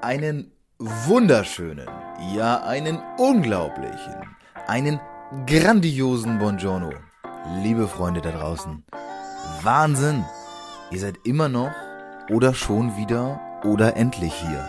Einen 0.00 0.52
wunderschönen, 0.78 1.88
ja 2.32 2.62
einen 2.62 3.00
unglaublichen, 3.18 4.14
einen 4.68 5.00
grandiosen 5.44 6.38
Buongiorno. 6.38 6.92
Liebe 7.64 7.88
Freunde 7.88 8.20
da 8.20 8.30
draußen. 8.30 8.84
Wahnsinn! 9.62 10.24
Ihr 10.92 11.00
seid 11.00 11.16
immer 11.24 11.48
noch 11.48 11.72
oder 12.30 12.54
schon 12.54 12.96
wieder 12.96 13.40
oder 13.64 13.96
endlich 13.96 14.32
hier. 14.34 14.68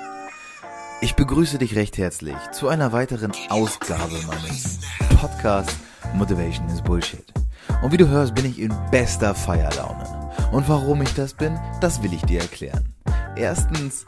Ich 1.02 1.16
begrüße 1.16 1.60
dich 1.60 1.76
recht 1.76 2.00
herzlich 2.00 2.38
zu 2.52 2.68
einer 2.68 2.92
weiteren 2.92 3.32
Ausgabe 3.50 4.20
meines 4.26 4.80
Podcasts 5.22 5.78
Motivation 6.16 6.68
is 6.70 6.82
Bullshit. 6.82 7.32
Und 7.84 7.92
wie 7.92 7.98
du 7.98 8.08
hörst, 8.08 8.34
bin 8.34 8.46
ich 8.46 8.60
in 8.60 8.74
bester 8.90 9.36
Feierlaune. 9.36 10.32
Und 10.52 10.68
warum 10.68 11.04
ich 11.04 11.14
das 11.14 11.36
bin, 11.36 11.60
das 11.82 12.02
will 12.02 12.14
ich 12.14 12.24
dir 12.24 12.42
erklären. 12.42 12.96
Erstens, 13.36 14.06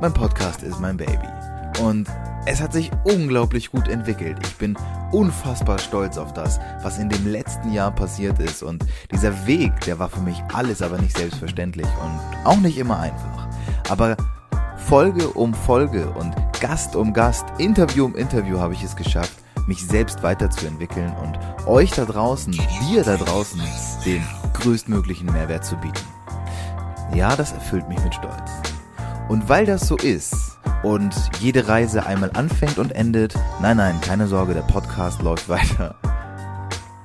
mein 0.00 0.14
Podcast 0.14 0.62
ist 0.62 0.80
mein 0.80 0.96
Baby. 0.96 1.28
Und 1.82 2.08
es 2.46 2.60
hat 2.60 2.72
sich 2.72 2.90
unglaublich 3.04 3.70
gut 3.70 3.88
entwickelt. 3.88 4.38
Ich 4.42 4.56
bin 4.56 4.76
unfassbar 5.12 5.78
stolz 5.78 6.16
auf 6.16 6.32
das, 6.32 6.58
was 6.82 6.98
in 6.98 7.08
dem 7.08 7.26
letzten 7.26 7.72
Jahr 7.72 7.90
passiert 7.90 8.38
ist. 8.38 8.62
Und 8.62 8.84
dieser 9.12 9.46
Weg, 9.46 9.78
der 9.82 9.98
war 9.98 10.08
für 10.08 10.20
mich 10.20 10.42
alles 10.52 10.80
aber 10.80 10.98
nicht 10.98 11.16
selbstverständlich 11.16 11.86
und 12.02 12.46
auch 12.46 12.56
nicht 12.58 12.78
immer 12.78 12.98
einfach. 12.98 13.48
Aber 13.88 14.16
Folge 14.76 15.28
um 15.28 15.52
Folge 15.52 16.08
und 16.10 16.34
Gast 16.60 16.96
um 16.96 17.12
Gast, 17.12 17.44
Interview 17.58 18.06
um 18.06 18.16
Interview 18.16 18.58
habe 18.58 18.74
ich 18.74 18.82
es 18.82 18.96
geschafft, 18.96 19.36
mich 19.66 19.86
selbst 19.86 20.22
weiterzuentwickeln 20.22 21.14
und 21.22 21.38
euch 21.66 21.90
da 21.90 22.06
draußen, 22.06 22.52
dir 22.52 23.04
da 23.04 23.16
draußen, 23.16 23.60
den 24.04 24.26
größtmöglichen 24.54 25.30
Mehrwert 25.30 25.64
zu 25.64 25.76
bieten. 25.76 26.00
Ja, 27.14 27.36
das 27.36 27.52
erfüllt 27.52 27.88
mich 27.88 28.02
mit 28.02 28.14
Stolz. 28.14 28.69
Und 29.30 29.48
weil 29.48 29.64
das 29.64 29.86
so 29.86 29.96
ist 29.96 30.58
und 30.82 31.14
jede 31.38 31.68
Reise 31.68 32.04
einmal 32.04 32.32
anfängt 32.34 32.78
und 32.78 32.90
endet, 32.90 33.38
nein, 33.62 33.76
nein, 33.76 34.00
keine 34.00 34.26
Sorge, 34.26 34.54
der 34.54 34.62
Podcast 34.62 35.22
läuft 35.22 35.48
weiter, 35.48 35.94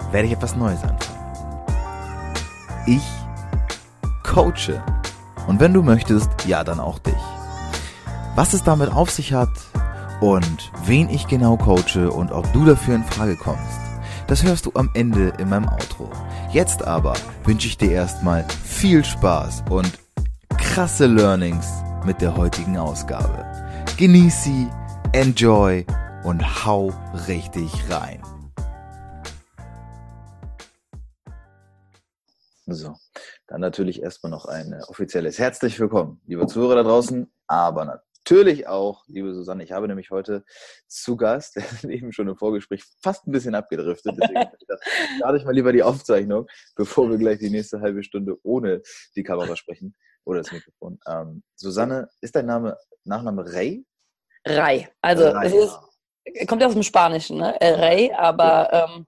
werde 0.10 0.28
ich 0.28 0.34
etwas 0.34 0.56
Neues 0.56 0.82
anfangen. 0.82 1.20
Ich 2.88 3.04
coache. 4.24 4.84
Und 5.46 5.60
wenn 5.60 5.72
du 5.72 5.84
möchtest, 5.84 6.32
ja, 6.48 6.64
dann 6.64 6.80
auch 6.80 6.98
dich. 6.98 7.14
Was 8.34 8.54
es 8.54 8.64
damit 8.64 8.92
auf 8.92 9.12
sich 9.12 9.32
hat 9.34 9.54
und 10.20 10.72
wen 10.84 11.12
ich 11.12 11.28
genau 11.28 11.58
coache 11.58 12.10
und 12.10 12.32
ob 12.32 12.52
du 12.54 12.66
dafür 12.66 12.96
in 12.96 13.04
Frage 13.04 13.36
kommst, 13.36 13.80
das 14.26 14.42
hörst 14.42 14.66
du 14.66 14.72
am 14.74 14.90
Ende 14.96 15.32
in 15.38 15.50
meinem 15.50 15.70
Outro. 15.70 16.10
Jetzt 16.52 16.88
aber 16.88 17.14
wünsche 17.44 17.68
ich 17.68 17.78
dir 17.78 17.92
erstmal 17.92 18.44
viel 18.64 19.06
Spaß 19.06 19.66
und 19.70 20.00
krasse 20.58 21.06
Learnings 21.06 21.85
mit 22.06 22.22
der 22.22 22.38
heutigen 22.38 22.78
Ausgabe. 22.78 23.46
Genieß 23.98 24.44
sie, 24.44 24.70
enjoy 25.12 25.86
und 26.24 26.66
hau 26.66 26.94
richtig 27.28 27.72
rein. 27.90 28.22
So, 32.68 32.96
dann 33.48 33.62
natürlich 33.62 34.02
erstmal 34.04 34.32
noch 34.32 34.46
ein 34.46 34.74
offizielles 34.88 35.40
herzlich 35.40 35.80
willkommen, 35.80 36.22
liebe 36.26 36.46
Zuhörer 36.46 36.76
da 36.76 36.84
draußen, 36.84 37.32
aber 37.48 37.86
natürlich 37.86 38.68
auch, 38.68 39.04
liebe 39.08 39.34
Susanne, 39.34 39.64
ich 39.64 39.72
habe 39.72 39.88
nämlich 39.88 40.12
heute 40.12 40.44
zu 40.88 41.16
Gast, 41.16 41.58
eben 41.84 42.12
schon 42.12 42.28
im 42.28 42.38
Vorgespräch 42.38 42.84
fast 43.02 43.28
ein 43.28 43.32
bisschen 43.32 43.56
abgedriftet, 43.56 44.16
deswegen 44.20 44.52
lade 45.20 45.38
ich 45.38 45.46
mal 45.46 45.54
lieber 45.54 45.74
die 45.74 45.84
Aufzeichnung, 45.84 46.48
bevor 46.76 47.10
wir 47.10 47.18
gleich 47.18 47.40
die 47.40 47.52
nächste 47.52 47.82
halbe 47.82 48.04
Stunde 48.04 48.38
ohne 48.44 48.82
die 49.16 49.24
Kamera 49.24 49.56
sprechen 49.56 49.96
oder 50.26 50.42
das 50.42 50.52
Mikrofon. 50.52 51.00
Ähm, 51.08 51.44
Susanne, 51.56 52.10
ist 52.22 52.36
dein 52.36 52.46
Name, 52.46 52.78
Nachname 53.04 53.46
Rey? 53.46 53.86
Rey. 54.46 54.88
Also 55.02 55.30
Rey, 55.30 55.48
es 55.48 55.54
ist, 55.54 56.48
kommt 56.48 56.62
ja 56.62 56.68
aus 56.68 56.74
dem 56.74 56.84
Spanischen, 56.84 57.38
ne? 57.38 57.60
El 57.62 57.76
Rey, 57.76 58.12
aber 58.14 58.70
ähm, 58.74 59.08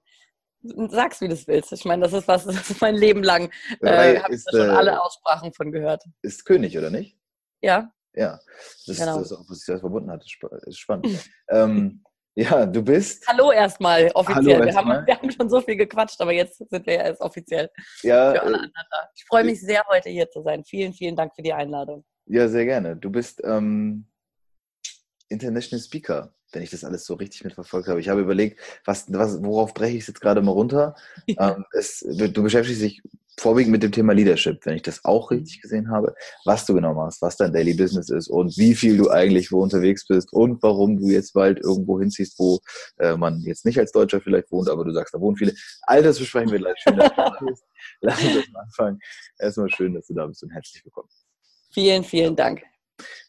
sag's, 0.90 1.20
wie 1.20 1.28
du 1.28 1.34
es 1.34 1.46
willst. 1.46 1.72
Ich 1.72 1.84
meine, 1.84 2.02
das 2.02 2.12
ist 2.12 2.28
was, 2.28 2.44
das 2.46 2.70
ist 2.70 2.80
mein 2.80 2.94
Leben 2.94 3.22
lang. 3.22 3.50
Äh, 3.80 4.20
habe 4.20 4.34
ich 4.34 4.44
da 4.44 4.50
schon 4.50 4.68
äh, 4.68 4.72
alle 4.72 5.02
Aussprachen 5.02 5.52
von 5.52 5.72
gehört. 5.72 6.04
Ist 6.22 6.44
König, 6.44 6.76
oder 6.78 6.90
nicht? 6.90 7.16
Ja. 7.60 7.92
Ja, 8.14 8.40
das 8.86 8.96
genau. 8.96 9.20
ist 9.20 9.32
auch, 9.32 9.44
was 9.48 9.58
sich 9.58 9.66
das 9.66 9.80
verbunden 9.80 10.10
hat. 10.10 10.24
Das 10.50 10.62
ist 10.64 10.78
spannend. 10.78 11.06
ähm, 11.50 12.02
ja, 12.38 12.66
du 12.66 12.82
bist. 12.82 13.26
Hallo 13.26 13.50
erstmal, 13.50 14.10
offiziell. 14.14 14.60
Hallo 14.60 14.64
wir, 14.64 14.74
haben, 14.74 15.06
wir 15.06 15.18
haben 15.18 15.30
schon 15.30 15.50
so 15.50 15.60
viel 15.60 15.74
gequatscht, 15.74 16.20
aber 16.20 16.32
jetzt 16.32 16.58
sind 16.58 16.86
wir 16.86 16.94
ja 16.94 17.02
erst 17.02 17.20
offiziell. 17.20 17.68
Ja. 18.02 18.32
Für 18.32 18.42
alle 18.42 18.52
äh, 18.52 18.58
anderen. 18.58 19.08
Ich 19.16 19.24
freue 19.26 19.42
mich 19.42 19.60
sehr, 19.60 19.82
heute 19.88 20.08
hier 20.08 20.30
zu 20.30 20.42
sein. 20.42 20.64
Vielen, 20.64 20.92
vielen 20.92 21.16
Dank 21.16 21.34
für 21.34 21.42
die 21.42 21.52
Einladung. 21.52 22.04
Ja, 22.26 22.46
sehr 22.46 22.64
gerne. 22.64 22.96
Du 22.96 23.10
bist 23.10 23.42
ähm, 23.44 24.06
International 25.28 25.82
Speaker, 25.82 26.32
wenn 26.52 26.62
ich 26.62 26.70
das 26.70 26.84
alles 26.84 27.06
so 27.06 27.14
richtig 27.14 27.42
mitverfolgt 27.42 27.88
habe. 27.88 27.98
Ich 27.98 28.08
habe 28.08 28.20
überlegt, 28.20 28.60
was, 28.84 29.12
was, 29.12 29.42
worauf 29.42 29.74
breche 29.74 29.96
ich 29.96 30.02
es 30.02 30.06
jetzt 30.06 30.20
gerade 30.20 30.40
mal 30.40 30.52
runter? 30.52 30.94
Ähm, 31.40 31.64
es, 31.72 32.06
du 32.08 32.42
beschäftigst 32.42 32.82
dich 32.82 33.02
vorwiegend 33.40 33.72
mit 33.72 33.82
dem 33.82 33.92
Thema 33.92 34.12
Leadership, 34.12 34.64
wenn 34.64 34.76
ich 34.76 34.82
das 34.82 35.04
auch 35.04 35.30
richtig 35.30 35.58
mhm. 35.58 35.60
gesehen 35.62 35.90
habe, 35.90 36.14
was 36.44 36.66
du 36.66 36.74
genau 36.74 36.94
machst, 36.94 37.22
was 37.22 37.36
dein 37.36 37.52
Daily 37.52 37.74
Business 37.74 38.10
ist 38.10 38.28
und 38.28 38.56
wie 38.58 38.74
viel 38.74 38.96
du 38.96 39.10
eigentlich 39.10 39.52
wo 39.52 39.62
unterwegs 39.62 40.06
bist 40.06 40.32
und 40.32 40.62
warum 40.62 40.98
du 40.98 41.08
jetzt 41.08 41.32
bald 41.32 41.60
irgendwo 41.60 42.00
hinziehst, 42.00 42.38
wo 42.38 42.60
äh, 42.98 43.16
man 43.16 43.40
jetzt 43.40 43.64
nicht 43.64 43.78
als 43.78 43.92
Deutscher 43.92 44.20
vielleicht 44.20 44.50
wohnt, 44.50 44.68
aber 44.68 44.84
du 44.84 44.92
sagst, 44.92 45.14
da 45.14 45.20
wohnen 45.20 45.36
viele. 45.36 45.54
All 45.82 46.02
das 46.02 46.18
besprechen 46.18 46.50
wir 46.50 46.58
gleich. 46.58 46.78
Schön, 46.78 46.96
dass 46.96 47.12
du 47.14 47.46
bist. 47.46 47.64
Lass 48.00 48.22
uns 48.22 48.34
das 48.34 48.48
mal 48.50 48.60
anfangen. 48.60 48.98
Erstmal 49.38 49.70
schön, 49.70 49.94
dass 49.94 50.06
du 50.06 50.14
da 50.14 50.26
bist 50.26 50.42
und 50.42 50.50
herzlich 50.50 50.84
willkommen. 50.84 51.08
Vielen, 51.70 52.02
vielen 52.04 52.34
Dank. 52.34 52.62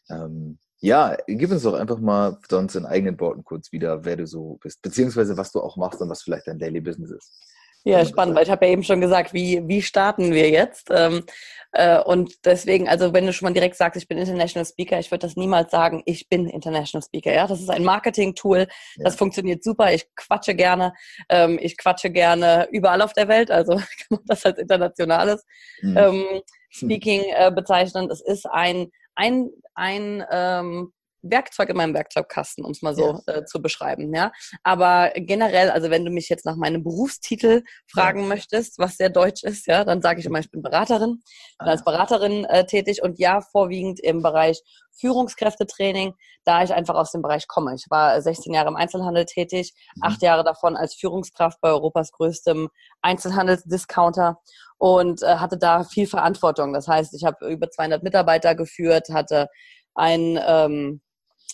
Ähm, 0.08 0.58
ja, 0.82 1.16
gib 1.26 1.50
uns 1.50 1.62
doch 1.62 1.74
einfach 1.74 1.98
mal 1.98 2.38
sonst 2.48 2.74
in 2.74 2.86
eigenen 2.86 3.20
Worten 3.20 3.44
kurz 3.44 3.70
wieder, 3.70 4.04
wer 4.04 4.16
du 4.16 4.26
so 4.26 4.58
bist, 4.62 4.80
beziehungsweise 4.80 5.36
was 5.36 5.52
du 5.52 5.60
auch 5.60 5.76
machst 5.76 6.00
und 6.00 6.08
was 6.08 6.22
vielleicht 6.22 6.46
dein 6.46 6.58
Daily 6.58 6.80
Business 6.80 7.10
ist. 7.10 7.38
Ja, 7.84 8.04
spannend, 8.04 8.36
weil 8.36 8.44
ich 8.44 8.50
habe 8.50 8.66
ja 8.66 8.72
eben 8.72 8.82
schon 8.82 9.00
gesagt, 9.00 9.32
wie, 9.32 9.66
wie 9.66 9.80
starten 9.80 10.32
wir 10.32 10.50
jetzt? 10.50 10.88
Ähm, 10.90 11.24
äh, 11.72 12.00
und 12.00 12.44
deswegen, 12.44 12.88
also 12.88 13.12
wenn 13.12 13.26
du 13.26 13.32
schon 13.32 13.46
mal 13.46 13.54
direkt 13.54 13.76
sagst, 13.76 13.96
ich 13.96 14.08
bin 14.08 14.18
International 14.18 14.66
Speaker, 14.66 14.98
ich 14.98 15.10
würde 15.10 15.26
das 15.26 15.36
niemals 15.36 15.70
sagen, 15.70 16.02
ich 16.04 16.28
bin 16.28 16.46
International 16.48 17.02
Speaker. 17.02 17.32
Ja, 17.32 17.46
das 17.46 17.60
ist 17.60 17.70
ein 17.70 17.84
Marketing-Tool, 17.84 18.58
ja. 18.58 18.66
das 19.04 19.16
funktioniert 19.16 19.62
super. 19.62 19.92
Ich 19.94 20.06
quatsche 20.14 20.54
gerne, 20.54 20.92
ähm, 21.28 21.58
ich 21.60 21.78
quatsche 21.78 22.10
gerne 22.10 22.68
überall 22.70 23.02
auf 23.02 23.12
der 23.12 23.28
Welt, 23.28 23.50
also 23.50 23.72
kann 23.76 23.84
man 24.10 24.20
das 24.26 24.44
als 24.44 24.58
internationales 24.58 25.44
mhm. 25.80 25.96
ähm, 25.96 26.24
Speaking 26.70 27.22
äh, 27.34 27.50
bezeichnen. 27.54 28.10
Es 28.10 28.20
ist 28.20 28.46
ein, 28.46 28.90
ein, 29.14 29.50
ein 29.74 30.24
ähm, 30.30 30.92
Werkzeug 31.22 31.68
in 31.68 31.76
meinem 31.76 31.94
Werkzeugkasten, 31.94 32.64
um 32.64 32.72
es 32.72 32.82
mal 32.82 32.94
so 32.94 33.20
ja. 33.26 33.34
äh, 33.34 33.44
zu 33.44 33.60
beschreiben. 33.60 34.14
Ja, 34.14 34.32
aber 34.62 35.12
generell, 35.14 35.70
also 35.70 35.90
wenn 35.90 36.04
du 36.04 36.10
mich 36.10 36.28
jetzt 36.28 36.46
nach 36.46 36.56
meinem 36.56 36.82
Berufstitel 36.82 37.62
fragen 37.90 38.22
ja. 38.22 38.26
möchtest, 38.28 38.78
was 38.78 38.96
sehr 38.96 39.10
deutsch 39.10 39.42
ist, 39.44 39.66
ja, 39.66 39.84
dann 39.84 40.02
sage 40.02 40.20
ich 40.20 40.26
immer, 40.26 40.38
ich 40.38 40.50
bin 40.50 40.62
Beraterin, 40.62 41.22
bin 41.58 41.68
als 41.68 41.82
ah. 41.82 41.90
Beraterin 41.90 42.44
äh, 42.46 42.64
tätig 42.66 43.02
und 43.02 43.18
ja 43.18 43.40
vorwiegend 43.40 44.00
im 44.00 44.22
Bereich 44.22 44.62
Führungskräftetraining, 44.98 46.14
da 46.44 46.62
ich 46.62 46.72
einfach 46.72 46.94
aus 46.94 47.12
dem 47.12 47.22
Bereich 47.22 47.48
komme. 47.48 47.74
Ich 47.74 47.86
war 47.90 48.20
16 48.20 48.52
Jahre 48.52 48.68
im 48.68 48.76
Einzelhandel 48.76 49.24
tätig, 49.24 49.72
mhm. 49.96 50.02
acht 50.02 50.22
Jahre 50.22 50.44
davon 50.44 50.76
als 50.76 50.94
Führungskraft 50.94 51.60
bei 51.60 51.70
Europas 51.70 52.12
größtem 52.12 52.68
Einzelhandelsdiscounter 53.02 54.38
und 54.78 55.22
äh, 55.22 55.36
hatte 55.36 55.58
da 55.58 55.84
viel 55.84 56.06
Verantwortung. 56.06 56.72
Das 56.72 56.88
heißt, 56.88 57.14
ich 57.14 57.24
habe 57.24 57.48
über 57.48 57.70
200 57.70 58.02
Mitarbeiter 58.02 58.54
geführt, 58.54 59.08
hatte 59.10 59.48
ein 59.94 60.40
ähm, 60.46 61.00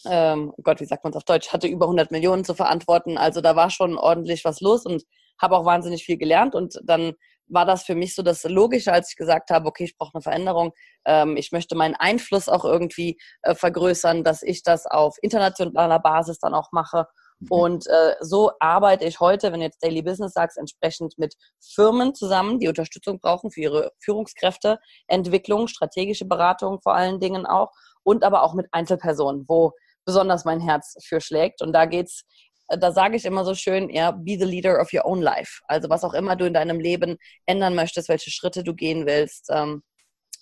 ähm, 0.08 0.52
Gott, 0.62 0.80
wie 0.80 0.86
sagt 0.86 1.04
man 1.04 1.12
es 1.12 1.16
auf 1.16 1.24
Deutsch, 1.24 1.52
hatte 1.52 1.66
über 1.66 1.86
100 1.86 2.10
Millionen 2.10 2.44
zu 2.44 2.54
verantworten. 2.54 3.18
Also 3.18 3.40
da 3.40 3.56
war 3.56 3.70
schon 3.70 3.96
ordentlich 3.96 4.44
was 4.44 4.60
los 4.60 4.84
und 4.86 5.04
habe 5.40 5.56
auch 5.56 5.64
wahnsinnig 5.64 6.04
viel 6.04 6.16
gelernt. 6.16 6.54
Und 6.54 6.80
dann 6.84 7.12
war 7.48 7.64
das 7.64 7.84
für 7.84 7.94
mich 7.94 8.14
so 8.14 8.22
das 8.22 8.44
Logische, 8.44 8.92
als 8.92 9.10
ich 9.10 9.16
gesagt 9.16 9.50
habe, 9.50 9.66
okay, 9.66 9.84
ich 9.84 9.96
brauche 9.96 10.14
eine 10.14 10.22
Veränderung. 10.22 10.72
Ähm, 11.04 11.36
ich 11.36 11.52
möchte 11.52 11.76
meinen 11.76 11.94
Einfluss 11.94 12.48
auch 12.48 12.64
irgendwie 12.64 13.18
äh, 13.42 13.54
vergrößern, 13.54 14.24
dass 14.24 14.42
ich 14.42 14.62
das 14.62 14.86
auf 14.86 15.16
internationaler 15.22 15.98
Basis 15.98 16.38
dann 16.38 16.54
auch 16.54 16.72
mache. 16.72 17.06
Mhm. 17.38 17.48
Und 17.50 17.86
äh, 17.86 18.14
so 18.20 18.52
arbeite 18.60 19.04
ich 19.04 19.20
heute, 19.20 19.52
wenn 19.52 19.60
du 19.60 19.66
jetzt 19.66 19.82
Daily 19.82 20.02
Business 20.02 20.32
sagst, 20.32 20.58
entsprechend 20.58 21.18
mit 21.18 21.34
Firmen 21.60 22.14
zusammen, 22.14 22.58
die 22.58 22.68
Unterstützung 22.68 23.20
brauchen 23.20 23.50
für 23.50 23.60
ihre 23.60 23.92
Führungskräfte, 24.00 24.78
Entwicklung, 25.06 25.68
strategische 25.68 26.24
Beratung 26.24 26.80
vor 26.82 26.94
allen 26.94 27.20
Dingen 27.20 27.46
auch 27.46 27.70
und 28.02 28.24
aber 28.24 28.42
auch 28.42 28.54
mit 28.54 28.66
Einzelpersonen, 28.72 29.44
wo 29.48 29.72
besonders 30.06 30.44
mein 30.44 30.60
Herz 30.60 30.96
für 31.04 31.20
schlägt. 31.20 31.60
Und 31.60 31.72
da 31.74 31.84
geht's, 31.84 32.22
äh, 32.68 32.78
da 32.78 32.92
sage 32.92 33.16
ich 33.16 33.26
immer 33.26 33.44
so 33.44 33.54
schön, 33.54 33.90
ja, 33.90 34.12
be 34.12 34.38
the 34.38 34.44
leader 34.44 34.80
of 34.80 34.92
your 34.94 35.04
own 35.04 35.20
life. 35.20 35.60
Also 35.68 35.90
was 35.90 36.04
auch 36.04 36.14
immer 36.14 36.36
du 36.36 36.46
in 36.46 36.54
deinem 36.54 36.80
Leben 36.80 37.18
ändern 37.44 37.74
möchtest, 37.74 38.08
welche 38.08 38.30
Schritte 38.30 38.64
du 38.64 38.74
gehen 38.74 39.04
willst, 39.06 39.48
ähm, 39.50 39.82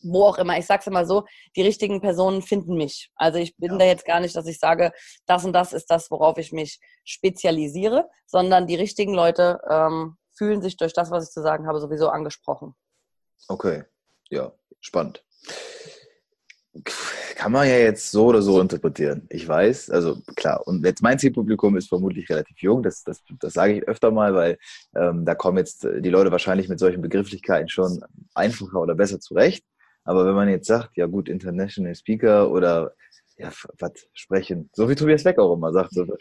wo 0.02 0.25
auch 0.26 0.38
immer. 0.38 0.58
Ich 0.58 0.66
sage 0.66 0.81
es 0.81 0.87
immer 0.87 1.06
so, 1.06 1.25
die 1.56 1.62
richtigen 1.62 2.00
Personen 2.00 2.43
finden 2.43 2.76
mich. 2.76 3.11
Also 3.16 3.38
ich 3.38 3.56
bin 3.56 3.72
ja. 3.72 3.78
da 3.78 3.84
jetzt 3.87 4.05
gar 4.05 4.20
nicht, 4.20 4.37
dass 4.37 4.46
ich 4.46 4.58
sage, 4.58 4.93
das 5.26 5.44
und 5.44 5.55
das 5.55 5.72
ist 5.72 5.87
das, 5.87 6.10
worauf 6.10 6.37
ich 6.37 6.52
mich 6.52 6.78
spezialisiere, 7.05 8.08
sondern 8.26 8.67
die 8.67 8.76
richtigen 8.76 9.14
Leute 9.14 9.60
ähm, 9.69 10.17
fühlen 10.37 10.60
sich 10.60 10.76
durch 10.76 10.93
das, 10.93 11.10
was 11.10 11.28
ich 11.28 11.31
zu 11.31 11.43
sagen 11.43 11.67
habe, 11.67 11.81
sowieso 11.81 12.10
angesprochen. 12.10 12.75
Okay, 13.49 13.84
ja, 14.28 14.52
spannend 14.81 15.25
kann 17.34 17.52
man 17.52 17.69
ja 17.69 17.76
jetzt 17.76 18.10
so 18.10 18.26
oder 18.26 18.42
so 18.42 18.60
interpretieren. 18.60 19.26
Ich 19.31 19.46
weiß, 19.46 19.90
also 19.90 20.19
klar, 20.36 20.66
und 20.66 20.84
jetzt 20.84 21.02
mein 21.02 21.19
Zielpublikum 21.19 21.76
ist 21.76 21.88
vermutlich 21.88 22.28
relativ 22.31 22.58
jung, 22.58 22.82
das, 22.82 23.02
das, 23.04 23.22
das 23.40 23.52
sage 23.52 23.75
ich 23.75 23.88
öfter 23.88 24.10
mal, 24.10 24.34
weil 24.34 24.58
ähm, 24.96 25.25
da 25.25 25.34
kommen 25.34 25.58
jetzt 25.58 25.84
die 25.84 26.10
Leute 26.10 26.31
wahrscheinlich 26.31 26.69
mit 26.69 26.78
solchen 26.78 27.02
Begrifflichkeiten 27.02 27.69
schon 27.69 28.02
einfacher 28.34 28.81
oder 28.81 28.94
besser 28.94 29.20
zurecht. 29.20 29.64
Aber 30.04 30.26
wenn 30.26 30.34
man 30.34 30.48
jetzt 30.48 30.66
sagt, 30.66 30.96
ja 30.96 31.06
gut, 31.06 31.28
International 31.28 31.94
Speaker 31.94 32.50
oder 32.50 32.94
ja, 33.36 33.50
was 33.78 33.92
sprechen, 34.12 34.70
so 34.72 34.88
wie 34.88 34.94
Tobias 34.94 35.25
Beck 35.25 35.38
auch 35.38 35.54
immer 35.54 35.72
sagt, 35.72 35.92
so, 35.92 36.06
was, 36.06 36.19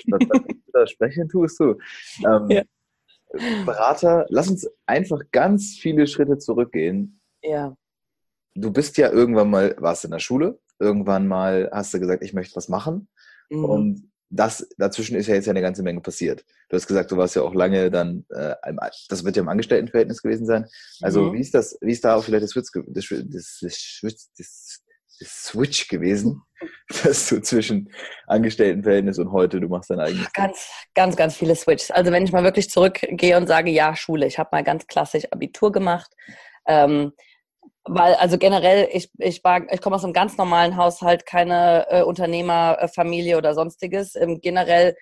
was 0.74 0.92
sprechen 0.92 1.30
tust 1.30 1.60
du. 1.60 1.78
Ähm, 2.26 2.50
ja. 2.50 2.64
Berater, 3.66 4.26
lass 4.30 4.50
uns 4.50 4.70
einfach 4.86 5.20
ganz 5.32 5.78
viele 5.80 6.08
Schritte 6.08 6.38
zurückgehen. 6.38 7.20
Ja. 7.42 7.76
Du 8.56 8.72
bist 8.72 8.98
ja 8.98 9.12
irgendwann 9.12 9.50
mal, 9.50 9.76
warst 9.80 10.06
in 10.06 10.12
der 10.12 10.20
Schule, 10.20 10.60
irgendwann 10.84 11.28
mal 11.28 11.70
hast 11.72 11.94
du 11.94 12.00
gesagt, 12.00 12.24
ich 12.24 12.34
möchte 12.34 12.56
was 12.56 12.70
machen. 12.70 13.08
Mhm. 13.50 13.66
Und 13.66 14.14
das, 14.30 14.68
dazwischen 14.78 15.16
ist 15.16 15.28
ja 15.28 15.36
jetzt 15.36 15.46
ja 15.46 15.52
eine 15.52 15.62
ganze 15.62 15.84
Menge 15.84 16.02
passiert. 16.02 16.44
Du 16.70 16.76
hast 16.76 16.88
gesagt, 16.88 17.12
du 17.12 17.18
warst 17.18 17.36
ja 17.36 17.44
auch 17.44 17.54
lange 17.54 17.92
dann, 17.92 18.26
äh, 18.30 18.56
das 19.08 19.24
wird 19.24 19.36
ja 19.36 19.44
im 19.44 19.50
Angestelltenverhältnis 19.50 20.22
gewesen 20.22 20.46
sein. 20.46 20.66
Also 21.02 21.24
mhm. 21.24 21.34
wie 21.34 21.40
ist 21.40 21.54
das, 21.54 21.78
wie 21.82 21.92
ist 21.92 22.04
da 22.04 22.16
auch 22.16 22.24
vielleicht 22.24 22.44
das 22.44 22.52
Switch, 22.52 22.72
das, 22.88 23.08
das, 23.10 23.60
das, 24.38 24.84
das 25.20 25.44
Switch 25.44 25.88
gewesen, 25.88 26.42
dass 27.04 27.30
du 27.30 27.42
zwischen 27.42 27.92
Angestelltenverhältnis 28.26 29.20
und 29.20 29.32
heute, 29.32 29.60
du 29.60 29.68
machst 29.68 29.92
dein 29.92 30.00
eigenes? 30.00 30.32
Ganz, 30.34 30.68
ganz, 30.96 31.16
ganz 31.16 31.36
viele 31.36 31.56
Switches. 31.56 31.92
Also 31.92 32.12
wenn 32.12 32.24
ich 32.24 32.32
mal 32.32 32.44
wirklich 32.44 32.72
zurückgehe 32.72 33.38
und 33.38 33.48
sage, 33.48 33.70
ja, 33.70 33.96
Schule, 33.96 34.26
ich 34.26 34.40
habe 34.40 34.50
mal 34.52 34.64
ganz 34.64 34.88
klassisch 34.88 35.26
Abitur 35.32 35.72
gemacht. 35.72 36.12
Ähm, 36.66 37.14
weil 37.86 38.16
also 38.16 38.38
generell 38.38 38.88
ich 38.92 39.10
ich 39.18 39.44
war 39.44 39.62
ich 39.72 39.82
komme 39.82 39.96
aus 39.96 40.04
einem 40.04 40.14
ganz 40.14 40.38
normalen 40.38 40.78
Haushalt, 40.78 41.26
keine 41.26 41.86
äh, 41.90 42.04
Unternehmerfamilie 42.04 43.38
oder 43.38 43.54
sonstiges. 43.54 44.16
Ähm, 44.16 44.40
generell 44.42 44.96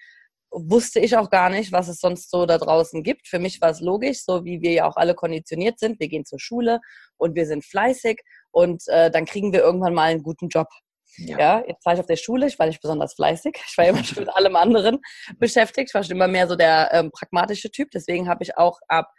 wusste 0.51 0.99
ich 0.99 1.15
auch 1.15 1.29
gar 1.29 1.49
nicht, 1.49 1.71
was 1.71 1.87
es 1.87 1.99
sonst 1.99 2.29
so 2.29 2.45
da 2.45 2.57
draußen 2.57 3.03
gibt. 3.03 3.27
Für 3.27 3.39
mich 3.39 3.61
war 3.61 3.69
es 3.69 3.79
logisch, 3.79 4.23
so 4.25 4.43
wie 4.43 4.61
wir 4.61 4.71
ja 4.71 4.89
auch 4.89 4.97
alle 4.97 5.15
konditioniert 5.15 5.79
sind. 5.79 5.99
Wir 5.99 6.09
gehen 6.09 6.25
zur 6.25 6.39
Schule 6.39 6.79
und 7.17 7.35
wir 7.35 7.45
sind 7.45 7.63
fleißig 7.63 8.19
und 8.51 8.83
äh, 8.87 9.09
dann 9.09 9.25
kriegen 9.25 9.53
wir 9.53 9.61
irgendwann 9.61 9.93
mal 9.93 10.09
einen 10.09 10.23
guten 10.23 10.49
Job. 10.49 10.67
Ja. 11.17 11.39
ja. 11.39 11.63
jetzt 11.67 11.85
war 11.85 11.93
ich 11.93 11.99
auf 11.99 12.05
der 12.05 12.17
Schule, 12.17 12.47
ich 12.47 12.59
war 12.59 12.67
nicht 12.67 12.81
besonders 12.81 13.13
fleißig. 13.13 13.57
Ich 13.67 13.77
war 13.77 13.85
immer 13.85 14.03
schon 14.03 14.23
mit 14.23 14.35
allem 14.35 14.55
anderen 14.55 14.99
beschäftigt. 15.39 15.89
Ich 15.89 15.93
war 15.93 16.03
schon 16.03 16.15
immer 16.15 16.27
mehr 16.27 16.47
so 16.47 16.55
der 16.55 16.89
ähm, 16.93 17.11
pragmatische 17.11 17.71
Typ. 17.71 17.91
Deswegen 17.91 18.27
habe 18.27 18.43
ich 18.43 18.57
auch 18.57 18.79
ab 18.87 19.11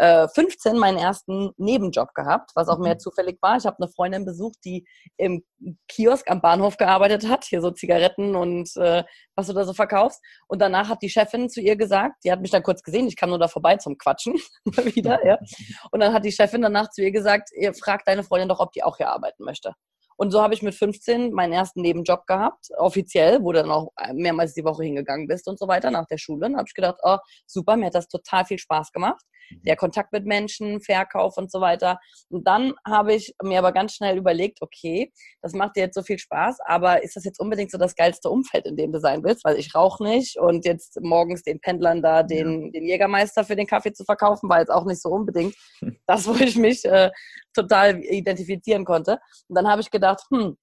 15 0.00 0.74
äh, 0.74 0.78
meinen 0.78 0.96
ersten 0.96 1.50
Nebenjob 1.58 2.14
gehabt, 2.14 2.52
was 2.54 2.68
auch 2.68 2.78
mehr 2.78 2.94
mhm. 2.94 3.00
zufällig 3.00 3.38
war. 3.42 3.56
Ich 3.56 3.66
habe 3.66 3.76
eine 3.78 3.90
Freundin 3.90 4.24
besucht, 4.24 4.58
die 4.64 4.86
im 5.16 5.44
Kiosk 5.88 6.30
am 6.30 6.40
Bahnhof 6.40 6.78
gearbeitet 6.78 7.28
hat, 7.28 7.44
hier 7.44 7.60
so 7.60 7.70
Zigaretten 7.70 8.34
und 8.34 8.74
äh, 8.76 9.04
was 9.36 9.48
du 9.48 9.52
da 9.52 9.64
so 9.64 9.74
verkaufst. 9.74 10.20
Und 10.48 10.60
danach 10.60 10.88
hat 10.88 11.02
die 11.02 11.10
Chefin 11.10 11.50
zu 11.50 11.60
ihr 11.60 11.76
gesagt, 11.76 12.24
die 12.24 12.32
hat 12.32 12.40
mich 12.40 12.50
dann 12.50 12.62
kurz 12.62 12.82
gesehen, 12.82 13.06
ich 13.08 13.16
kam 13.16 13.28
nur 13.28 13.38
da 13.38 13.48
vorbei 13.48 13.76
zum 13.76 13.98
Quatschen 13.98 14.34
wieder, 14.94 15.24
ja. 15.26 15.38
Und 15.92 16.00
dann 16.00 16.12
hat 16.12 16.24
die 16.24 16.32
Chefin 16.32 16.62
danach 16.62 16.90
zu 16.90 17.02
ihr 17.02 17.12
gesagt, 17.12 17.50
ihr 17.54 17.74
fragt 17.74 18.08
deine 18.08 18.24
Freundin 18.24 18.48
doch, 18.48 18.60
ob 18.60 18.72
die 18.72 18.82
auch 18.82 18.96
hier 18.96 19.08
arbeiten 19.08 19.44
möchte. 19.44 19.74
Und 20.16 20.32
so 20.32 20.42
habe 20.42 20.52
ich 20.52 20.60
mit 20.60 20.74
15 20.74 21.32
meinen 21.32 21.54
ersten 21.54 21.80
Nebenjob 21.80 22.26
gehabt, 22.26 22.68
offiziell, 22.76 23.42
wo 23.42 23.52
du 23.52 23.60
dann 23.60 23.70
auch 23.70 23.88
mehrmals 24.12 24.52
die 24.52 24.64
Woche 24.64 24.84
hingegangen 24.84 25.26
bist 25.26 25.48
und 25.48 25.58
so 25.58 25.66
weiter 25.66 25.90
nach 25.90 26.04
der 26.06 26.18
Schule. 26.18 26.44
Und 26.46 26.56
habe 26.56 26.66
ich 26.68 26.74
gedacht, 26.74 26.96
oh, 27.02 27.16
super, 27.46 27.76
mir 27.76 27.86
hat 27.86 27.94
das 27.94 28.06
total 28.06 28.44
viel 28.44 28.58
Spaß 28.58 28.92
gemacht. 28.92 29.24
Der 29.62 29.76
Kontakt 29.76 30.12
mit 30.12 30.26
Menschen, 30.26 30.80
Verkauf 30.80 31.36
und 31.36 31.50
so 31.50 31.60
weiter. 31.60 31.98
Und 32.28 32.46
dann 32.46 32.74
habe 32.86 33.14
ich 33.14 33.34
mir 33.42 33.58
aber 33.58 33.72
ganz 33.72 33.94
schnell 33.94 34.16
überlegt, 34.16 34.62
okay, 34.62 35.12
das 35.42 35.52
macht 35.52 35.76
dir 35.76 35.80
jetzt 35.80 35.94
so 35.94 36.02
viel 36.02 36.18
Spaß, 36.18 36.58
aber 36.64 37.02
ist 37.02 37.16
das 37.16 37.24
jetzt 37.24 37.40
unbedingt 37.40 37.70
so 37.70 37.78
das 37.78 37.94
geilste 37.94 38.30
Umfeld, 38.30 38.66
in 38.66 38.76
dem 38.76 38.92
du 38.92 39.00
sein 39.00 39.22
willst? 39.24 39.44
Weil 39.44 39.56
ich 39.56 39.74
rauche 39.74 40.02
nicht 40.02 40.38
und 40.38 40.64
jetzt 40.64 41.00
morgens 41.00 41.42
den 41.42 41.60
Pendlern 41.60 42.02
da 42.02 42.22
den, 42.22 42.66
ja. 42.66 42.70
den 42.70 42.86
Jägermeister 42.86 43.44
für 43.44 43.56
den 43.56 43.66
Kaffee 43.66 43.92
zu 43.92 44.04
verkaufen, 44.04 44.48
war 44.48 44.60
jetzt 44.60 44.70
auch 44.70 44.84
nicht 44.84 45.02
so 45.02 45.10
unbedingt 45.10 45.54
das, 46.06 46.26
wo 46.26 46.34
ich 46.34 46.56
mich 46.56 46.84
äh, 46.84 47.10
total 47.54 47.98
identifizieren 48.00 48.84
konnte. 48.84 49.18
Und 49.48 49.56
dann 49.56 49.68
habe 49.68 49.80
ich 49.80 49.90
gedacht, 49.90 50.22
hm, 50.30 50.56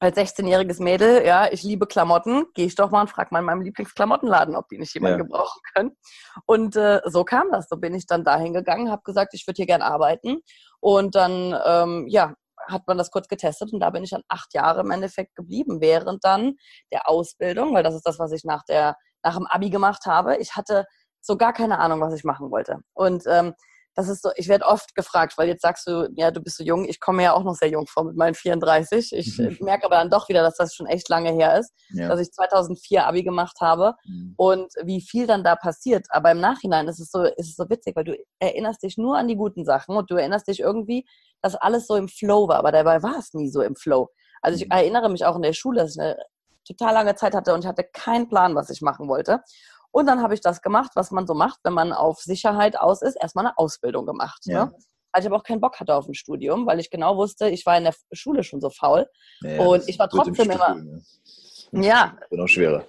als 0.00 0.16
16-jähriges 0.16 0.82
Mädel, 0.82 1.26
ja, 1.26 1.50
ich 1.50 1.62
liebe 1.62 1.86
Klamotten, 1.86 2.46
gehe 2.54 2.66
ich 2.66 2.74
doch 2.76 2.90
mal 2.90 3.00
und 3.00 3.10
frage 3.10 3.30
mal 3.32 3.40
in 3.40 3.46
meinem 3.46 3.62
Lieblingsklamottenladen, 3.62 4.54
ob 4.54 4.68
die 4.68 4.78
nicht 4.78 4.94
jemand 4.94 5.12
ja. 5.12 5.18
gebrauchen 5.18 5.60
können. 5.74 5.96
Und 6.46 6.76
äh, 6.76 7.00
so 7.06 7.24
kam 7.24 7.50
das. 7.50 7.68
So 7.68 7.76
bin 7.76 7.94
ich 7.94 8.06
dann 8.06 8.24
dahin 8.24 8.52
gegangen, 8.52 8.90
habe 8.90 9.02
gesagt, 9.02 9.34
ich 9.34 9.46
würde 9.46 9.56
hier 9.56 9.66
gern 9.66 9.82
arbeiten. 9.82 10.38
Und 10.80 11.14
dann, 11.16 11.56
ähm, 11.64 12.06
ja, 12.08 12.34
hat 12.68 12.86
man 12.86 12.98
das 12.98 13.10
kurz 13.10 13.28
getestet 13.28 13.72
und 13.72 13.80
da 13.80 13.90
bin 13.90 14.04
ich 14.04 14.10
dann 14.10 14.22
acht 14.28 14.52
Jahre 14.52 14.80
im 14.80 14.90
Endeffekt 14.90 15.34
geblieben, 15.34 15.80
während 15.80 16.24
dann 16.24 16.54
der 16.92 17.08
Ausbildung, 17.08 17.74
weil 17.74 17.82
das 17.82 17.94
ist 17.94 18.06
das, 18.06 18.18
was 18.18 18.32
ich 18.32 18.44
nach 18.44 18.62
der 18.64 18.94
nach 19.22 19.36
dem 19.36 19.46
Abi 19.46 19.70
gemacht 19.70 20.06
habe. 20.06 20.36
Ich 20.36 20.54
hatte 20.54 20.84
so 21.20 21.36
gar 21.36 21.52
keine 21.52 21.78
Ahnung, 21.78 22.00
was 22.00 22.14
ich 22.14 22.24
machen 22.24 22.50
wollte. 22.50 22.80
Und 22.94 23.24
ähm, 23.26 23.54
das 23.98 24.08
ist 24.08 24.22
so, 24.22 24.30
ich 24.36 24.46
werde 24.46 24.64
oft 24.64 24.94
gefragt, 24.94 25.36
weil 25.38 25.48
jetzt 25.48 25.62
sagst 25.62 25.88
du, 25.88 26.08
ja, 26.14 26.30
du 26.30 26.40
bist 26.40 26.58
so 26.58 26.62
jung. 26.62 26.84
Ich 26.84 27.00
komme 27.00 27.24
ja 27.24 27.32
auch 27.32 27.42
noch 27.42 27.56
sehr 27.56 27.68
jung 27.68 27.88
vor 27.88 28.04
mit 28.04 28.14
meinen 28.14 28.36
34. 28.36 29.12
Ich 29.12 29.36
mhm. 29.38 29.56
merke 29.60 29.86
aber 29.86 29.96
dann 29.96 30.08
doch 30.08 30.28
wieder, 30.28 30.40
dass 30.42 30.54
das 30.54 30.72
schon 30.72 30.86
echt 30.86 31.08
lange 31.08 31.32
her 31.32 31.58
ist, 31.58 31.72
ja. 31.90 32.06
dass 32.06 32.20
ich 32.20 32.30
2004 32.30 33.04
Abi 33.04 33.24
gemacht 33.24 33.56
habe 33.60 33.96
mhm. 34.06 34.34
und 34.36 34.72
wie 34.84 35.00
viel 35.00 35.26
dann 35.26 35.42
da 35.42 35.56
passiert. 35.56 36.06
Aber 36.10 36.30
im 36.30 36.38
Nachhinein 36.38 36.86
ist 36.86 37.00
es 37.00 37.10
so, 37.10 37.24
ist 37.24 37.48
es 37.48 37.56
so 37.56 37.68
witzig, 37.68 37.96
weil 37.96 38.04
du 38.04 38.16
erinnerst 38.38 38.84
dich 38.84 38.98
nur 38.98 39.18
an 39.18 39.26
die 39.26 39.34
guten 39.34 39.64
Sachen 39.64 39.96
und 39.96 40.08
du 40.12 40.14
erinnerst 40.14 40.46
dich 40.46 40.60
irgendwie, 40.60 41.04
dass 41.42 41.56
alles 41.56 41.88
so 41.88 41.96
im 41.96 42.06
Flow 42.06 42.46
war. 42.46 42.58
Aber 42.58 42.70
dabei 42.70 43.02
war 43.02 43.18
es 43.18 43.34
nie 43.34 43.50
so 43.50 43.62
im 43.62 43.74
Flow. 43.74 44.10
Also 44.42 44.58
ich 44.58 44.66
mhm. 44.66 44.76
erinnere 44.76 45.08
mich 45.10 45.24
auch 45.24 45.34
in 45.34 45.42
der 45.42 45.54
Schule, 45.54 45.80
dass 45.80 45.96
ich 45.96 46.00
eine 46.00 46.16
total 46.64 46.94
lange 46.94 47.16
Zeit 47.16 47.34
hatte 47.34 47.52
und 47.52 47.64
ich 47.64 47.66
hatte 47.66 47.82
keinen 47.92 48.28
Plan, 48.28 48.54
was 48.54 48.70
ich 48.70 48.80
machen 48.80 49.08
wollte. 49.08 49.40
Und 49.90 50.06
dann 50.06 50.22
habe 50.22 50.34
ich 50.34 50.40
das 50.40 50.62
gemacht, 50.62 50.92
was 50.94 51.10
man 51.10 51.26
so 51.26 51.34
macht, 51.34 51.60
wenn 51.64 51.72
man 51.72 51.92
auf 51.92 52.20
Sicherheit 52.20 52.78
aus 52.78 53.02
ist, 53.02 53.16
erstmal 53.16 53.46
eine 53.46 53.58
Ausbildung 53.58 54.06
gemacht. 54.06 54.40
Ja. 54.44 54.66
Ne? 54.66 54.72
Weil 55.12 55.22
ich 55.22 55.26
aber 55.26 55.36
auch 55.36 55.42
keinen 55.42 55.60
Bock 55.60 55.80
hatte 55.80 55.94
auf 55.94 56.06
ein 56.06 56.14
Studium, 56.14 56.66
weil 56.66 56.80
ich 56.80 56.90
genau 56.90 57.16
wusste, 57.16 57.48
ich 57.48 57.64
war 57.64 57.78
in 57.78 57.84
der 57.84 57.94
Schule 58.12 58.44
schon 58.44 58.60
so 58.60 58.70
faul. 58.70 59.06
Ja, 59.40 59.60
und 59.62 59.88
ich 59.88 59.98
war 59.98 60.08
trotzdem 60.08 60.50
immer. 60.50 60.74
Ne? 60.74 61.02
Ja. 61.86 62.16
Bin 62.30 62.40
auch 62.40 62.48
schwerer. 62.48 62.84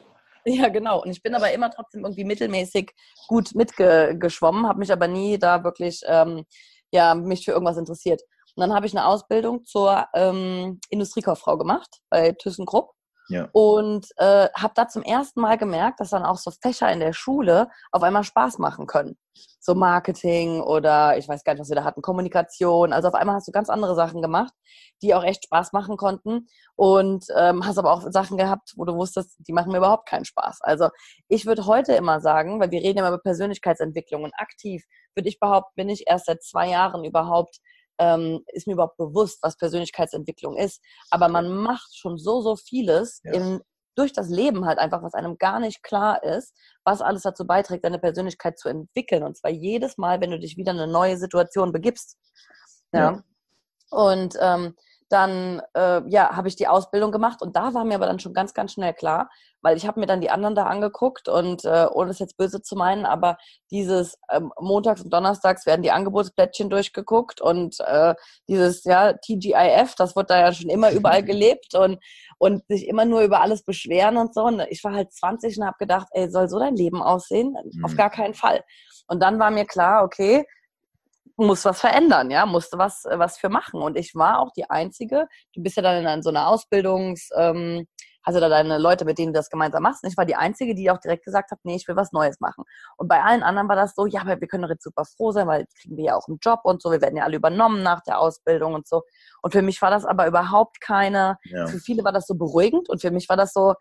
Ja, 0.45 0.69
genau. 0.69 1.01
Und 1.03 1.11
ich 1.11 1.21
bin 1.21 1.35
aber 1.35 1.51
immer 1.51 1.69
trotzdem 1.69 2.03
irgendwie 2.03 2.23
mittelmäßig 2.23 2.91
gut 3.27 3.55
mitgeschwommen, 3.55 4.67
habe 4.67 4.79
mich 4.79 4.91
aber 4.91 5.07
nie 5.07 5.37
da 5.37 5.63
wirklich 5.63 6.01
ähm, 6.05 6.45
ja, 6.91 7.13
mich 7.15 7.45
für 7.45 7.51
irgendwas 7.51 7.77
interessiert. 7.77 8.21
Und 8.55 8.61
dann 8.61 8.73
habe 8.73 8.85
ich 8.85 8.95
eine 8.95 9.05
Ausbildung 9.05 9.63
zur 9.65 10.05
ähm, 10.13 10.79
Industriekauffrau 10.89 11.57
gemacht 11.57 12.01
bei 12.09 12.31
ThyssenKrupp. 12.31 12.91
Ja. 13.29 13.47
Und 13.51 14.07
äh, 14.17 14.49
habe 14.55 14.73
da 14.75 14.87
zum 14.87 15.03
ersten 15.03 15.39
Mal 15.39 15.57
gemerkt, 15.57 15.99
dass 15.99 16.09
dann 16.09 16.23
auch 16.23 16.37
so 16.37 16.51
Fächer 16.51 16.91
in 16.91 16.99
der 16.99 17.13
Schule 17.13 17.69
auf 17.91 18.01
einmal 18.01 18.23
Spaß 18.23 18.57
machen 18.57 18.87
können. 18.87 19.17
So 19.59 19.75
Marketing 19.75 20.61
oder 20.61 21.15
ich 21.17 21.29
weiß 21.29 21.43
gar 21.43 21.53
nicht, 21.53 21.61
was 21.61 21.69
wir 21.69 21.75
da 21.75 21.83
hatten, 21.83 22.01
Kommunikation. 22.01 22.91
Also 22.91 23.07
auf 23.07 23.13
einmal 23.13 23.35
hast 23.35 23.47
du 23.47 23.51
ganz 23.51 23.69
andere 23.69 23.93
Sachen 23.93 24.23
gemacht, 24.23 24.51
die 25.03 25.13
auch 25.13 25.23
echt 25.23 25.45
Spaß 25.45 25.73
machen 25.73 25.95
konnten. 25.95 26.47
Und 26.75 27.25
ähm, 27.37 27.63
hast 27.65 27.77
aber 27.77 27.93
auch 27.93 28.01
Sachen 28.09 28.35
gehabt, 28.35 28.73
wo 28.75 28.83
du 28.85 28.95
wusstest, 28.95 29.35
die 29.37 29.53
machen 29.53 29.71
mir 29.71 29.77
überhaupt 29.77 30.09
keinen 30.09 30.25
Spaß. 30.25 30.61
Also 30.61 30.89
ich 31.27 31.45
würde 31.45 31.67
heute 31.67 31.93
immer 31.93 32.21
sagen, 32.21 32.59
weil 32.59 32.71
wir 32.71 32.81
reden 32.81 32.97
immer 32.97 33.09
über 33.09 33.19
Persönlichkeitsentwicklung 33.19 34.23
und 34.23 34.33
aktiv, 34.37 34.85
würde 35.13 35.29
ich 35.29 35.39
behaupten, 35.39 35.73
bin 35.75 35.89
ich 35.89 36.05
erst 36.07 36.25
seit 36.25 36.41
zwei 36.41 36.69
Jahren 36.69 37.03
überhaupt 37.03 37.59
ähm, 37.99 38.43
ist 38.47 38.65
mir 38.65 38.73
überhaupt 38.73 38.97
bewusst, 38.97 39.39
was 39.41 39.57
Persönlichkeitsentwicklung 39.57 40.57
ist. 40.57 40.81
Aber 41.11 41.27
man 41.27 41.49
macht 41.49 41.95
schon 41.95 42.17
so, 42.17 42.41
so 42.41 42.55
vieles 42.55 43.21
ja. 43.23 43.33
in, 43.33 43.61
durch 43.95 44.13
das 44.13 44.29
Leben 44.29 44.65
halt 44.65 44.79
einfach, 44.79 45.03
was 45.03 45.13
einem 45.13 45.37
gar 45.37 45.59
nicht 45.59 45.83
klar 45.83 46.23
ist, 46.23 46.55
was 46.83 47.01
alles 47.01 47.23
dazu 47.23 47.45
beiträgt, 47.45 47.83
deine 47.83 47.99
Persönlichkeit 47.99 48.57
zu 48.57 48.69
entwickeln. 48.69 49.23
Und 49.23 49.37
zwar 49.37 49.51
jedes 49.51 49.97
Mal, 49.97 50.21
wenn 50.21 50.31
du 50.31 50.39
dich 50.39 50.57
wieder 50.57 50.71
in 50.71 50.79
eine 50.79 50.91
neue 50.91 51.17
Situation 51.17 51.71
begibst. 51.71 52.17
Ja. 52.93 52.99
ja. 52.99 53.23
Und 53.91 54.35
ähm, 54.39 54.75
dann 55.09 55.61
äh, 55.75 56.01
ja, 56.07 56.35
habe 56.35 56.47
ich 56.47 56.55
die 56.55 56.67
Ausbildung 56.67 57.11
gemacht 57.11 57.41
und 57.41 57.55
da 57.55 57.73
war 57.73 57.83
mir 57.83 57.95
aber 57.95 58.05
dann 58.05 58.19
schon 58.19 58.33
ganz, 58.33 58.53
ganz 58.53 58.73
schnell 58.73 58.93
klar, 58.93 59.29
weil 59.61 59.75
ich 59.75 59.85
habe 59.87 59.99
mir 59.99 60.05
dann 60.05 60.21
die 60.21 60.29
anderen 60.29 60.55
da 60.55 60.65
angeguckt 60.65 61.27
und 61.27 61.65
äh, 61.65 61.87
ohne 61.91 62.11
es 62.11 62.19
jetzt 62.19 62.37
böse 62.37 62.61
zu 62.61 62.75
meinen, 62.75 63.05
aber 63.05 63.37
dieses 63.71 64.17
ähm, 64.31 64.51
montags 64.59 65.01
und 65.01 65.11
donnerstags 65.11 65.65
werden 65.65 65.81
die 65.81 65.91
Angebotsplättchen 65.91 66.69
durchgeguckt 66.69 67.41
und 67.41 67.79
äh, 67.81 68.15
dieses 68.47 68.83
ja 68.85 69.13
TGIF, 69.13 69.95
das 69.95 70.15
wird 70.15 70.29
da 70.29 70.39
ja 70.39 70.53
schon 70.53 70.69
immer 70.69 70.91
überall 70.91 71.23
gelebt 71.23 71.75
und 71.75 71.99
und 72.39 72.63
sich 72.67 72.87
immer 72.87 73.05
nur 73.05 73.21
über 73.21 73.41
alles 73.41 73.63
beschweren 73.63 74.17
und 74.17 74.33
so. 74.33 74.45
Und 74.45 74.61
ich 74.69 74.83
war 74.83 74.93
halt 74.93 75.11
20 75.11 75.59
und 75.59 75.65
habe 75.65 75.77
gedacht, 75.77 76.07
ey, 76.11 76.31
soll 76.31 76.49
so 76.49 76.57
dein 76.57 76.75
Leben 76.75 77.03
aussehen? 77.03 77.55
Mhm. 77.71 77.85
Auf 77.85 77.95
gar 77.95 78.09
keinen 78.09 78.33
Fall. 78.33 78.63
Und 79.07 79.21
dann 79.21 79.39
war 79.39 79.51
mir 79.51 79.65
klar, 79.65 80.03
okay, 80.03 80.45
muss 81.35 81.65
was 81.65 81.79
verändern, 81.79 82.31
ja, 82.31 82.45
musste 82.45 82.77
was, 82.77 83.05
was 83.09 83.37
für 83.37 83.49
machen. 83.49 83.81
Und 83.81 83.97
ich 83.97 84.15
war 84.15 84.39
auch 84.39 84.51
die 84.51 84.69
Einzige, 84.69 85.27
du 85.53 85.61
bist 85.61 85.77
ja 85.77 85.83
dann 85.83 86.05
in 86.05 86.23
so 86.23 86.29
einer 86.29 86.47
Ausbildungs, 86.47 87.29
ähm, 87.35 87.87
Hast 88.23 88.35
du 88.35 88.41
da 88.41 88.49
deine 88.49 88.77
Leute, 88.77 89.05
mit 89.05 89.17
denen 89.17 89.33
du 89.33 89.39
das 89.39 89.49
gemeinsam 89.49 89.83
machst? 89.83 90.03
Und 90.03 90.09
ich 90.11 90.17
war 90.17 90.25
die 90.25 90.35
Einzige, 90.35 90.75
die 90.75 90.91
auch 90.91 90.99
direkt 90.99 91.23
gesagt 91.23 91.51
hat, 91.51 91.59
nee, 91.63 91.75
ich 91.75 91.87
will 91.87 91.95
was 91.95 92.11
Neues 92.11 92.39
machen. 92.39 92.63
Und 92.97 93.07
bei 93.07 93.23
allen 93.23 93.43
anderen 93.43 93.69
war 93.69 93.75
das 93.75 93.95
so, 93.95 94.05
ja, 94.05 94.21
aber 94.21 94.39
wir 94.39 94.47
können 94.47 94.63
doch 94.63 94.69
jetzt 94.69 94.83
super 94.83 95.05
froh 95.05 95.31
sein, 95.31 95.47
weil 95.47 95.65
kriegen 95.81 95.95
wir 95.95 96.03
ja 96.03 96.15
auch 96.15 96.27
einen 96.27 96.37
Job 96.41 96.59
und 96.63 96.81
so, 96.81 96.91
wir 96.91 97.01
werden 97.01 97.15
ja 97.15 97.23
alle 97.23 97.37
übernommen 97.37 97.81
nach 97.81 98.01
der 98.01 98.19
Ausbildung 98.19 98.73
und 98.73 98.87
so. 98.87 99.03
Und 99.41 99.53
für 99.53 99.61
mich 99.61 99.81
war 99.81 99.89
das 99.89 100.05
aber 100.05 100.27
überhaupt 100.27 100.81
keine, 100.81 101.37
ja. 101.45 101.67
für 101.67 101.79
viele 101.79 102.03
war 102.03 102.11
das 102.11 102.27
so 102.27 102.35
beruhigend 102.35 102.89
und 102.89 103.01
für 103.01 103.11
mich 103.11 103.29
war 103.29 103.37
das 103.37 103.53
so, 103.53 103.73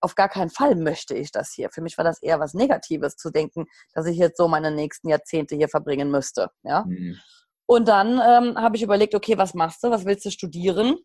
auf 0.00 0.14
gar 0.14 0.28
keinen 0.28 0.50
Fall 0.50 0.74
möchte 0.74 1.14
ich 1.14 1.32
das 1.32 1.52
hier. 1.52 1.70
Für 1.70 1.82
mich 1.82 1.96
war 1.98 2.04
das 2.04 2.22
eher 2.22 2.40
was 2.40 2.54
Negatives 2.54 3.16
zu 3.16 3.30
denken, 3.30 3.66
dass 3.94 4.06
ich 4.06 4.16
jetzt 4.16 4.36
so 4.36 4.48
meine 4.48 4.70
nächsten 4.70 5.08
Jahrzehnte 5.08 5.56
hier 5.56 5.68
verbringen 5.68 6.10
müsste. 6.10 6.50
Ja. 6.62 6.84
Mhm. 6.86 7.18
Und 7.66 7.88
dann 7.88 8.20
ähm, 8.24 8.56
habe 8.56 8.76
ich 8.76 8.82
überlegt, 8.82 9.14
okay, 9.14 9.36
was 9.36 9.54
machst 9.54 9.82
du? 9.82 9.90
Was 9.90 10.04
willst 10.04 10.24
du 10.24 10.30
studieren? 10.30 10.96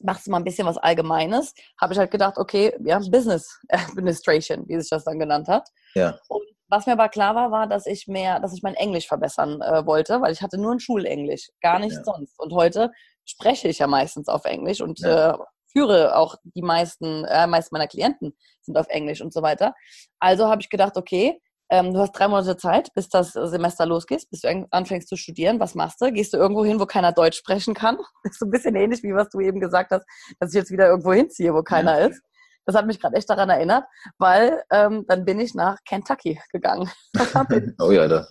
Machst 0.00 0.26
du 0.26 0.30
mal 0.30 0.38
ein 0.38 0.44
bisschen 0.44 0.66
was 0.66 0.78
Allgemeines? 0.78 1.54
Habe 1.80 1.92
ich 1.92 1.98
halt 1.98 2.10
gedacht, 2.10 2.38
okay, 2.38 2.74
ja, 2.84 2.98
Business 2.98 3.60
Administration, 3.68 4.66
wie 4.66 4.80
sich 4.80 4.90
das 4.90 5.04
dann 5.04 5.18
genannt 5.18 5.46
hat. 5.48 5.68
Ja. 5.94 6.18
Und 6.28 6.42
was 6.68 6.86
mir 6.86 6.92
aber 6.92 7.08
klar 7.08 7.34
war, 7.34 7.50
war, 7.50 7.66
dass 7.66 7.86
ich 7.86 8.06
mehr, 8.06 8.40
dass 8.40 8.54
ich 8.54 8.62
mein 8.62 8.74
Englisch 8.74 9.08
verbessern 9.08 9.60
äh, 9.60 9.84
wollte, 9.86 10.20
weil 10.20 10.32
ich 10.32 10.40
hatte 10.40 10.56
nur 10.58 10.72
ein 10.72 10.80
Schulenglisch, 10.80 11.50
gar 11.60 11.78
nichts 11.78 11.96
ja. 11.96 12.04
sonst. 12.04 12.38
Und 12.38 12.52
heute 12.52 12.90
spreche 13.24 13.68
ich 13.68 13.80
ja 13.80 13.86
meistens 13.86 14.28
auf 14.28 14.44
Englisch 14.44 14.80
und 14.80 15.00
ja. 15.00 15.34
äh, 15.34 15.38
führe 15.72 16.16
auch 16.16 16.36
die 16.42 16.62
meisten, 16.62 17.24
äh, 17.24 17.46
meisten 17.46 17.74
meiner 17.74 17.88
Klienten 17.88 18.36
sind 18.62 18.76
auf 18.76 18.88
Englisch 18.88 19.20
und 19.20 19.32
so 19.32 19.42
weiter. 19.42 19.74
Also 20.18 20.48
habe 20.48 20.62
ich 20.62 20.70
gedacht, 20.70 20.96
okay, 20.96 21.40
ähm, 21.70 21.94
du 21.94 22.00
hast 22.00 22.12
drei 22.12 22.26
Monate 22.26 22.56
Zeit, 22.56 22.92
bis 22.94 23.08
das 23.08 23.32
Semester 23.32 23.86
losgeht, 23.86 24.28
bis 24.30 24.40
du 24.40 24.66
anfängst 24.70 25.08
zu 25.08 25.16
studieren. 25.16 25.60
Was 25.60 25.76
machst 25.76 26.00
du? 26.00 26.10
Gehst 26.12 26.32
du 26.32 26.36
irgendwo 26.36 26.64
hin, 26.64 26.80
wo 26.80 26.86
keiner 26.86 27.12
Deutsch 27.12 27.38
sprechen 27.38 27.74
kann? 27.74 27.96
Das 28.24 28.32
ist 28.32 28.40
so 28.40 28.46
ein 28.46 28.50
bisschen 28.50 28.74
ähnlich, 28.74 29.02
wie 29.02 29.14
was 29.14 29.28
du 29.30 29.40
eben 29.40 29.60
gesagt 29.60 29.92
hast, 29.92 30.04
dass 30.40 30.52
ich 30.52 30.56
jetzt 30.56 30.70
wieder 30.70 30.88
irgendwo 30.88 31.12
hinziehe, 31.12 31.54
wo 31.54 31.62
keiner 31.62 32.00
ja. 32.00 32.06
ist. 32.08 32.20
Das 32.66 32.74
hat 32.76 32.86
mich 32.86 33.00
gerade 33.00 33.16
echt 33.16 33.30
daran 33.30 33.50
erinnert, 33.50 33.84
weil 34.18 34.62
ähm, 34.70 35.04
dann 35.08 35.24
bin 35.24 35.40
ich 35.40 35.54
nach 35.54 35.78
Kentucky 35.86 36.40
gegangen. 36.52 36.90
oh 37.80 37.90
ja, 37.90 38.06
da. 38.06 38.26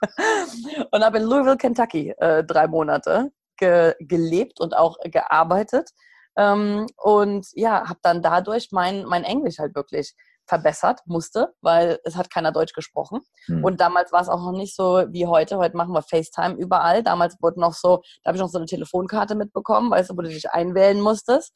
und 0.92 1.04
habe 1.04 1.18
in 1.18 1.24
Louisville, 1.24 1.56
Kentucky 1.56 2.14
äh, 2.18 2.44
drei 2.44 2.68
Monate 2.68 3.30
ge 3.56 3.94
gelebt 4.00 4.60
und 4.60 4.76
auch 4.76 4.96
gearbeitet. 5.04 5.90
Ähm, 6.38 6.86
und 6.96 7.48
ja, 7.54 7.88
habe 7.88 7.98
dann 8.02 8.22
dadurch 8.22 8.68
mein, 8.70 9.04
mein 9.04 9.24
Englisch 9.24 9.58
halt 9.58 9.74
wirklich 9.74 10.14
verbessert 10.46 11.00
musste, 11.04 11.52
weil 11.60 11.98
es 12.04 12.16
hat 12.16 12.30
keiner 12.30 12.52
Deutsch 12.52 12.72
gesprochen. 12.72 13.20
Hm. 13.46 13.64
Und 13.64 13.80
damals 13.80 14.12
war 14.12 14.22
es 14.22 14.28
auch 14.28 14.40
noch 14.40 14.56
nicht 14.56 14.74
so 14.74 15.04
wie 15.10 15.26
heute. 15.26 15.58
Heute 15.58 15.76
machen 15.76 15.92
wir 15.92 16.02
FaceTime 16.02 16.54
überall. 16.54 17.02
Damals 17.02 17.36
wurde 17.42 17.60
noch 17.60 17.74
so, 17.74 18.02
da 18.22 18.28
habe 18.28 18.36
ich 18.36 18.42
noch 18.42 18.48
so 18.48 18.56
eine 18.56 18.66
Telefonkarte 18.66 19.34
mitbekommen, 19.34 19.90
weißt 19.90 20.10
du, 20.10 20.16
wo 20.16 20.22
du 20.22 20.28
dich 20.28 20.50
einwählen 20.50 21.00
musstest. 21.00 21.52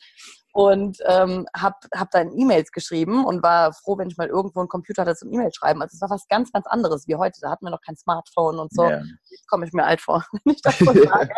Und 0.52 0.98
ähm, 1.06 1.46
habe 1.56 1.76
hab 1.94 2.10
dann 2.10 2.36
E-Mails 2.36 2.72
geschrieben 2.72 3.24
und 3.24 3.42
war 3.42 3.72
froh, 3.72 3.96
wenn 3.96 4.10
ich 4.10 4.18
mal 4.18 4.26
irgendwo 4.26 4.60
einen 4.60 4.68
Computer 4.68 5.02
hatte 5.02 5.16
zum 5.16 5.32
E-Mail 5.32 5.50
schreiben. 5.54 5.80
Also 5.80 5.94
es 5.94 6.00
war 6.02 6.10
was 6.10 6.28
ganz, 6.28 6.52
ganz 6.52 6.66
anderes 6.66 7.06
wie 7.06 7.16
heute. 7.16 7.40
Da 7.40 7.50
hatten 7.50 7.64
wir 7.64 7.70
noch 7.70 7.80
kein 7.80 7.96
Smartphone 7.96 8.58
und 8.58 8.74
so. 8.74 8.84
Ja. 8.84 9.00
Jetzt 9.30 9.48
komme 9.48 9.64
ich 9.64 9.72
mir 9.72 9.84
alt 9.84 10.02
vor, 10.02 10.26
wenn 10.44 10.54
ich 10.54 10.60
das 10.60 10.78
so 10.78 10.92
sage. 10.92 11.32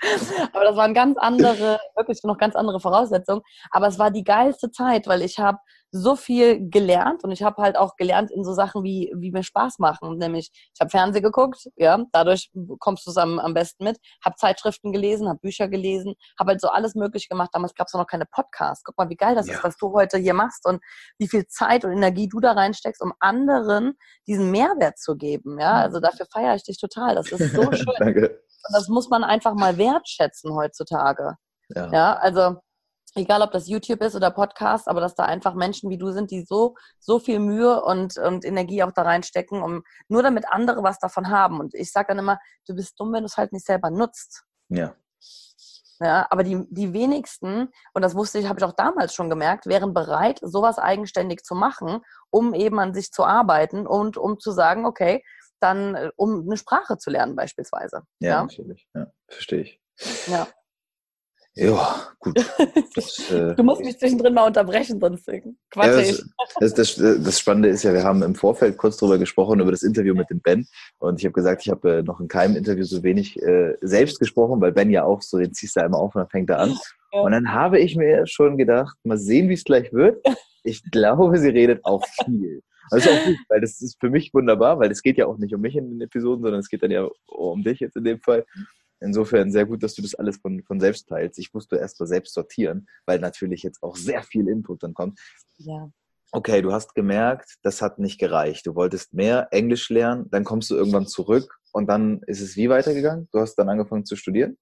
Aber 0.52 0.64
das 0.64 0.76
waren 0.76 0.94
ganz 0.94 1.16
andere, 1.18 1.78
wirklich 1.94 2.22
noch 2.24 2.38
ganz 2.38 2.54
andere 2.54 2.80
Voraussetzungen. 2.80 3.42
Aber 3.70 3.88
es 3.88 3.98
war 3.98 4.10
die 4.10 4.24
geilste 4.24 4.70
Zeit, 4.70 5.06
weil 5.06 5.22
ich 5.22 5.38
habe 5.38 5.58
so 5.96 6.16
viel 6.16 6.68
gelernt 6.68 7.24
und 7.24 7.30
ich 7.30 7.42
habe 7.42 7.62
halt 7.62 7.76
auch 7.76 7.96
gelernt 7.96 8.30
in 8.30 8.44
so 8.44 8.52
Sachen 8.52 8.84
wie, 8.84 9.12
wie 9.16 9.30
mir 9.30 9.42
Spaß 9.42 9.78
machen. 9.78 10.18
Nämlich, 10.18 10.50
ich 10.52 10.80
habe 10.80 10.90
Fernsehen 10.90 11.22
geguckt, 11.22 11.68
ja, 11.76 12.04
dadurch 12.12 12.50
kommst 12.78 13.06
du 13.06 13.10
es 13.10 13.16
am, 13.16 13.38
am 13.38 13.54
besten 13.54 13.84
mit, 13.84 13.98
habe 14.24 14.36
Zeitschriften 14.36 14.92
gelesen, 14.92 15.28
habe 15.28 15.38
Bücher 15.40 15.68
gelesen, 15.68 16.14
habe 16.38 16.52
halt 16.52 16.60
so 16.60 16.68
alles 16.68 16.94
möglich 16.94 17.28
gemacht. 17.28 17.50
Damals 17.52 17.74
gab 17.74 17.86
es 17.86 17.94
noch 17.94 18.06
keine 18.06 18.26
Podcasts. 18.26 18.84
Guck 18.84 18.98
mal, 18.98 19.08
wie 19.08 19.16
geil 19.16 19.34
das 19.34 19.46
ja. 19.46 19.54
ist, 19.54 19.64
was 19.64 19.76
du 19.76 19.92
heute 19.92 20.18
hier 20.18 20.34
machst 20.34 20.66
und 20.66 20.82
wie 21.18 21.28
viel 21.28 21.46
Zeit 21.46 21.84
und 21.84 21.92
Energie 21.92 22.28
du 22.28 22.40
da 22.40 22.52
reinsteckst, 22.52 23.02
um 23.02 23.12
anderen 23.20 23.94
diesen 24.26 24.50
Mehrwert 24.50 24.98
zu 24.98 25.16
geben. 25.16 25.58
Ja, 25.58 25.74
also 25.74 26.00
dafür 26.00 26.26
feiere 26.32 26.54
ich 26.54 26.64
dich 26.64 26.78
total. 26.78 27.14
Das 27.14 27.30
ist 27.32 27.54
so 27.54 27.62
schön. 27.72 27.94
Danke. 27.98 28.40
Und 28.68 28.74
das 28.74 28.88
muss 28.88 29.08
man 29.08 29.24
einfach 29.24 29.54
mal 29.54 29.78
wertschätzen 29.78 30.54
heutzutage. 30.54 31.36
Ja. 31.68 31.90
ja, 31.92 32.12
also 32.14 32.56
egal 33.16 33.42
ob 33.42 33.52
das 33.52 33.68
YouTube 33.68 34.00
ist 34.02 34.14
oder 34.14 34.30
Podcast, 34.30 34.88
aber 34.88 35.00
dass 35.00 35.14
da 35.14 35.24
einfach 35.24 35.54
Menschen 35.54 35.90
wie 35.90 35.98
du 35.98 36.10
sind, 36.10 36.30
die 36.30 36.44
so, 36.44 36.74
so 36.98 37.18
viel 37.18 37.38
Mühe 37.38 37.82
und, 37.82 38.16
und 38.18 38.44
Energie 38.44 38.82
auch 38.82 38.92
da 38.92 39.02
reinstecken, 39.02 39.62
um 39.62 39.82
nur 40.08 40.22
damit 40.22 40.44
andere 40.48 40.82
was 40.82 40.98
davon 40.98 41.30
haben. 41.30 41.60
Und 41.60 41.74
ich 41.74 41.92
sage 41.92 42.08
dann 42.08 42.18
immer, 42.18 42.38
du 42.66 42.74
bist 42.74 42.98
dumm, 42.98 43.12
wenn 43.12 43.22
du 43.22 43.26
es 43.26 43.36
halt 43.36 43.52
nicht 43.52 43.66
selber 43.66 43.90
nutzt. 43.90 44.44
Ja. 44.68 44.94
Ja, 45.98 46.26
aber 46.28 46.42
die, 46.42 46.62
die 46.68 46.92
wenigsten, 46.92 47.70
und 47.94 48.02
das 48.02 48.14
wusste 48.14 48.38
ich, 48.38 48.46
habe 48.46 48.60
ich 48.60 48.64
auch 48.64 48.74
damals 48.74 49.14
schon 49.14 49.30
gemerkt, 49.30 49.66
wären 49.66 49.94
bereit, 49.94 50.38
sowas 50.42 50.78
eigenständig 50.78 51.42
zu 51.42 51.54
machen, 51.54 52.02
um 52.28 52.52
eben 52.52 52.78
an 52.78 52.92
sich 52.92 53.12
zu 53.12 53.24
arbeiten 53.24 53.86
und 53.86 54.18
um 54.18 54.38
zu 54.38 54.52
sagen, 54.52 54.84
okay, 54.84 55.22
dann, 55.58 55.94
äh, 55.94 56.10
um 56.16 56.42
eine 56.42 56.58
Sprache 56.58 56.98
zu 56.98 57.10
lernen 57.10 57.34
beispielsweise. 57.34 58.02
Ja, 58.20 58.30
ja? 58.30 58.42
natürlich. 58.42 58.86
Ja, 58.94 59.06
verstehe 59.28 59.62
ich. 59.62 59.80
Ja. 60.26 60.46
Ja, 61.58 62.08
gut. 62.20 62.36
Das, 62.94 63.30
äh, 63.30 63.54
du 63.54 63.62
musst 63.62 63.82
mich 63.82 63.98
zwischendrin 63.98 64.34
mal 64.34 64.46
unterbrechen, 64.46 65.00
sonst 65.00 65.26
quatsch 65.70 65.86
ja, 65.86 65.98
ich. 66.00 66.22
Das, 66.60 66.74
das, 66.74 66.96
das, 66.96 67.40
Spannende 67.40 67.70
ist 67.70 67.82
ja, 67.82 67.94
wir 67.94 68.04
haben 68.04 68.22
im 68.22 68.34
Vorfeld 68.34 68.76
kurz 68.76 68.98
darüber 68.98 69.16
gesprochen, 69.16 69.60
über 69.60 69.70
das 69.70 69.82
Interview 69.82 70.14
mit 70.14 70.28
dem 70.28 70.40
Ben. 70.40 70.68
Und 70.98 71.18
ich 71.18 71.24
habe 71.24 71.32
gesagt, 71.32 71.62
ich 71.64 71.70
habe 71.70 71.98
äh, 71.98 72.02
noch 72.02 72.20
in 72.20 72.28
keinem 72.28 72.56
Interview 72.56 72.84
so 72.84 73.02
wenig 73.02 73.40
äh, 73.42 73.74
selbst 73.80 74.20
gesprochen, 74.20 74.60
weil 74.60 74.72
Ben 74.72 74.90
ja 74.90 75.04
auch 75.04 75.22
so, 75.22 75.38
den 75.38 75.54
ziehst 75.54 75.76
du 75.76 75.80
einmal 75.82 76.00
auf 76.00 76.14
und 76.14 76.20
dann 76.20 76.28
fängt 76.28 76.50
er 76.50 76.58
an. 76.58 76.76
Ja. 77.14 77.20
Und 77.20 77.32
dann 77.32 77.50
habe 77.50 77.80
ich 77.80 77.96
mir 77.96 78.26
schon 78.26 78.58
gedacht, 78.58 78.94
mal 79.04 79.16
sehen, 79.16 79.48
wie 79.48 79.54
es 79.54 79.64
gleich 79.64 79.92
wird. 79.94 80.22
Ich 80.62 80.82
glaube, 80.90 81.38
sie 81.38 81.48
redet 81.48 81.84
auch 81.84 82.04
viel. 82.24 82.60
Das 82.90 83.04
ist 83.04 83.10
auch 83.10 83.24
gut, 83.24 83.36
weil 83.48 83.60
das 83.60 83.80
ist 83.80 83.98
für 83.98 84.10
mich 84.10 84.34
wunderbar, 84.34 84.78
weil 84.78 84.90
es 84.90 85.02
geht 85.02 85.16
ja 85.16 85.26
auch 85.26 85.38
nicht 85.38 85.54
um 85.54 85.60
mich 85.60 85.76
in 85.76 85.90
den 85.90 86.00
Episoden, 86.02 86.42
sondern 86.42 86.60
es 86.60 86.68
geht 86.68 86.82
dann 86.82 86.90
ja 86.90 87.08
um 87.26 87.62
dich 87.62 87.80
jetzt 87.80 87.96
in 87.96 88.04
dem 88.04 88.20
Fall. 88.20 88.44
Insofern 89.00 89.52
sehr 89.52 89.66
gut, 89.66 89.82
dass 89.82 89.94
du 89.94 90.02
das 90.02 90.14
alles 90.14 90.38
von, 90.38 90.62
von 90.62 90.80
selbst 90.80 91.08
teilst. 91.08 91.38
Ich 91.38 91.52
musste 91.52 91.76
erst 91.76 92.00
mal 92.00 92.06
selbst 92.06 92.34
sortieren, 92.34 92.86
weil 93.04 93.18
natürlich 93.18 93.62
jetzt 93.62 93.82
auch 93.82 93.96
sehr 93.96 94.22
viel 94.22 94.48
Input 94.48 94.82
dann 94.82 94.94
kommt. 94.94 95.18
Ja. 95.58 95.90
Okay, 96.32 96.60
du 96.60 96.72
hast 96.72 96.94
gemerkt, 96.94 97.56
das 97.62 97.82
hat 97.82 97.98
nicht 97.98 98.18
gereicht. 98.18 98.66
Du 98.66 98.74
wolltest 98.74 99.14
mehr 99.14 99.48
Englisch 99.52 99.88
lernen, 99.90 100.26
dann 100.30 100.44
kommst 100.44 100.70
du 100.70 100.74
irgendwann 100.74 101.06
zurück 101.06 101.58
und 101.72 101.86
dann 101.88 102.20
ist 102.26 102.40
es 102.40 102.56
wie 102.56 102.68
weitergegangen? 102.68 103.28
Du 103.32 103.38
hast 103.38 103.54
dann 103.54 103.68
angefangen 103.68 104.04
zu 104.04 104.16
studieren? 104.16 104.58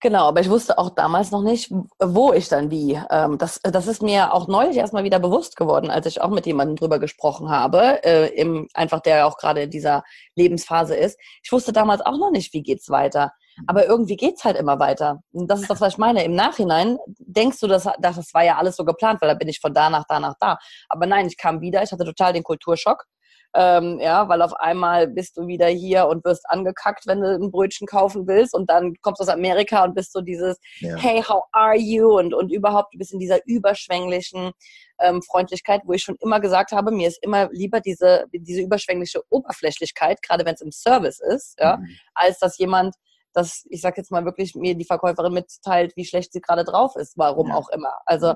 Genau, 0.00 0.28
aber 0.28 0.40
ich 0.40 0.48
wusste 0.48 0.78
auch 0.78 0.90
damals 0.90 1.32
noch 1.32 1.42
nicht, 1.42 1.72
wo 1.98 2.32
ich 2.32 2.48
dann 2.48 2.70
wie. 2.70 3.00
Ähm, 3.10 3.36
das, 3.36 3.60
das 3.64 3.88
ist 3.88 4.00
mir 4.00 4.32
auch 4.32 4.46
neulich 4.46 4.76
erstmal 4.76 5.02
wieder 5.02 5.18
bewusst 5.18 5.56
geworden, 5.56 5.90
als 5.90 6.06
ich 6.06 6.20
auch 6.20 6.30
mit 6.30 6.46
jemandem 6.46 6.76
drüber 6.76 7.00
gesprochen 7.00 7.50
habe, 7.50 8.04
äh, 8.04 8.28
im, 8.28 8.68
einfach 8.74 9.00
der 9.00 9.26
auch 9.26 9.38
gerade 9.38 9.62
in 9.62 9.70
dieser 9.70 10.04
Lebensphase 10.36 10.94
ist. 10.94 11.18
Ich 11.42 11.50
wusste 11.50 11.72
damals 11.72 12.00
auch 12.00 12.16
noch 12.16 12.30
nicht, 12.30 12.54
wie 12.54 12.62
geht's 12.62 12.90
weiter. 12.90 13.32
Aber 13.66 13.86
irgendwie 13.86 14.16
geht's 14.16 14.44
halt 14.44 14.56
immer 14.56 14.78
weiter. 14.78 15.20
Und 15.32 15.50
das 15.50 15.60
ist 15.60 15.70
das, 15.70 15.80
was 15.80 15.94
ich 15.94 15.98
meine. 15.98 16.24
Im 16.24 16.34
Nachhinein 16.34 16.98
denkst 17.18 17.60
du, 17.60 17.66
das, 17.66 17.88
das 17.98 18.34
war 18.34 18.44
ja 18.44 18.56
alles 18.56 18.76
so 18.76 18.84
geplant, 18.84 19.20
weil 19.20 19.28
da 19.28 19.34
bin 19.34 19.48
ich 19.48 19.60
von 19.60 19.74
da 19.74 19.90
nach 19.90 20.04
da 20.08 20.20
nach 20.20 20.34
da. 20.40 20.58
Aber 20.88 21.06
nein, 21.06 21.26
ich 21.26 21.36
kam 21.36 21.60
wieder, 21.60 21.82
ich 21.82 21.92
hatte 21.92 22.04
total 22.04 22.32
den 22.32 22.42
Kulturschock. 22.42 23.04
Ähm, 23.54 23.98
ja, 23.98 24.28
weil 24.28 24.42
auf 24.42 24.52
einmal 24.54 25.08
bist 25.08 25.38
du 25.38 25.46
wieder 25.46 25.68
hier 25.68 26.06
und 26.06 26.22
wirst 26.24 26.44
angekackt, 26.50 27.06
wenn 27.06 27.22
du 27.22 27.34
ein 27.34 27.50
Brötchen 27.50 27.86
kaufen 27.86 28.26
willst 28.26 28.54
und 28.54 28.68
dann 28.68 28.94
kommst 29.00 29.20
du 29.20 29.22
aus 29.22 29.30
Amerika 29.30 29.84
und 29.84 29.94
bist 29.94 30.12
so 30.12 30.20
dieses 30.20 30.58
ja. 30.80 30.96
Hey, 30.96 31.22
how 31.22 31.44
are 31.52 31.76
you? 31.76 32.18
Und, 32.18 32.34
und 32.34 32.52
überhaupt, 32.52 32.92
du 32.92 32.98
bist 32.98 33.14
in 33.14 33.18
dieser 33.18 33.38
überschwänglichen 33.46 34.52
ähm, 35.00 35.22
Freundlichkeit, 35.22 35.80
wo 35.86 35.94
ich 35.94 36.02
schon 36.02 36.16
immer 36.20 36.40
gesagt 36.40 36.72
habe, 36.72 36.90
mir 36.90 37.08
ist 37.08 37.22
immer 37.22 37.48
lieber 37.50 37.80
diese, 37.80 38.26
diese 38.32 38.60
überschwängliche 38.60 39.22
Oberflächlichkeit, 39.30 40.20
gerade 40.22 40.44
wenn 40.44 40.54
es 40.54 40.60
im 40.60 40.72
Service 40.72 41.18
ist, 41.18 41.58
ja, 41.58 41.78
mhm. 41.78 41.88
als 42.14 42.38
dass 42.40 42.58
jemand 42.58 42.96
dass 43.38 43.64
ich 43.70 43.80
sag 43.80 43.96
jetzt 43.96 44.10
mal 44.10 44.24
wirklich 44.24 44.54
mir 44.54 44.74
die 44.74 44.84
Verkäuferin 44.84 45.32
mitteilt, 45.32 45.96
wie 45.96 46.04
schlecht 46.04 46.32
sie 46.32 46.40
gerade 46.40 46.64
drauf 46.64 46.96
ist, 46.96 47.16
warum 47.16 47.48
ja. 47.48 47.54
auch 47.54 47.68
immer. 47.70 47.94
Also 48.04 48.34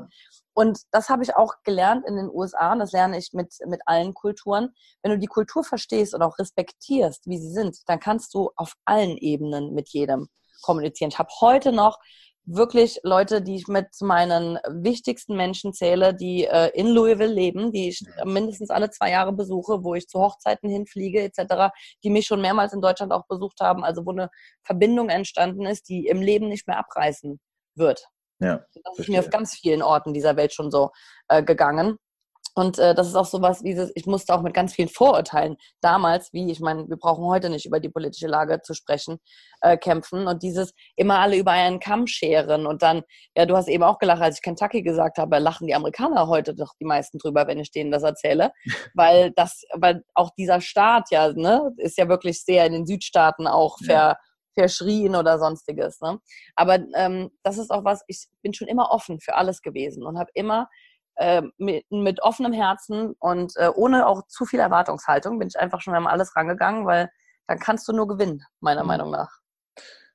und 0.54 0.80
das 0.90 1.08
habe 1.08 1.22
ich 1.22 1.34
auch 1.34 1.54
gelernt 1.64 2.06
in 2.06 2.16
den 2.16 2.28
USA 2.30 2.72
und 2.72 2.78
das 2.78 2.92
lerne 2.92 3.18
ich 3.18 3.32
mit, 3.32 3.54
mit 3.66 3.80
allen 3.86 4.14
Kulturen. 4.14 4.74
Wenn 5.02 5.12
du 5.12 5.18
die 5.18 5.26
Kultur 5.26 5.64
verstehst 5.64 6.14
und 6.14 6.22
auch 6.22 6.38
respektierst, 6.38 7.26
wie 7.26 7.38
sie 7.38 7.50
sind, 7.50 7.78
dann 7.86 8.00
kannst 8.00 8.34
du 8.34 8.50
auf 8.56 8.74
allen 8.84 9.16
Ebenen 9.16 9.72
mit 9.72 9.88
jedem 9.88 10.28
kommunizieren. 10.62 11.10
Ich 11.10 11.18
habe 11.18 11.30
heute 11.40 11.72
noch 11.72 11.98
wirklich 12.44 12.98
Leute, 13.02 13.42
die 13.42 13.56
ich 13.56 13.68
mit 13.68 13.88
meinen 14.00 14.58
wichtigsten 14.68 15.36
Menschen 15.36 15.72
zähle, 15.72 16.14
die 16.14 16.44
äh, 16.44 16.70
in 16.74 16.88
Louisville 16.88 17.32
leben, 17.32 17.72
die 17.72 17.88
ich 17.88 18.04
mindestens 18.24 18.70
alle 18.70 18.90
zwei 18.90 19.10
Jahre 19.10 19.32
besuche, 19.32 19.84
wo 19.84 19.94
ich 19.94 20.08
zu 20.08 20.20
Hochzeiten 20.20 20.68
hinfliege 20.68 21.22
etc., 21.22 21.72
die 22.02 22.10
mich 22.10 22.26
schon 22.26 22.40
mehrmals 22.40 22.72
in 22.72 22.80
Deutschland 22.80 23.12
auch 23.12 23.26
besucht 23.26 23.60
haben, 23.60 23.84
also 23.84 24.04
wo 24.04 24.10
eine 24.10 24.28
Verbindung 24.62 25.08
entstanden 25.08 25.66
ist, 25.66 25.88
die 25.88 26.06
im 26.06 26.20
Leben 26.20 26.48
nicht 26.48 26.66
mehr 26.66 26.78
abreißen 26.78 27.40
wird. 27.74 28.06
Ja, 28.40 28.64
das 28.84 28.98
ist 28.98 29.08
mir 29.08 29.20
auf 29.20 29.30
ganz 29.30 29.54
vielen 29.54 29.82
Orten 29.82 30.12
dieser 30.12 30.36
Welt 30.36 30.52
schon 30.52 30.72
so 30.72 30.90
äh, 31.28 31.44
gegangen. 31.44 31.96
Und 32.54 32.78
äh, 32.78 32.94
das 32.94 33.08
ist 33.08 33.14
auch 33.14 33.26
sowas, 33.26 33.62
dieses, 33.62 33.90
ich 33.94 34.06
musste 34.06 34.34
auch 34.34 34.42
mit 34.42 34.52
ganz 34.54 34.74
vielen 34.74 34.88
Vorurteilen 34.88 35.56
damals, 35.80 36.32
wie 36.32 36.50
ich 36.50 36.60
meine, 36.60 36.88
wir 36.88 36.96
brauchen 36.96 37.24
heute 37.24 37.48
nicht 37.48 37.64
über 37.64 37.80
die 37.80 37.88
politische 37.88 38.26
Lage 38.26 38.60
zu 38.62 38.74
sprechen, 38.74 39.18
äh, 39.62 39.76
kämpfen 39.78 40.26
und 40.26 40.42
dieses 40.42 40.74
immer 40.96 41.20
alle 41.20 41.36
über 41.36 41.52
einen 41.52 41.80
Kamm 41.80 42.06
scheren 42.06 42.66
und 42.66 42.82
dann, 42.82 43.02
ja, 43.36 43.46
du 43.46 43.56
hast 43.56 43.68
eben 43.68 43.82
auch 43.82 43.98
gelacht, 43.98 44.20
als 44.20 44.36
ich 44.36 44.42
Kentucky 44.42 44.82
gesagt 44.82 45.18
habe, 45.18 45.38
lachen 45.38 45.66
die 45.66 45.74
Amerikaner 45.74 46.28
heute 46.28 46.54
doch 46.54 46.74
die 46.78 46.84
meisten 46.84 47.18
drüber, 47.18 47.46
wenn 47.46 47.58
ich 47.58 47.70
denen 47.70 47.90
das 47.90 48.02
erzähle, 48.02 48.52
weil 48.94 49.30
das, 49.32 49.62
weil 49.74 50.02
auch 50.14 50.30
dieser 50.36 50.60
Staat 50.60 51.10
ja, 51.10 51.32
ne, 51.32 51.72
ist 51.78 51.96
ja 51.96 52.08
wirklich 52.08 52.44
sehr 52.44 52.66
in 52.66 52.72
den 52.72 52.86
Südstaaten 52.86 53.46
auch 53.46 53.78
ver, 53.78 53.94
ja. 53.94 54.16
verschrien 54.54 55.16
oder 55.16 55.38
sonstiges, 55.38 56.00
ne. 56.00 56.18
Aber 56.54 56.80
ähm, 56.94 57.30
das 57.42 57.56
ist 57.56 57.70
auch 57.70 57.84
was, 57.84 58.02
ich 58.08 58.26
bin 58.42 58.52
schon 58.52 58.68
immer 58.68 58.90
offen 58.90 59.20
für 59.20 59.36
alles 59.36 59.62
gewesen 59.62 60.04
und 60.04 60.18
habe 60.18 60.30
immer 60.34 60.68
äh, 61.16 61.42
mit, 61.58 61.84
mit, 61.90 62.22
offenem 62.22 62.52
Herzen 62.52 63.14
und 63.18 63.52
äh, 63.56 63.68
ohne 63.74 64.06
auch 64.06 64.26
zu 64.26 64.44
viel 64.44 64.60
Erwartungshaltung 64.60 65.38
bin 65.38 65.48
ich 65.48 65.58
einfach 65.58 65.80
schon 65.80 65.94
einmal 65.94 66.12
alles 66.12 66.34
rangegangen, 66.36 66.86
weil 66.86 67.10
dann 67.46 67.58
kannst 67.58 67.86
du 67.88 67.92
nur 67.92 68.08
gewinnen, 68.08 68.42
meiner 68.60 68.82
mhm. 68.82 68.88
Meinung 68.88 69.10
nach. 69.10 69.30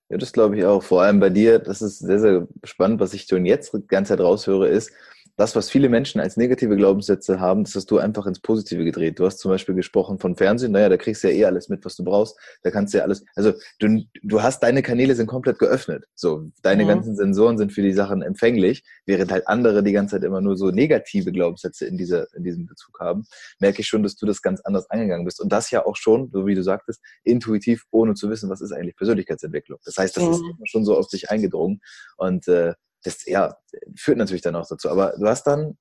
Ja, 0.09 0.17
das 0.17 0.31
glaube 0.31 0.57
ich 0.57 0.65
auch. 0.65 0.81
Vor 0.81 1.01
allem 1.01 1.19
bei 1.19 1.29
dir, 1.29 1.59
das 1.59 1.81
ist 1.81 1.99
sehr, 1.99 2.19
sehr 2.19 2.47
spannend, 2.63 2.99
was 2.99 3.13
ich 3.13 3.23
schon 3.23 3.45
jetzt 3.45 3.73
die 3.73 3.85
ganze 3.87 4.13
Zeit 4.13 4.25
raushöre, 4.25 4.67
ist, 4.67 4.91
das, 5.37 5.55
was 5.55 5.69
viele 5.69 5.87
Menschen 5.87 6.19
als 6.19 6.35
negative 6.35 6.75
Glaubenssätze 6.75 7.39
haben, 7.39 7.63
das 7.63 7.75
hast 7.75 7.91
du 7.91 7.99
einfach 7.99 8.25
ins 8.25 8.39
Positive 8.39 8.83
gedreht. 8.83 9.19
Du 9.19 9.25
hast 9.25 9.37
zum 9.37 9.51
Beispiel 9.51 9.75
gesprochen 9.75 10.17
von 10.17 10.35
Fernsehen, 10.35 10.71
naja, 10.71 10.89
da 10.89 10.97
kriegst 10.97 11.23
du 11.23 11.29
ja 11.29 11.33
eh 11.35 11.45
alles 11.45 11.69
mit, 11.69 11.85
was 11.85 11.95
du 11.95 12.03
brauchst. 12.03 12.35
Da 12.63 12.71
kannst 12.71 12.93
du 12.93 12.97
ja 12.97 13.03
alles, 13.03 13.23
also 13.35 13.53
du, 13.77 14.03
du 14.23 14.41
hast, 14.41 14.63
deine 14.63 14.81
Kanäle 14.81 15.13
sind 15.13 15.27
komplett 15.27 15.59
geöffnet. 15.59 16.05
So, 16.15 16.49
deine 16.63 16.85
mhm. 16.85 16.87
ganzen 16.87 17.15
Sensoren 17.15 17.59
sind 17.59 17.71
für 17.71 17.83
die 17.83 17.93
Sachen 17.93 18.23
empfänglich, 18.23 18.83
während 19.05 19.31
halt 19.31 19.47
andere 19.47 19.83
die 19.83 19.91
ganze 19.91 20.15
Zeit 20.15 20.23
immer 20.23 20.41
nur 20.41 20.57
so 20.57 20.71
negative 20.71 21.31
Glaubenssätze 21.31 21.85
in 21.85 21.97
dieser, 21.97 22.25
in 22.33 22.43
diesem 22.43 22.65
Bezug 22.65 22.99
haben. 22.99 23.25
Merke 23.59 23.81
ich 23.81 23.87
schon, 23.87 24.01
dass 24.01 24.15
du 24.15 24.25
das 24.25 24.41
ganz 24.41 24.61
anders 24.61 24.89
angegangen 24.89 25.23
bist. 25.23 25.39
Und 25.39 25.51
das 25.51 25.69
ja 25.69 25.85
auch 25.85 25.97
schon, 25.97 26.31
so 26.31 26.47
wie 26.47 26.55
du 26.55 26.63
sagtest, 26.63 26.99
intuitiv, 27.23 27.83
ohne 27.91 28.15
zu 28.15 28.31
wissen, 28.31 28.49
was 28.49 28.61
ist 28.61 28.71
eigentlich 28.71 28.95
Persönlichkeitsentwicklung. 28.95 29.77
Das 29.85 29.97
heißt, 29.97 30.17
das 30.17 30.23
mhm. 30.23 30.31
ist 30.31 30.71
schon 30.71 30.83
so 30.83 30.97
auf 30.97 31.07
dich 31.07 31.29
eingedrungen. 31.29 31.79
Und 32.17 32.47
äh, 32.47 32.73
das 33.07 33.25
ja, 33.25 33.55
führt 33.95 34.17
natürlich 34.17 34.41
dann 34.41 34.55
auch 34.55 34.67
dazu. 34.67 34.89
Aber 34.89 35.13
du 35.17 35.27
hast 35.27 35.43
dann 35.43 35.77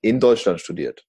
in 0.00 0.20
Deutschland 0.20 0.60
studiert. 0.60 1.04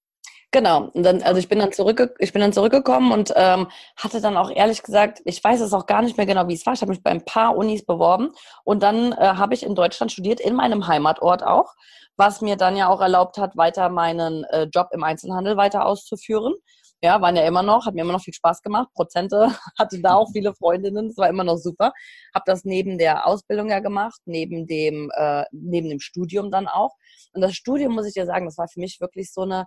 Genau. 0.54 0.88
Und 0.92 1.02
dann, 1.02 1.20
also 1.22 1.40
ich 1.40 1.48
bin 1.48 1.58
dann 1.58 1.72
zurück, 1.72 2.14
ich 2.20 2.32
bin 2.32 2.40
dann 2.40 2.52
zurückgekommen 2.52 3.10
und 3.10 3.32
ähm, 3.34 3.66
hatte 3.96 4.20
dann 4.20 4.36
auch 4.36 4.52
ehrlich 4.52 4.84
gesagt, 4.84 5.20
ich 5.24 5.42
weiß 5.42 5.60
es 5.60 5.72
auch 5.72 5.86
gar 5.86 6.00
nicht 6.00 6.16
mehr 6.16 6.26
genau, 6.26 6.46
wie 6.46 6.54
es 6.54 6.64
war. 6.64 6.74
Ich 6.74 6.80
habe 6.80 6.92
mich 6.92 7.02
bei 7.02 7.10
ein 7.10 7.24
paar 7.24 7.56
Unis 7.56 7.84
beworben 7.84 8.30
und 8.62 8.84
dann 8.84 9.10
äh, 9.12 9.16
habe 9.16 9.54
ich 9.54 9.64
in 9.64 9.74
Deutschland 9.74 10.12
studiert, 10.12 10.38
in 10.38 10.54
meinem 10.54 10.86
Heimatort 10.86 11.42
auch, 11.42 11.74
was 12.16 12.40
mir 12.40 12.54
dann 12.54 12.76
ja 12.76 12.88
auch 12.88 13.00
erlaubt 13.00 13.36
hat, 13.36 13.56
weiter 13.56 13.88
meinen 13.88 14.44
äh, 14.44 14.68
Job 14.72 14.90
im 14.92 15.02
Einzelhandel 15.02 15.56
weiter 15.56 15.86
auszuführen. 15.86 16.54
Ja, 17.04 17.20
waren 17.20 17.36
ja 17.36 17.46
immer 17.46 17.62
noch, 17.62 17.84
hat 17.84 17.94
mir 17.94 18.00
immer 18.00 18.14
noch 18.14 18.22
viel 18.22 18.32
Spaß 18.32 18.62
gemacht. 18.62 18.88
Prozente 18.94 19.54
hatte 19.78 20.00
da 20.00 20.14
auch 20.14 20.30
viele 20.32 20.54
Freundinnen, 20.54 21.08
das 21.08 21.18
war 21.18 21.28
immer 21.28 21.44
noch 21.44 21.58
super. 21.58 21.92
Habe 22.34 22.44
das 22.46 22.64
neben 22.64 22.96
der 22.96 23.26
Ausbildung 23.26 23.68
ja 23.68 23.80
gemacht, 23.80 24.18
neben 24.24 24.66
dem, 24.66 25.10
äh, 25.14 25.44
neben 25.52 25.90
dem 25.90 26.00
Studium 26.00 26.50
dann 26.50 26.66
auch. 26.66 26.94
Und 27.34 27.42
das 27.42 27.54
Studium, 27.56 27.92
muss 27.92 28.06
ich 28.06 28.14
dir 28.14 28.24
sagen, 28.24 28.46
das 28.46 28.56
war 28.56 28.68
für 28.68 28.80
mich 28.80 29.02
wirklich 29.02 29.34
so 29.34 29.42
eine, 29.42 29.66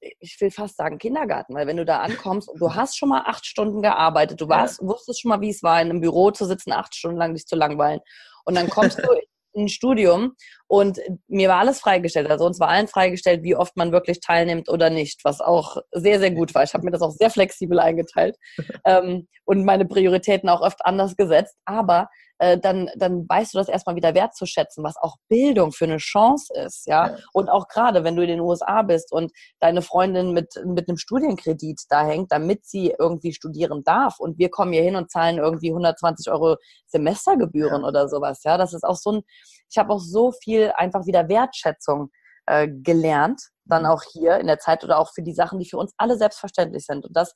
ich 0.00 0.40
will 0.40 0.52
fast 0.52 0.76
sagen 0.76 0.98
Kindergarten, 0.98 1.56
weil 1.56 1.66
wenn 1.66 1.76
du 1.76 1.84
da 1.84 1.98
ankommst 1.98 2.48
und 2.48 2.60
du 2.60 2.72
hast 2.72 2.96
schon 2.96 3.08
mal 3.08 3.24
acht 3.26 3.44
Stunden 3.44 3.82
gearbeitet, 3.82 4.40
du 4.40 4.48
warst, 4.48 4.80
wusstest 4.80 5.20
schon 5.20 5.30
mal, 5.30 5.40
wie 5.40 5.50
es 5.50 5.64
war, 5.64 5.82
in 5.82 5.90
einem 5.90 6.00
Büro 6.00 6.30
zu 6.30 6.44
sitzen, 6.44 6.70
acht 6.70 6.94
Stunden 6.94 7.16
lang 7.18 7.34
dich 7.34 7.46
zu 7.46 7.56
langweilen. 7.56 7.98
Und 8.44 8.56
dann 8.56 8.70
kommst 8.70 9.00
du 9.00 9.08
ein 9.56 9.68
Studium 9.68 10.36
und 10.68 11.00
mir 11.26 11.48
war 11.48 11.58
alles 11.58 11.80
freigestellt. 11.80 12.30
Also 12.30 12.44
uns 12.44 12.60
war 12.60 12.68
allen 12.68 12.88
freigestellt, 12.88 13.42
wie 13.42 13.56
oft 13.56 13.76
man 13.76 13.90
wirklich 13.90 14.20
teilnimmt 14.20 14.68
oder 14.68 14.90
nicht, 14.90 15.24
was 15.24 15.40
auch 15.40 15.78
sehr, 15.92 16.20
sehr 16.20 16.30
gut 16.30 16.54
war. 16.54 16.62
Ich 16.62 16.74
habe 16.74 16.84
mir 16.84 16.90
das 16.90 17.00
auch 17.00 17.10
sehr 17.10 17.30
flexibel 17.30 17.80
eingeteilt 17.80 18.36
ähm, 18.84 19.26
und 19.44 19.64
meine 19.64 19.86
Prioritäten 19.86 20.48
auch 20.48 20.60
oft 20.60 20.84
anders 20.84 21.16
gesetzt. 21.16 21.56
Aber 21.64 22.08
äh, 22.38 22.58
dann, 22.58 22.88
dann 22.96 23.28
weißt 23.28 23.54
du 23.54 23.58
das 23.58 23.68
erstmal 23.68 23.96
wieder 23.96 24.14
wertzuschätzen, 24.14 24.84
was 24.84 24.96
auch 24.96 25.16
Bildung 25.28 25.72
für 25.72 25.86
eine 25.86 25.96
Chance 25.96 26.52
ist, 26.54 26.86
ja. 26.86 27.16
Und 27.32 27.48
auch 27.48 27.66
gerade, 27.66 28.04
wenn 28.04 28.14
du 28.14 28.22
in 28.22 28.28
den 28.28 28.40
USA 28.40 28.82
bist 28.82 29.12
und 29.12 29.32
deine 29.58 29.82
Freundin 29.82 30.32
mit, 30.32 30.54
mit 30.64 30.88
einem 30.88 30.98
Studienkredit 30.98 31.80
da 31.88 32.06
hängt, 32.06 32.30
damit 32.30 32.64
sie 32.64 32.94
irgendwie 32.96 33.32
studieren 33.32 33.82
darf 33.82 34.20
und 34.20 34.38
wir 34.38 34.50
kommen 34.50 34.72
hier 34.72 34.82
hin 34.82 34.96
und 34.96 35.10
zahlen 35.10 35.38
irgendwie 35.38 35.70
120 35.70 36.30
Euro 36.30 36.56
Semestergebühren 36.86 37.82
ja. 37.82 37.88
oder 37.88 38.08
sowas, 38.08 38.42
ja. 38.44 38.56
Das 38.56 38.72
ist 38.72 38.84
auch 38.84 38.96
so 38.96 39.12
ein, 39.12 39.22
ich 39.70 39.76
habe 39.76 39.92
auch 39.92 40.00
so 40.00 40.32
viel 40.32 40.57
einfach 40.66 41.06
wieder 41.06 41.28
Wertschätzung 41.28 42.10
äh, 42.46 42.68
gelernt, 42.68 43.42
dann 43.64 43.82
mhm. 43.82 43.88
auch 43.88 44.02
hier 44.02 44.38
in 44.38 44.46
der 44.46 44.58
Zeit 44.58 44.84
oder 44.84 44.98
auch 44.98 45.12
für 45.12 45.22
die 45.22 45.34
Sachen, 45.34 45.58
die 45.58 45.68
für 45.68 45.78
uns 45.78 45.92
alle 45.96 46.16
selbstverständlich 46.16 46.86
sind. 46.86 47.04
Und 47.04 47.16
das 47.16 47.34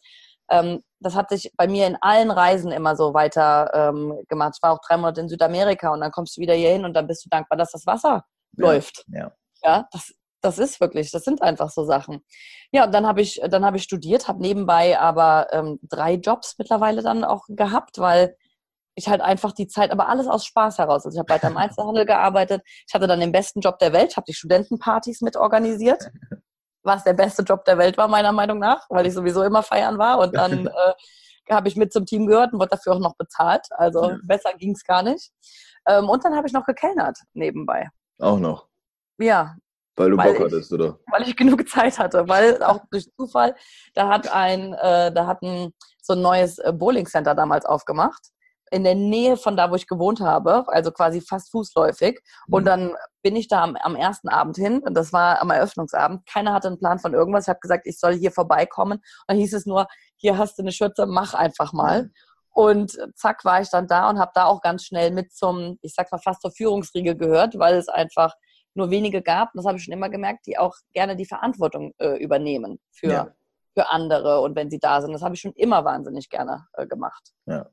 ähm, 0.52 0.82
das 1.00 1.14
hat 1.14 1.30
sich 1.30 1.50
bei 1.56 1.66
mir 1.66 1.86
in 1.86 1.96
allen 2.00 2.30
Reisen 2.30 2.72
immer 2.72 2.94
so 2.94 3.14
weiter 3.14 3.70
ähm, 3.74 4.22
gemacht. 4.28 4.54
Ich 4.56 4.62
war 4.62 4.72
auch 4.72 4.80
drei 4.86 4.96
Monate 4.96 5.22
in 5.22 5.28
Südamerika 5.28 5.90
und 5.92 6.00
dann 6.00 6.10
kommst 6.10 6.36
du 6.36 6.40
wieder 6.40 6.54
hier 6.54 6.70
hin 6.70 6.84
und 6.84 6.94
dann 6.94 7.06
bist 7.06 7.24
du 7.24 7.28
dankbar, 7.30 7.56
dass 7.56 7.72
das 7.72 7.86
Wasser 7.86 8.24
ja, 8.56 8.66
läuft. 8.66 9.04
Ja. 9.08 9.32
ja, 9.62 9.88
das, 9.90 10.12
das 10.42 10.58
ist 10.58 10.80
wirklich, 10.80 11.10
das 11.10 11.24
sind 11.24 11.42
einfach 11.42 11.70
so 11.70 11.84
Sachen. 11.84 12.22
Ja, 12.70 12.84
und 12.84 12.92
dann 12.92 13.06
habe 13.06 13.22
ich, 13.22 13.40
dann 13.48 13.64
habe 13.64 13.78
ich 13.78 13.82
studiert, 13.82 14.28
habe 14.28 14.42
nebenbei 14.42 14.98
aber 14.98 15.48
ähm, 15.52 15.78
drei 15.82 16.14
Jobs 16.14 16.56
mittlerweile 16.58 17.02
dann 17.02 17.24
auch 17.24 17.44
gehabt, 17.48 17.98
weil 17.98 18.36
ich 18.94 19.08
halt 19.08 19.20
einfach 19.20 19.52
die 19.52 19.66
Zeit, 19.66 19.90
aber 19.90 20.08
alles 20.08 20.26
aus 20.26 20.44
Spaß 20.44 20.78
heraus. 20.78 21.04
Also 21.04 21.16
ich 21.16 21.18
habe 21.18 21.32
weiter 21.32 21.48
im 21.48 21.56
Einzelhandel 21.56 22.04
gearbeitet. 22.04 22.62
Ich 22.86 22.94
hatte 22.94 23.06
dann 23.06 23.20
den 23.20 23.32
besten 23.32 23.60
Job 23.60 23.78
der 23.78 23.92
Welt, 23.92 24.16
habe 24.16 24.26
die 24.26 24.34
Studentenpartys 24.34 25.20
mit 25.22 25.36
organisiert. 25.36 26.10
was 26.84 27.04
der 27.04 27.12
beste 27.12 27.42
Job 27.42 27.64
der 27.64 27.78
Welt 27.78 27.96
war, 27.96 28.08
meiner 28.08 28.32
Meinung 28.32 28.58
nach, 28.58 28.86
weil 28.88 29.06
ich 29.06 29.14
sowieso 29.14 29.44
immer 29.44 29.62
feiern 29.62 29.98
war. 29.98 30.18
Und 30.18 30.34
dann 30.34 30.66
äh, 31.48 31.52
habe 31.52 31.68
ich 31.68 31.76
mit 31.76 31.92
zum 31.92 32.06
Team 32.06 32.26
gehört 32.26 32.52
und 32.52 32.58
wurde 32.58 32.70
dafür 32.70 32.94
auch 32.94 32.98
noch 32.98 33.14
bezahlt. 33.16 33.66
Also 33.70 34.10
ja. 34.10 34.18
besser 34.24 34.52
ging 34.54 34.72
es 34.72 34.84
gar 34.84 35.02
nicht. 35.02 35.30
Ähm, 35.86 36.08
und 36.08 36.24
dann 36.24 36.34
habe 36.34 36.46
ich 36.46 36.52
noch 36.52 36.64
gekellnert 36.64 37.18
nebenbei. 37.34 37.88
Auch 38.18 38.38
noch? 38.38 38.68
Ja. 39.18 39.56
Weil 39.96 40.10
du 40.10 40.16
weil 40.16 40.32
Bock 40.32 40.36
ich, 40.36 40.44
hattest, 40.52 40.72
oder? 40.72 40.98
Weil 41.10 41.22
ich 41.22 41.36
genug 41.36 41.68
Zeit 41.68 41.98
hatte, 41.98 42.26
weil 42.28 42.62
auch 42.62 42.80
durch 42.90 43.08
Zufall, 43.16 43.54
da 43.94 44.08
hat 44.08 44.32
ein, 44.32 44.72
äh, 44.74 45.12
da 45.12 45.26
hat 45.26 45.42
ein 45.42 45.72
so 46.00 46.14
ein 46.14 46.22
neues 46.22 46.58
äh, 46.58 46.72
Bowling 46.72 47.06
Center 47.06 47.34
damals 47.34 47.64
aufgemacht 47.64 48.32
in 48.72 48.84
der 48.84 48.94
Nähe 48.94 49.36
von 49.36 49.56
da, 49.56 49.70
wo 49.70 49.74
ich 49.74 49.86
gewohnt 49.86 50.20
habe, 50.20 50.64
also 50.68 50.90
quasi 50.90 51.20
fast 51.20 51.50
fußläufig. 51.50 52.20
Mhm. 52.46 52.54
Und 52.54 52.64
dann 52.64 52.94
bin 53.22 53.36
ich 53.36 53.46
da 53.46 53.62
am, 53.62 53.76
am, 53.76 53.94
ersten 53.94 54.28
Abend 54.28 54.56
hin, 54.56 54.78
und 54.78 54.94
das 54.94 55.12
war 55.12 55.42
am 55.42 55.50
Eröffnungsabend. 55.50 56.26
Keiner 56.26 56.54
hatte 56.54 56.68
einen 56.68 56.78
Plan 56.78 56.98
von 56.98 57.12
irgendwas. 57.12 57.44
Ich 57.44 57.48
habe 57.48 57.60
gesagt, 57.60 57.86
ich 57.86 57.98
soll 58.00 58.14
hier 58.14 58.32
vorbeikommen. 58.32 58.98
Und 58.98 59.24
dann 59.26 59.36
hieß 59.36 59.52
es 59.52 59.66
nur, 59.66 59.86
hier 60.16 60.38
hast 60.38 60.58
du 60.58 60.62
eine 60.62 60.72
Schürze, 60.72 61.06
mach 61.06 61.34
einfach 61.34 61.74
mal. 61.74 62.04
Mhm. 62.04 62.12
Und 62.54 62.98
zack, 63.14 63.44
war 63.44 63.60
ich 63.60 63.68
dann 63.68 63.86
da 63.86 64.08
und 64.08 64.18
habe 64.18 64.32
da 64.34 64.46
auch 64.46 64.62
ganz 64.62 64.84
schnell 64.84 65.10
mit 65.10 65.32
zum, 65.32 65.78
ich 65.82 65.94
sag 65.94 66.10
mal, 66.10 66.18
fast 66.18 66.40
zur 66.40 66.50
Führungsriege 66.50 67.16
gehört, 67.16 67.58
weil 67.58 67.76
es 67.76 67.88
einfach 67.88 68.34
nur 68.74 68.90
wenige 68.90 69.22
gab, 69.22 69.50
das 69.54 69.66
habe 69.66 69.76
ich 69.76 69.84
schon 69.84 69.92
immer 69.92 70.08
gemerkt, 70.08 70.46
die 70.46 70.58
auch 70.58 70.74
gerne 70.94 71.14
die 71.14 71.26
Verantwortung 71.26 71.92
äh, 71.98 72.16
übernehmen 72.16 72.80
für, 72.90 73.12
ja. 73.12 73.28
für 73.74 73.90
andere 73.90 74.40
und 74.40 74.56
wenn 74.56 74.70
sie 74.70 74.78
da 74.78 75.02
sind. 75.02 75.12
Das 75.12 75.22
habe 75.22 75.34
ich 75.34 75.40
schon 75.42 75.52
immer 75.52 75.84
wahnsinnig 75.84 76.30
gerne 76.30 76.66
äh, 76.72 76.86
gemacht. 76.86 77.32
Ja. 77.44 77.66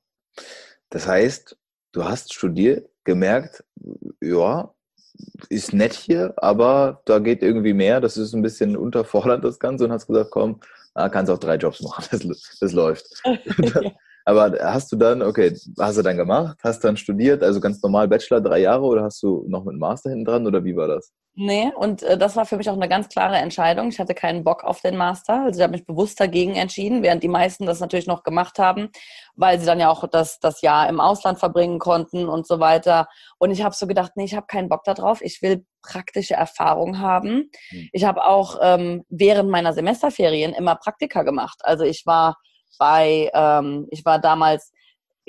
Das 0.89 1.07
heißt, 1.07 1.57
du 1.91 2.03
hast 2.03 2.33
studiert, 2.33 2.89
gemerkt, 3.03 3.63
ja, 4.21 4.73
ist 5.49 5.73
nett 5.73 5.93
hier, 5.93 6.33
aber 6.37 7.01
da 7.05 7.19
geht 7.19 7.43
irgendwie 7.43 7.73
mehr. 7.73 7.99
Das 8.01 8.17
ist 8.17 8.33
ein 8.33 8.41
bisschen 8.41 8.77
unterfordernd, 8.77 9.43
das 9.43 9.59
Ganze, 9.59 9.85
und 9.85 9.91
hast 9.91 10.07
gesagt, 10.07 10.31
komm, 10.31 10.59
ah, 10.93 11.09
kannst 11.09 11.31
auch 11.31 11.39
drei 11.39 11.55
Jobs 11.55 11.81
machen. 11.81 12.05
Das, 12.11 12.57
das 12.59 12.73
läuft. 12.73 13.05
aber 14.25 14.57
hast 14.61 14.91
du 14.91 14.95
dann, 14.95 15.21
okay, 15.21 15.55
hast 15.79 15.97
du 15.97 16.01
dann 16.01 16.17
gemacht, 16.17 16.57
hast 16.63 16.83
dann 16.83 16.97
studiert, 16.97 17.43
also 17.43 17.59
ganz 17.59 17.81
normal 17.81 18.07
Bachelor, 18.07 18.41
drei 18.41 18.59
Jahre, 18.59 18.83
oder 18.83 19.03
hast 19.03 19.21
du 19.23 19.45
noch 19.47 19.65
mit 19.65 19.77
Master 19.77 20.09
hinten 20.09 20.25
dran, 20.25 20.47
oder 20.47 20.63
wie 20.63 20.75
war 20.75 20.87
das? 20.87 21.11
Nee, 21.41 21.71
und 21.73 22.03
äh, 22.03 22.17
das 22.17 22.35
war 22.35 22.45
für 22.45 22.57
mich 22.57 22.69
auch 22.69 22.73
eine 22.73 22.89
ganz 22.89 23.07
klare 23.07 23.37
Entscheidung. 23.37 23.87
Ich 23.87 23.99
hatte 24.01 24.13
keinen 24.13 24.43
Bock 24.43 24.65
auf 24.65 24.81
den 24.81 24.97
Master. 24.97 25.45
Also 25.45 25.59
ich 25.59 25.63
habe 25.63 25.71
mich 25.71 25.85
bewusst 25.85 26.19
dagegen 26.19 26.55
entschieden, 26.55 27.01
während 27.01 27.23
die 27.23 27.29
meisten 27.29 27.65
das 27.65 27.79
natürlich 27.79 28.07
noch 28.07 28.23
gemacht 28.23 28.59
haben, 28.59 28.89
weil 29.35 29.57
sie 29.57 29.65
dann 29.65 29.79
ja 29.79 29.89
auch 29.89 30.05
das, 30.09 30.39
das 30.39 30.61
Jahr 30.61 30.89
im 30.89 30.99
Ausland 30.99 31.39
verbringen 31.39 31.79
konnten 31.79 32.27
und 32.27 32.45
so 32.45 32.59
weiter. 32.59 33.07
Und 33.37 33.51
ich 33.51 33.63
habe 33.63 33.73
so 33.73 33.87
gedacht, 33.87 34.11
nee, 34.15 34.25
ich 34.25 34.35
habe 34.35 34.47
keinen 34.47 34.67
Bock 34.67 34.83
darauf. 34.83 35.21
Ich 35.21 35.41
will 35.41 35.65
praktische 35.81 36.33
Erfahrung 36.33 36.99
haben. 36.99 37.49
Mhm. 37.71 37.89
Ich 37.93 38.03
habe 38.03 38.25
auch 38.25 38.57
ähm, 38.61 39.05
während 39.07 39.49
meiner 39.49 39.71
Semesterferien 39.71 40.51
immer 40.51 40.75
Praktika 40.75 41.23
gemacht. 41.23 41.61
Also 41.63 41.85
ich 41.85 42.05
war 42.05 42.35
bei, 42.77 43.31
ähm, 43.33 43.87
ich 43.91 44.03
war 44.03 44.19
damals 44.19 44.73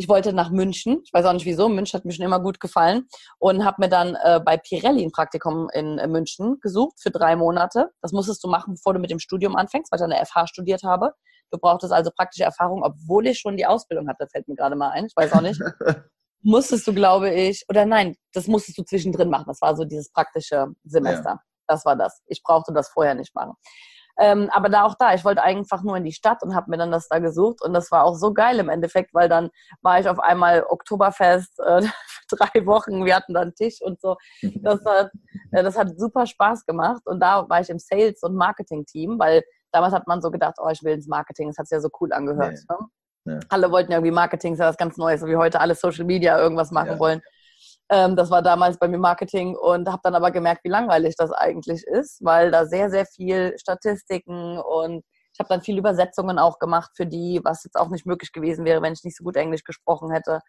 ich 0.00 0.08
wollte 0.08 0.32
nach 0.32 0.50
München. 0.50 1.02
Ich 1.04 1.12
weiß 1.12 1.26
auch 1.26 1.34
nicht 1.34 1.44
wieso. 1.44 1.68
München 1.68 1.98
hat 1.98 2.06
mir 2.06 2.12
schon 2.12 2.24
immer 2.24 2.40
gut 2.40 2.58
gefallen. 2.58 3.06
Und 3.38 3.66
habe 3.66 3.76
mir 3.80 3.90
dann 3.90 4.14
äh, 4.14 4.40
bei 4.42 4.56
Pirelli 4.56 5.04
ein 5.04 5.12
Praktikum 5.12 5.68
in 5.74 5.98
äh, 5.98 6.08
München 6.08 6.58
gesucht 6.62 6.98
für 7.02 7.10
drei 7.10 7.36
Monate. 7.36 7.90
Das 8.00 8.12
musstest 8.12 8.42
du 8.42 8.48
machen, 8.48 8.76
bevor 8.76 8.94
du 8.94 8.98
mit 8.98 9.10
dem 9.10 9.18
Studium 9.18 9.56
anfängst, 9.56 9.92
weil 9.92 9.98
ich 9.98 10.04
an 10.04 10.08
der 10.08 10.24
FH 10.24 10.46
studiert 10.46 10.84
habe. 10.84 11.12
Du 11.50 11.58
brauchtest 11.58 11.92
also 11.92 12.10
praktische 12.16 12.44
Erfahrung, 12.44 12.82
obwohl 12.82 13.26
ich 13.26 13.40
schon 13.40 13.58
die 13.58 13.66
Ausbildung 13.66 14.08
hatte. 14.08 14.20
Das 14.20 14.32
fällt 14.32 14.48
mir 14.48 14.54
gerade 14.54 14.74
mal 14.74 14.88
ein. 14.88 15.04
Ich 15.04 15.12
weiß 15.14 15.34
auch 15.34 15.42
nicht. 15.42 15.60
musstest 16.42 16.86
du, 16.86 16.94
glaube 16.94 17.34
ich, 17.34 17.66
oder 17.68 17.84
nein, 17.84 18.16
das 18.32 18.46
musstest 18.46 18.78
du 18.78 18.84
zwischendrin 18.84 19.28
machen. 19.28 19.44
Das 19.48 19.60
war 19.60 19.76
so 19.76 19.84
dieses 19.84 20.10
praktische 20.10 20.68
Semester. 20.84 21.30
Ja. 21.30 21.40
Das 21.66 21.84
war 21.84 21.94
das. 21.94 22.22
Ich 22.26 22.42
brauchte 22.42 22.72
das 22.72 22.88
vorher 22.88 23.14
nicht 23.14 23.34
machen. 23.34 23.52
Ähm, 24.20 24.50
aber 24.52 24.68
da 24.68 24.84
auch 24.84 24.96
da, 24.98 25.14
ich 25.14 25.24
wollte 25.24 25.42
einfach 25.42 25.82
nur 25.82 25.96
in 25.96 26.04
die 26.04 26.12
Stadt 26.12 26.42
und 26.42 26.54
habe 26.54 26.70
mir 26.70 26.76
dann 26.76 26.90
das 26.90 27.08
da 27.08 27.20
gesucht 27.20 27.62
und 27.62 27.72
das 27.72 27.90
war 27.90 28.04
auch 28.04 28.14
so 28.14 28.34
geil 28.34 28.58
im 28.58 28.68
Endeffekt, 28.68 29.14
weil 29.14 29.30
dann 29.30 29.48
war 29.80 29.98
ich 29.98 30.08
auf 30.08 30.20
einmal 30.20 30.62
Oktoberfest 30.68 31.58
äh, 31.60 31.80
drei 32.30 32.66
Wochen, 32.66 33.06
wir 33.06 33.16
hatten 33.16 33.32
dann 33.32 33.54
Tisch 33.54 33.80
und 33.80 33.98
so. 33.98 34.16
Das 34.42 34.78
hat, 34.84 35.10
äh, 35.52 35.62
das 35.62 35.78
hat 35.78 35.98
super 35.98 36.26
Spaß 36.26 36.66
gemacht 36.66 37.00
und 37.06 37.20
da 37.20 37.48
war 37.48 37.62
ich 37.62 37.70
im 37.70 37.78
Sales- 37.78 38.22
und 38.22 38.34
Marketing-Team, 38.34 39.18
weil 39.18 39.42
damals 39.72 39.94
hat 39.94 40.06
man 40.06 40.20
so 40.20 40.30
gedacht, 40.30 40.56
oh, 40.62 40.68
ich 40.68 40.82
will 40.82 40.92
ins 40.92 41.08
Marketing, 41.08 41.48
das 41.48 41.56
hat 41.56 41.66
sich 41.66 41.76
ja 41.76 41.80
so 41.80 41.88
cool 42.00 42.12
angehört. 42.12 42.58
Nee. 42.68 42.76
Ne? 42.76 43.34
Ja. 43.34 43.40
Alle 43.48 43.70
wollten 43.70 43.90
ja 43.90 43.98
irgendwie 43.98 44.12
Marketing, 44.12 44.52
ist 44.52 44.58
ja 44.58 44.68
was 44.68 44.76
ganz 44.76 44.98
Neues, 44.98 45.20
so 45.20 45.26
wie 45.28 45.36
heute 45.36 45.60
alle 45.60 45.74
Social 45.74 46.04
Media 46.04 46.38
irgendwas 46.38 46.70
machen 46.70 46.92
ja. 46.92 46.98
wollen. 46.98 47.22
Ähm, 47.90 48.14
das 48.14 48.30
war 48.30 48.40
damals 48.40 48.78
bei 48.78 48.86
mir 48.86 48.98
Marketing 48.98 49.56
und 49.56 49.88
habe 49.88 50.00
dann 50.04 50.14
aber 50.14 50.30
gemerkt, 50.30 50.64
wie 50.64 50.68
langweilig 50.68 51.16
das 51.16 51.32
eigentlich 51.32 51.84
ist, 51.84 52.24
weil 52.24 52.52
da 52.52 52.64
sehr, 52.64 52.88
sehr 52.88 53.04
viel 53.04 53.58
Statistiken 53.58 54.58
und 54.58 55.04
ich 55.32 55.40
habe 55.40 55.48
dann 55.48 55.62
viel 55.62 55.78
Übersetzungen 55.78 56.38
auch 56.38 56.58
gemacht 56.58 56.92
für 56.94 57.06
die, 57.06 57.40
was 57.44 57.64
jetzt 57.64 57.76
auch 57.76 57.88
nicht 57.88 58.06
möglich 58.06 58.32
gewesen 58.32 58.64
wäre, 58.64 58.82
wenn 58.82 58.92
ich 58.92 59.04
nicht 59.04 59.16
so 59.16 59.24
gut 59.24 59.36
Englisch 59.36 59.64
gesprochen 59.64 60.10
hätte. 60.10 60.40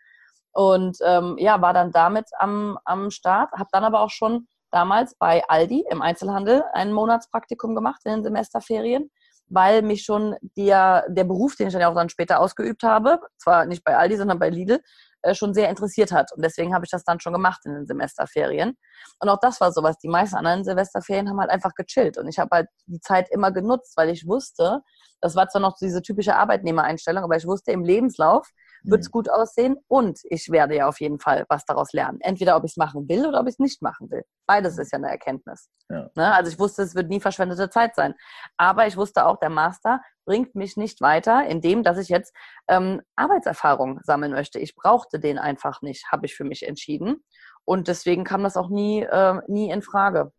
Und 0.54 0.98
ähm, 1.04 1.36
ja, 1.40 1.62
war 1.62 1.74
dann 1.74 1.92
damit 1.92 2.26
am, 2.38 2.78
am 2.86 3.10
Start, 3.10 3.52
habe 3.54 3.70
dann 3.72 3.84
aber 3.86 4.02
auch 4.02 4.10
schon 4.10 4.48
damals 4.70 5.16
bei 5.16 5.44
Aldi 5.48 5.86
im 5.90 6.02
Einzelhandel 6.02 6.64
ein 6.74 6.94
Monatspraktikum 6.94 7.76
gemacht 7.76 8.02
in 8.06 8.12
den 8.12 8.24
Semesterferien, 8.24 9.10
weil 9.48 9.82
mich 9.82 10.04
schon 10.04 10.36
der, 10.58 11.06
der 11.10 11.24
Beruf, 11.24 11.56
den 11.56 11.68
ich 11.68 11.74
dann 11.74 11.82
ja 11.82 11.90
auch 11.90 11.96
dann 11.96 12.10
später 12.10 12.40
ausgeübt 12.40 12.84
habe, 12.84 13.20
zwar 13.38 13.66
nicht 13.66 13.84
bei 13.84 13.96
Aldi, 13.98 14.18
sondern 14.18 14.40
bei 14.40 14.50
Lidl, 14.50 14.82
äh, 15.24 15.34
schon 15.34 15.54
sehr 15.54 15.70
interessiert 15.70 16.12
hat. 16.12 16.32
Und 16.34 16.44
deswegen 16.44 16.74
habe 16.74 16.86
ich 16.86 16.92
das 16.92 17.04
dann 17.04 17.20
schon 17.20 17.34
gemacht 17.34 17.62
in 17.66 17.74
den 17.74 17.88
Semesterferien. 17.88 18.78
Und 19.20 19.30
auch 19.30 19.40
das 19.40 19.62
war 19.62 19.72
sowas. 19.72 19.98
Die 20.00 20.08
meisten 20.08 20.36
anderen 20.36 20.64
Semesterferien 20.64 21.30
haben 21.30 21.40
halt 21.40 21.50
einfach 21.50 21.74
gechillt. 21.76 22.18
Und 22.18 22.28
ich 22.28 22.40
habe 22.40 22.50
halt 22.56 22.68
die 22.88 23.00
Zeit 23.00 23.30
immer 23.32 23.52
genutzt, 23.52 23.94
weil 23.98 24.10
ich 24.10 24.28
wusste, 24.28 24.82
das 25.22 25.36
war 25.36 25.48
zwar 25.48 25.62
noch 25.62 25.78
diese 25.80 26.02
typische 26.02 26.36
Arbeitnehmereinstellung, 26.36 27.24
aber 27.24 27.36
ich 27.36 27.46
wusste 27.46 27.72
im 27.72 27.84
Lebenslauf, 27.84 28.50
wird 28.84 29.02
es 29.02 29.08
mhm. 29.08 29.12
gut 29.12 29.30
aussehen 29.30 29.78
und 29.88 30.20
ich 30.24 30.50
werde 30.52 30.76
ja 30.76 30.88
auf 30.88 31.00
jeden 31.00 31.20
Fall 31.20 31.46
was 31.50 31.66
daraus 31.66 31.94
lernen. 31.94 32.20
Entweder 32.22 32.56
ob 32.56 32.64
ich 32.64 32.72
es 32.72 32.78
machen 32.78 33.08
will 33.08 33.26
oder 33.26 33.40
ob 33.40 33.48
ich 33.48 33.54
es 33.54 33.60
nicht 33.60 33.82
machen 33.82 34.10
will. 34.10 34.24
Beides 34.48 34.78
ist 34.78 34.92
ja 34.92 34.98
eine 34.98 35.10
Erkenntnis. 35.10 35.70
Ja. 35.90 36.10
Ne? 36.16 36.34
Also 36.34 36.52
ich 36.52 36.60
wusste, 36.60 36.84
es 36.84 36.96
wird 36.96 37.10
nie 37.10 37.20
verschwendete 37.20 37.70
Zeit 37.70 37.96
sein. 37.96 38.14
Aber 38.58 38.88
ich 38.88 38.98
wusste 38.98 39.26
auch, 39.26 39.38
der 39.38 39.50
Master 39.50 40.02
bringt 40.26 40.56
mich 40.56 40.78
nicht 40.78 41.02
weiter, 41.02 41.46
indem 41.48 41.84
dass 41.84 41.98
ich 41.98 42.10
jetzt 42.10 42.34
ähm, 42.68 43.02
Arbeitserfahrung 43.16 44.00
sammeln 44.04 44.32
möchte. 44.32 44.60
Ich 44.60 44.76
brauchte 44.76 45.20
den 45.20 45.38
einfach 45.38 45.82
nicht, 45.82 46.12
habe 46.12 46.26
ich 46.26 46.36
für 46.36 46.44
mich 46.44 46.68
entschieden. 46.68 47.24
Und 47.66 47.88
deswegen 47.88 48.24
kam 48.24 48.44
das 48.44 48.58
auch 48.58 48.70
nie, 48.70 49.02
äh, 49.04 49.40
nie 49.48 49.70
in 49.70 49.82
Frage. 49.82 50.32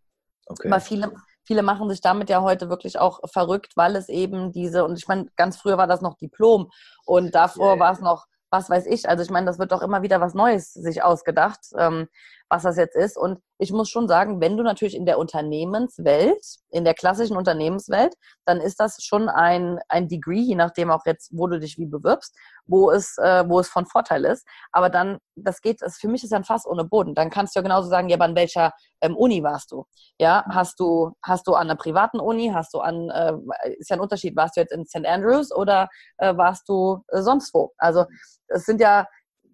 Okay. 0.46 0.68
Aber 0.68 0.80
viele, 0.80 1.12
viele 1.44 1.62
machen 1.62 1.88
sich 1.88 2.00
damit 2.00 2.30
ja 2.30 2.42
heute 2.42 2.68
wirklich 2.68 2.98
auch 2.98 3.20
verrückt, 3.30 3.72
weil 3.76 3.96
es 3.96 4.08
eben 4.08 4.52
diese, 4.52 4.84
und 4.84 4.98
ich 4.98 5.08
meine, 5.08 5.26
ganz 5.36 5.56
früher 5.56 5.78
war 5.78 5.86
das 5.86 6.00
noch 6.00 6.16
Diplom 6.16 6.70
und 7.04 7.34
davor 7.34 7.74
yeah. 7.74 7.80
war 7.80 7.92
es 7.92 8.00
noch 8.00 8.26
was 8.52 8.68
weiß 8.70 8.86
ich. 8.86 9.08
Also 9.08 9.22
ich 9.24 9.30
meine, 9.30 9.46
das 9.46 9.58
wird 9.58 9.72
doch 9.72 9.82
immer 9.82 10.02
wieder 10.02 10.20
was 10.20 10.34
Neues 10.34 10.72
sich 10.74 11.02
ausgedacht, 11.02 11.60
ähm, 11.76 12.08
was 12.52 12.64
das 12.64 12.76
jetzt 12.76 12.94
ist. 12.94 13.16
Und 13.16 13.40
ich 13.56 13.72
muss 13.72 13.88
schon 13.88 14.06
sagen, 14.08 14.42
wenn 14.42 14.58
du 14.58 14.62
natürlich 14.62 14.94
in 14.94 15.06
der 15.06 15.18
Unternehmenswelt, 15.18 16.44
in 16.68 16.84
der 16.84 16.92
klassischen 16.92 17.34
Unternehmenswelt, 17.34 18.14
dann 18.44 18.60
ist 18.60 18.78
das 18.78 19.02
schon 19.02 19.30
ein, 19.30 19.78
ein 19.88 20.06
Degree, 20.06 20.40
je 20.40 20.54
nachdem 20.54 20.90
auch 20.90 21.06
jetzt, 21.06 21.30
wo 21.32 21.46
du 21.46 21.58
dich 21.58 21.78
wie 21.78 21.86
bewirbst, 21.86 22.36
wo 22.66 22.90
es, 22.90 23.16
äh, 23.16 23.48
wo 23.48 23.58
es 23.58 23.70
von 23.70 23.86
Vorteil 23.86 24.26
ist. 24.26 24.46
Aber 24.70 24.90
dann, 24.90 25.16
das 25.34 25.62
geht, 25.62 25.80
das, 25.80 25.96
für 25.96 26.08
mich 26.08 26.24
ist 26.24 26.34
ein 26.34 26.44
Fass 26.44 26.66
ohne 26.66 26.84
Boden. 26.84 27.14
Dann 27.14 27.30
kannst 27.30 27.54
du 27.54 27.60
ja 27.60 27.62
genauso 27.62 27.88
sagen, 27.88 28.10
ja, 28.10 28.18
aber 28.18 28.26
an 28.26 28.36
welcher 28.36 28.72
ähm, 29.00 29.16
Uni 29.16 29.42
warst 29.42 29.72
du? 29.72 29.86
Ja, 30.18 30.44
hast 30.50 30.78
du, 30.78 31.12
hast 31.22 31.46
du 31.46 31.54
an 31.54 31.70
einer 31.70 31.76
privaten 31.76 32.20
Uni, 32.20 32.50
hast 32.52 32.74
du 32.74 32.80
an, 32.80 33.08
äh, 33.08 33.32
ist 33.78 33.88
ja 33.88 33.96
ein 33.96 34.00
Unterschied, 34.00 34.36
warst 34.36 34.58
du 34.58 34.60
jetzt 34.60 34.72
in 34.72 34.84
St. 34.84 35.06
Andrews 35.06 35.52
oder 35.52 35.88
äh, 36.18 36.36
warst 36.36 36.68
du 36.68 37.02
äh, 37.08 37.22
sonst 37.22 37.54
wo? 37.54 37.72
Also, 37.78 38.04
es 38.48 38.66
sind 38.66 38.78
ja, 38.82 39.06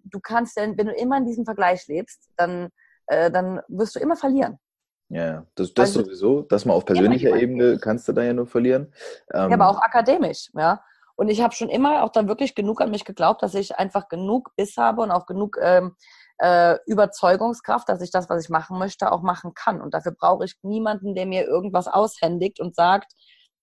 du 0.03 0.19
kannst 0.19 0.57
ja, 0.57 0.63
wenn 0.63 0.87
du 0.87 0.93
immer 0.93 1.15
in 1.15 1.25
diesem 1.25 1.45
Vergleich 1.45 1.87
lebst, 1.87 2.27
dann 2.35 2.69
äh, 3.09 3.29
dann 3.29 3.61
wirst 3.67 3.95
du 3.95 3.99
immer 3.99 4.15
verlieren. 4.15 4.57
Ja, 5.09 5.45
das, 5.55 5.73
das 5.73 5.89
also, 5.89 6.03
sowieso, 6.03 6.41
dass 6.43 6.65
man 6.65 6.75
auf 6.75 6.85
persönlicher 6.85 7.35
Ebene 7.35 7.79
kannst 7.79 8.07
du 8.07 8.13
da 8.13 8.21
ja 8.23 8.33
nur 8.33 8.45
verlieren. 8.45 8.93
Ähm, 9.33 9.49
ja, 9.49 9.55
aber 9.55 9.69
auch 9.69 9.81
akademisch, 9.81 10.49
ja. 10.53 10.81
Und 11.15 11.29
ich 11.29 11.41
habe 11.41 11.53
schon 11.53 11.69
immer 11.69 12.03
auch 12.03 12.11
dann 12.11 12.29
wirklich 12.29 12.55
genug 12.55 12.79
an 12.79 12.91
mich 12.91 13.03
geglaubt, 13.03 13.43
dass 13.43 13.53
ich 13.53 13.75
einfach 13.77 14.07
genug 14.07 14.55
Biss 14.55 14.77
habe 14.77 15.01
und 15.01 15.11
auch 15.11 15.25
genug 15.25 15.57
ähm, 15.59 15.95
äh, 16.37 16.77
Überzeugungskraft, 16.85 17.89
dass 17.89 18.01
ich 18.01 18.11
das, 18.11 18.29
was 18.29 18.43
ich 18.43 18.49
machen 18.49 18.77
möchte, 18.77 19.11
auch 19.11 19.21
machen 19.21 19.53
kann. 19.53 19.81
Und 19.81 19.93
dafür 19.93 20.13
brauche 20.13 20.45
ich 20.45 20.55
niemanden, 20.61 21.15
der 21.15 21.25
mir 21.25 21.45
irgendwas 21.45 21.87
aushändigt 21.87 22.61
und 22.61 22.75
sagt, 22.75 23.11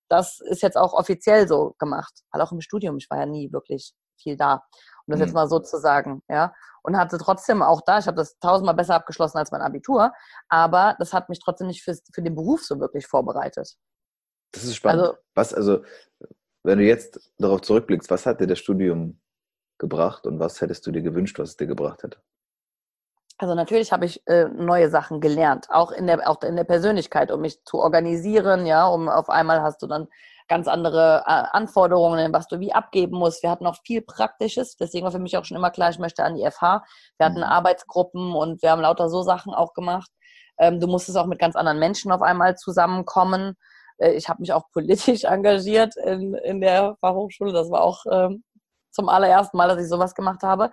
das 0.08 0.40
ist 0.40 0.62
jetzt 0.62 0.76
auch 0.76 0.92
offiziell 0.92 1.48
so 1.48 1.74
gemacht. 1.78 2.12
Weil 2.30 2.42
auch 2.42 2.52
im 2.52 2.60
Studium, 2.60 2.98
ich 2.98 3.08
war 3.08 3.20
ja 3.20 3.26
nie 3.26 3.50
wirklich 3.52 3.94
viel 4.20 4.36
da 4.36 4.62
um 5.06 5.12
das 5.12 5.18
mhm. 5.18 5.26
jetzt 5.26 5.34
mal 5.34 5.48
so 5.48 5.58
zu 5.58 5.78
sagen, 5.78 6.22
ja. 6.28 6.54
Und 6.82 6.96
hatte 6.96 7.18
trotzdem 7.18 7.62
auch 7.62 7.82
da, 7.84 7.98
ich 7.98 8.06
habe 8.06 8.16
das 8.16 8.38
tausendmal 8.38 8.74
besser 8.74 8.94
abgeschlossen 8.94 9.38
als 9.38 9.50
mein 9.50 9.60
Abitur, 9.60 10.12
aber 10.48 10.94
das 10.98 11.12
hat 11.12 11.28
mich 11.28 11.40
trotzdem 11.40 11.66
nicht 11.66 11.82
für, 11.82 11.96
für 12.12 12.22
den 12.22 12.34
Beruf 12.34 12.62
so 12.62 12.78
wirklich 12.78 13.06
vorbereitet. 13.06 13.76
Das 14.52 14.64
ist 14.64 14.76
spannend. 14.76 15.02
Also, 15.02 15.18
was, 15.34 15.54
also, 15.54 15.82
wenn 16.62 16.78
du 16.78 16.84
jetzt 16.84 17.32
darauf 17.38 17.60
zurückblickst, 17.62 18.10
was 18.10 18.26
hat 18.26 18.40
dir 18.40 18.46
das 18.46 18.58
Studium 18.58 19.20
gebracht 19.78 20.26
und 20.26 20.38
was 20.38 20.60
hättest 20.60 20.86
du 20.86 20.92
dir 20.92 21.02
gewünscht, 21.02 21.38
was 21.38 21.50
es 21.50 21.56
dir 21.56 21.66
gebracht 21.66 22.02
hätte? 22.02 22.18
Also 23.38 23.54
natürlich 23.54 23.92
habe 23.92 24.06
ich 24.06 24.26
äh, 24.26 24.48
neue 24.48 24.88
Sachen 24.88 25.20
gelernt, 25.20 25.66
auch 25.68 25.92
in 25.92 26.06
der 26.06 26.28
auch 26.28 26.42
in 26.42 26.56
der 26.56 26.64
Persönlichkeit, 26.64 27.30
um 27.30 27.42
mich 27.42 27.62
zu 27.64 27.78
organisieren, 27.78 28.64
ja, 28.64 28.86
um 28.86 29.10
auf 29.10 29.28
einmal 29.28 29.60
hast 29.60 29.82
du 29.82 29.86
dann 29.86 30.08
ganz 30.48 30.68
andere 30.68 31.24
äh, 31.26 31.44
Anforderungen, 31.52 32.32
was 32.32 32.46
du 32.46 32.60
wie 32.60 32.72
abgeben 32.72 33.16
musst. 33.18 33.42
Wir 33.42 33.50
hatten 33.50 33.66
auch 33.66 33.76
viel 33.84 34.02
Praktisches, 34.02 34.76
deswegen 34.76 35.04
war 35.04 35.12
für 35.12 35.18
mich 35.18 35.36
auch 35.36 35.44
schon 35.44 35.56
immer 35.56 35.70
klar, 35.70 35.90
ich 35.90 35.98
möchte 35.98 36.24
an 36.24 36.36
die 36.36 36.48
FH. 36.48 36.84
Wir 37.18 37.26
hatten 37.26 37.38
mhm. 37.38 37.44
Arbeitsgruppen 37.44 38.32
und 38.32 38.62
wir 38.62 38.70
haben 38.70 38.82
lauter 38.82 39.08
so 39.08 39.22
Sachen 39.22 39.54
auch 39.54 39.74
gemacht. 39.74 40.10
Ähm, 40.58 40.80
du 40.80 40.86
musstest 40.86 41.18
auch 41.18 41.26
mit 41.26 41.38
ganz 41.38 41.56
anderen 41.56 41.78
Menschen 41.78 42.12
auf 42.12 42.22
einmal 42.22 42.56
zusammenkommen. 42.56 43.56
Äh, 43.98 44.12
ich 44.12 44.28
habe 44.28 44.40
mich 44.40 44.52
auch 44.52 44.70
politisch 44.72 45.24
engagiert 45.24 45.96
in, 45.96 46.34
in 46.34 46.60
der 46.60 46.96
Fachhochschule. 47.00 47.52
Das 47.52 47.70
war 47.70 47.82
auch 47.82 48.04
ähm, 48.10 48.44
zum 48.90 49.08
allerersten 49.08 49.56
Mal, 49.56 49.68
dass 49.68 49.80
ich 49.80 49.88
sowas 49.88 50.14
gemacht 50.14 50.42
habe. 50.42 50.70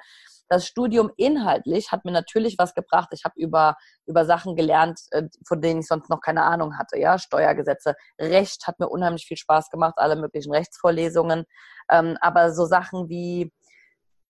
Das 0.50 0.66
Studium 0.68 1.12
inhaltlich 1.18 1.92
hat 1.92 2.06
mir 2.06 2.12
natürlich 2.12 2.58
was 2.58 2.74
gebracht. 2.74 3.10
Ich 3.12 3.24
habe 3.24 3.36
über, 3.38 3.76
über 4.06 4.26
Sachen 4.26 4.56
gelernt, 4.56 5.00
äh, 5.12 5.24
von 5.48 5.62
denen 5.62 5.80
ich 5.82 5.88
sonst 5.88 6.10
noch 6.10 6.22
keine 6.22 6.44
Ahnung 6.44 6.78
hatte. 6.78 6.98
Ja, 6.98 7.18
Steuergesetze, 7.18 7.96
Recht 8.20 8.68
hat 8.68 8.80
mir 8.80 8.90
unheimlich 8.90 9.26
viel 9.26 9.38
Spaß 9.38 9.70
gemacht, 9.70 9.96
alle 9.98 10.16
möglichen 10.16 10.54
Rechtsvorlesungen. 10.54 11.46
Ähm, 11.90 12.18
aber 12.22 12.54
so 12.54 12.66
Sachen 12.66 13.10
wie 13.10 13.52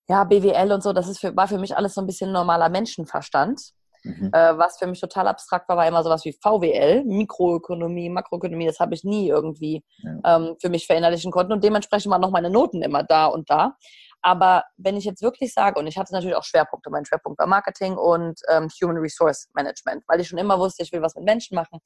ja, 0.09 0.23
BWL 0.25 0.71
und 0.71 0.83
so, 0.83 0.93
das 0.93 1.07
ist 1.07 1.19
für, 1.19 1.35
war 1.35 1.47
für 1.47 1.57
mich 1.57 1.75
alles 1.75 1.93
so 1.93 2.01
ein 2.01 2.07
bisschen 2.07 2.31
normaler 2.31 2.69
Menschenverstand. 2.69 3.61
Mhm. 4.03 4.31
Äh, 4.33 4.57
was 4.57 4.77
für 4.77 4.87
mich 4.87 4.99
total 4.99 5.29
abstrakt 5.29 5.69
war, 5.69 5.77
war 5.77 5.87
immer 5.87 6.03
sowas 6.03 6.25
wie 6.25 6.33
VWL, 6.33 7.05
Mikroökonomie, 7.05 8.09
Makroökonomie, 8.09 8.65
das 8.65 8.79
habe 8.79 8.93
ich 8.95 9.05
nie 9.05 9.29
irgendwie 9.29 9.81
ja. 9.99 10.37
ähm, 10.37 10.55
für 10.59 10.69
mich 10.69 10.87
verinnerlichen 10.87 11.31
konnten 11.31 11.53
und 11.53 11.63
dementsprechend 11.63 12.11
waren 12.11 12.19
noch 12.19 12.31
meine 12.31 12.49
Noten 12.49 12.81
immer 12.81 13.03
da 13.03 13.27
und 13.27 13.49
da. 13.49 13.77
Aber 14.25 14.63
wenn 14.77 14.95
ich 14.95 15.03
jetzt 15.03 15.21
wirklich 15.21 15.53
sage, 15.53 15.77
und 15.77 15.85
ich 15.85 15.97
hatte 15.97 16.13
natürlich 16.13 16.35
auch 16.35 16.45
Schwerpunkte, 16.45 16.89
mein 16.89 17.03
Schwerpunkt 17.03 17.37
war 17.39 17.45
Marketing 17.45 17.97
und 17.97 18.39
ähm, 18.49 18.69
Human 18.81 18.97
Resource 18.97 19.49
Management, 19.53 20.05
weil 20.07 20.21
ich 20.21 20.29
schon 20.29 20.39
immer 20.39 20.57
wusste, 20.57 20.81
ich 20.81 20.93
will 20.93 21.01
was 21.01 21.15
mit 21.15 21.25
Menschen 21.25 21.55
machen. 21.55 21.79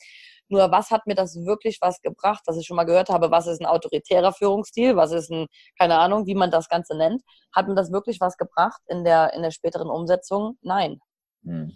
Nur 0.48 0.72
was 0.72 0.92
hat 0.92 1.08
mir 1.08 1.16
das 1.16 1.36
wirklich 1.36 1.80
was 1.82 2.00
gebracht, 2.02 2.44
dass 2.46 2.56
ich 2.56 2.68
schon 2.68 2.78
mal 2.78 2.84
gehört 2.84 3.10
habe, 3.10 3.32
was 3.32 3.48
ist 3.48 3.60
ein 3.60 3.66
autoritärer 3.66 4.34
Führungsstil, 4.34 4.96
was 4.96 5.12
ist 5.12 5.32
ein, 5.32 5.48
keine 5.80 5.98
Ahnung, 5.98 6.28
wie 6.28 6.36
man 6.36 6.52
das 6.52 6.70
Ganze 6.70 6.96
nennt. 6.96 7.24
Hat 7.56 7.68
mir 7.68 7.76
das 7.76 7.92
wirklich 7.92 8.22
was 8.22 8.38
gebracht 8.38 8.82
in 8.86 9.04
der, 9.04 9.34
in 9.34 9.42
der 9.42 9.52
späteren 9.52 9.90
Umsetzung? 9.90 10.58
Nein. 10.62 11.00
Hm. 11.44 11.76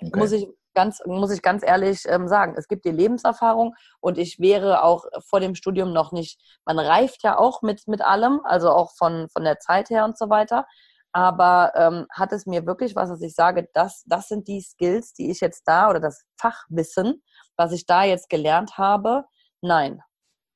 Okay. 0.00 0.18
Muss 0.18 0.32
ich 0.32 0.46
ganz, 0.76 1.00
muss 1.06 1.32
ich 1.32 1.42
ganz 1.42 1.64
ehrlich 1.64 2.02
ähm, 2.06 2.28
sagen. 2.28 2.54
Es 2.56 2.68
gibt 2.68 2.84
die 2.84 2.92
Lebenserfahrung 2.92 3.74
und 3.98 4.18
ich 4.18 4.38
wäre 4.38 4.84
auch 4.84 5.06
vor 5.26 5.40
dem 5.40 5.56
Studium 5.56 5.92
noch 5.92 6.12
nicht, 6.12 6.38
man 6.64 6.78
reift 6.78 7.24
ja 7.24 7.38
auch 7.38 7.62
mit, 7.62 7.88
mit 7.88 8.02
allem, 8.02 8.40
also 8.44 8.70
auch 8.70 8.92
von, 8.96 9.28
von 9.30 9.42
der 9.42 9.58
Zeit 9.58 9.90
her 9.90 10.04
und 10.04 10.16
so 10.16 10.28
weiter. 10.28 10.66
Aber 11.12 11.72
ähm, 11.74 12.06
hat 12.10 12.32
es 12.32 12.44
mir 12.44 12.66
wirklich 12.66 12.94
was, 12.94 13.08
dass 13.08 13.22
ich 13.22 13.34
sage, 13.34 13.68
das, 13.72 14.04
das 14.06 14.28
sind 14.28 14.46
die 14.48 14.60
Skills, 14.60 15.14
die 15.14 15.30
ich 15.30 15.40
jetzt 15.40 15.62
da 15.66 15.88
oder 15.88 15.98
das 15.98 16.24
Fachwissen, 16.38 17.22
was 17.56 17.72
ich 17.72 17.86
da 17.86 18.04
jetzt 18.04 18.28
gelernt 18.28 18.76
habe? 18.76 19.24
Nein. 19.62 20.02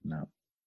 Ja. 0.03 0.27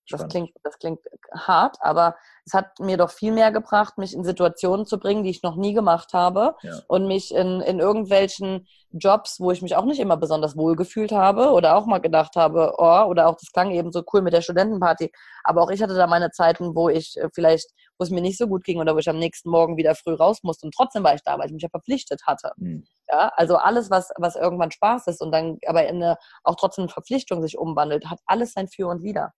Das 0.09 0.27
klingt, 0.27 0.51
das 0.63 0.77
klingt 0.79 0.99
hart, 1.33 1.77
aber 1.79 2.15
es 2.45 2.53
hat 2.53 2.79
mir 2.79 2.97
doch 2.97 3.09
viel 3.09 3.31
mehr 3.31 3.51
gebracht, 3.51 3.97
mich 3.97 4.13
in 4.13 4.23
Situationen 4.23 4.85
zu 4.85 4.99
bringen, 4.99 5.23
die 5.23 5.29
ich 5.29 5.43
noch 5.43 5.55
nie 5.55 5.73
gemacht 5.73 6.13
habe 6.13 6.55
ja. 6.61 6.79
und 6.87 7.07
mich 7.07 7.33
in, 7.33 7.61
in 7.61 7.79
irgendwelchen 7.79 8.67
Jobs, 8.91 9.39
wo 9.39 9.51
ich 9.51 9.61
mich 9.61 9.75
auch 9.75 9.85
nicht 9.85 9.99
immer 9.99 10.17
besonders 10.17 10.57
wohl 10.57 10.75
gefühlt 10.75 11.13
habe 11.13 11.51
oder 11.51 11.77
auch 11.77 11.85
mal 11.85 11.99
gedacht 11.99 12.35
habe, 12.35 12.73
oh, 12.77 13.05
oder 13.05 13.27
auch 13.27 13.35
das 13.35 13.51
klang 13.51 13.71
eben 13.71 13.91
so 13.91 14.03
cool 14.11 14.21
mit 14.21 14.33
der 14.33 14.41
Studentenparty. 14.41 15.11
Aber 15.43 15.61
auch 15.61 15.69
ich 15.71 15.81
hatte 15.81 15.95
da 15.95 16.05
meine 16.05 16.31
Zeiten, 16.31 16.75
wo 16.75 16.89
ich 16.89 17.15
äh, 17.17 17.29
vielleicht, 17.33 17.71
wo 17.97 18.03
es 18.03 18.09
mir 18.09 18.21
nicht 18.21 18.37
so 18.37 18.47
gut 18.47 18.63
ging 18.65 18.79
oder 18.79 18.93
wo 18.93 18.99
ich 18.99 19.09
am 19.09 19.19
nächsten 19.19 19.49
Morgen 19.49 19.77
wieder 19.77 19.95
früh 19.95 20.13
raus 20.13 20.39
musste 20.43 20.67
und 20.67 20.73
trotzdem 20.75 21.03
war 21.03 21.15
ich 21.15 21.23
da, 21.23 21.39
weil 21.39 21.47
ich 21.47 21.53
mich 21.53 21.63
ja 21.63 21.69
verpflichtet 21.69 22.23
hatte. 22.27 22.51
Mhm. 22.57 22.85
Ja, 23.09 23.31
also 23.35 23.55
alles, 23.55 23.89
was, 23.89 24.09
was 24.17 24.35
irgendwann 24.35 24.71
Spaß 24.71 25.07
ist 25.07 25.21
und 25.21 25.31
dann 25.31 25.59
aber 25.65 25.87
in 25.87 25.95
eine, 25.95 26.17
auch 26.43 26.55
trotzdem 26.55 26.83
eine 26.83 26.91
Verpflichtung 26.91 27.41
sich 27.41 27.57
umwandelt, 27.57 28.09
hat 28.09 28.19
alles 28.25 28.53
sein 28.53 28.67
Für 28.67 28.87
und 28.87 29.01
Wider. 29.01 29.33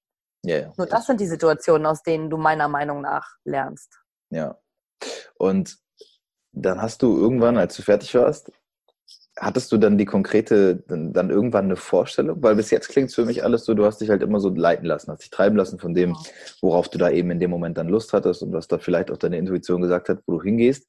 Ja, 0.45 0.57
ja. 0.57 0.73
Nur 0.77 0.87
das 0.87 1.05
sind 1.07 1.19
die 1.19 1.27
Situationen, 1.27 1.85
aus 1.85 2.03
denen 2.03 2.29
du 2.29 2.37
meiner 2.37 2.67
Meinung 2.67 3.01
nach 3.01 3.35
lernst. 3.43 3.99
Ja. 4.29 4.57
Und 5.37 5.77
dann 6.51 6.81
hast 6.81 7.01
du 7.01 7.17
irgendwann, 7.17 7.57
als 7.57 7.75
du 7.75 7.81
fertig 7.81 8.13
warst, 8.15 8.51
hattest 9.37 9.71
du 9.71 9.77
dann 9.77 9.97
die 9.97 10.05
konkrete, 10.05 10.77
dann, 10.87 11.29
irgendwann 11.29 11.65
eine 11.65 11.75
Vorstellung? 11.75 12.41
Weil 12.41 12.55
bis 12.55 12.71
jetzt 12.71 12.87
klingt 12.87 13.09
es 13.09 13.15
für 13.15 13.25
mich 13.25 13.43
alles 13.43 13.65
so, 13.65 13.73
du 13.73 13.85
hast 13.85 13.99
dich 13.99 14.09
halt 14.09 14.21
immer 14.21 14.39
so 14.39 14.49
leiten 14.49 14.85
lassen, 14.85 15.11
hast 15.11 15.23
dich 15.23 15.29
treiben 15.29 15.57
lassen 15.57 15.79
von 15.79 15.93
dem, 15.93 16.15
worauf 16.61 16.89
du 16.89 16.97
da 16.97 17.09
eben 17.09 17.31
in 17.31 17.39
dem 17.39 17.51
Moment 17.51 17.77
dann 17.77 17.89
Lust 17.89 18.13
hattest 18.13 18.41
und 18.43 18.53
was 18.53 18.67
da 18.67 18.77
vielleicht 18.77 19.11
auch 19.11 19.17
deine 19.17 19.37
Intuition 19.37 19.81
gesagt 19.81 20.09
hat, 20.09 20.19
wo 20.25 20.37
du 20.37 20.43
hingehst. 20.43 20.87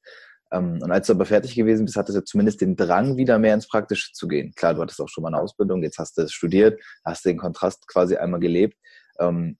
Ähm, 0.51 0.79
und 0.81 0.91
als 0.91 1.07
du 1.07 1.13
aber 1.13 1.25
fertig 1.25 1.55
gewesen 1.55 1.85
bist, 1.85 1.97
hattest 1.97 2.17
du 2.17 2.23
zumindest 2.23 2.61
den 2.61 2.77
Drang, 2.77 3.17
wieder 3.17 3.37
mehr 3.37 3.53
ins 3.53 3.67
Praktische 3.67 4.13
zu 4.13 4.27
gehen. 4.27 4.53
Klar, 4.55 4.75
du 4.75 4.81
hattest 4.81 5.01
auch 5.01 5.09
schon 5.09 5.23
mal 5.23 5.33
eine 5.33 5.41
Ausbildung, 5.41 5.83
jetzt 5.83 5.97
hast 5.97 6.17
du 6.17 6.21
es 6.21 6.31
studiert, 6.31 6.79
hast 7.03 7.25
den 7.25 7.37
Kontrast 7.37 7.85
quasi 7.87 8.15
einmal 8.15 8.39
gelebt. 8.39 8.77
Ähm, 9.19 9.57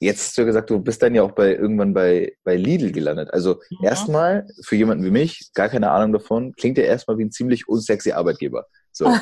jetzt 0.00 0.28
hast 0.28 0.38
du 0.38 0.42
ja 0.42 0.46
gesagt, 0.46 0.70
du 0.70 0.80
bist 0.80 1.02
dann 1.02 1.14
ja 1.14 1.22
auch 1.22 1.32
bei 1.32 1.54
irgendwann 1.54 1.94
bei, 1.94 2.32
bei 2.44 2.56
Lidl 2.56 2.92
gelandet. 2.92 3.32
Also 3.32 3.60
ja. 3.80 3.90
erstmal, 3.90 4.46
für 4.64 4.76
jemanden 4.76 5.04
wie 5.04 5.10
mich, 5.10 5.50
gar 5.54 5.68
keine 5.68 5.90
Ahnung 5.90 6.12
davon, 6.12 6.52
klingt 6.52 6.78
ja 6.78 6.84
erstmal 6.84 7.18
wie 7.18 7.24
ein 7.24 7.32
ziemlich 7.32 7.68
unsexy 7.68 8.12
Arbeitgeber. 8.12 8.66
So. 8.92 9.06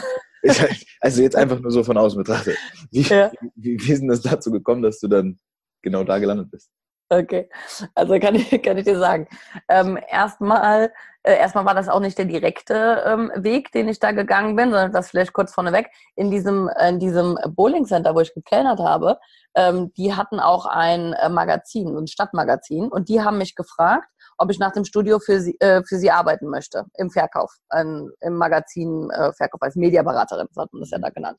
Halt, 0.46 0.86
also 1.00 1.22
jetzt 1.22 1.34
einfach 1.34 1.58
nur 1.58 1.72
so 1.72 1.82
von 1.82 1.96
außen 1.96 2.18
betrachtet. 2.18 2.56
Wie, 2.92 3.02
ja. 3.02 3.32
wie, 3.56 3.80
wie 3.80 3.92
ist 3.92 4.00
denn 4.00 4.08
das 4.08 4.20
dazu 4.20 4.52
gekommen, 4.52 4.80
dass 4.80 5.00
du 5.00 5.08
dann 5.08 5.38
genau 5.82 6.04
da 6.04 6.18
gelandet 6.18 6.50
bist? 6.52 6.70
Okay, 7.08 7.48
also 7.94 8.18
kann 8.18 8.34
ich, 8.34 8.50
kann 8.62 8.78
ich 8.78 8.84
dir 8.84 8.98
sagen. 8.98 9.28
Ähm, 9.68 9.98
erstmal, 10.08 10.92
äh, 11.26 11.38
erstmal 11.38 11.64
war 11.64 11.74
das 11.74 11.88
auch 11.88 11.98
nicht 11.98 12.16
der 12.18 12.24
direkte 12.24 13.02
ähm, 13.04 13.32
Weg, 13.34 13.72
den 13.72 13.88
ich 13.88 13.98
da 13.98 14.12
gegangen 14.12 14.54
bin, 14.54 14.70
sondern 14.70 14.92
das 14.92 15.10
vielleicht 15.10 15.32
kurz 15.32 15.52
vorneweg. 15.52 15.90
In 16.14 16.30
diesem, 16.30 16.70
in 16.88 17.00
diesem 17.00 17.36
Bowling 17.48 17.84
Center, 17.84 18.14
wo 18.14 18.20
ich 18.20 18.32
gekellnert 18.32 18.78
habe, 18.78 19.18
ähm, 19.56 19.92
die 19.94 20.14
hatten 20.14 20.38
auch 20.38 20.66
ein 20.66 21.14
äh, 21.14 21.28
Magazin, 21.28 21.96
ein 21.96 22.06
Stadtmagazin, 22.06 22.88
und 22.88 23.08
die 23.08 23.22
haben 23.22 23.38
mich 23.38 23.56
gefragt, 23.56 24.08
ob 24.38 24.52
ich 24.52 24.60
nach 24.60 24.72
dem 24.72 24.84
Studio 24.84 25.18
für 25.18 25.40
sie, 25.40 25.56
äh, 25.58 25.82
für 25.82 25.96
sie 25.96 26.12
arbeiten 26.12 26.48
möchte, 26.48 26.84
im 26.94 27.10
Verkauf, 27.10 27.52
ähm, 27.74 28.12
im 28.20 28.36
Magazin 28.36 29.10
äh, 29.10 29.32
Verkauf 29.32 29.60
als 29.62 29.74
Mediaberaterin, 29.74 30.46
so 30.52 30.62
hat 30.62 30.72
man 30.72 30.80
das 30.80 30.90
ja 30.90 30.98
da 30.98 31.10
genannt. 31.10 31.38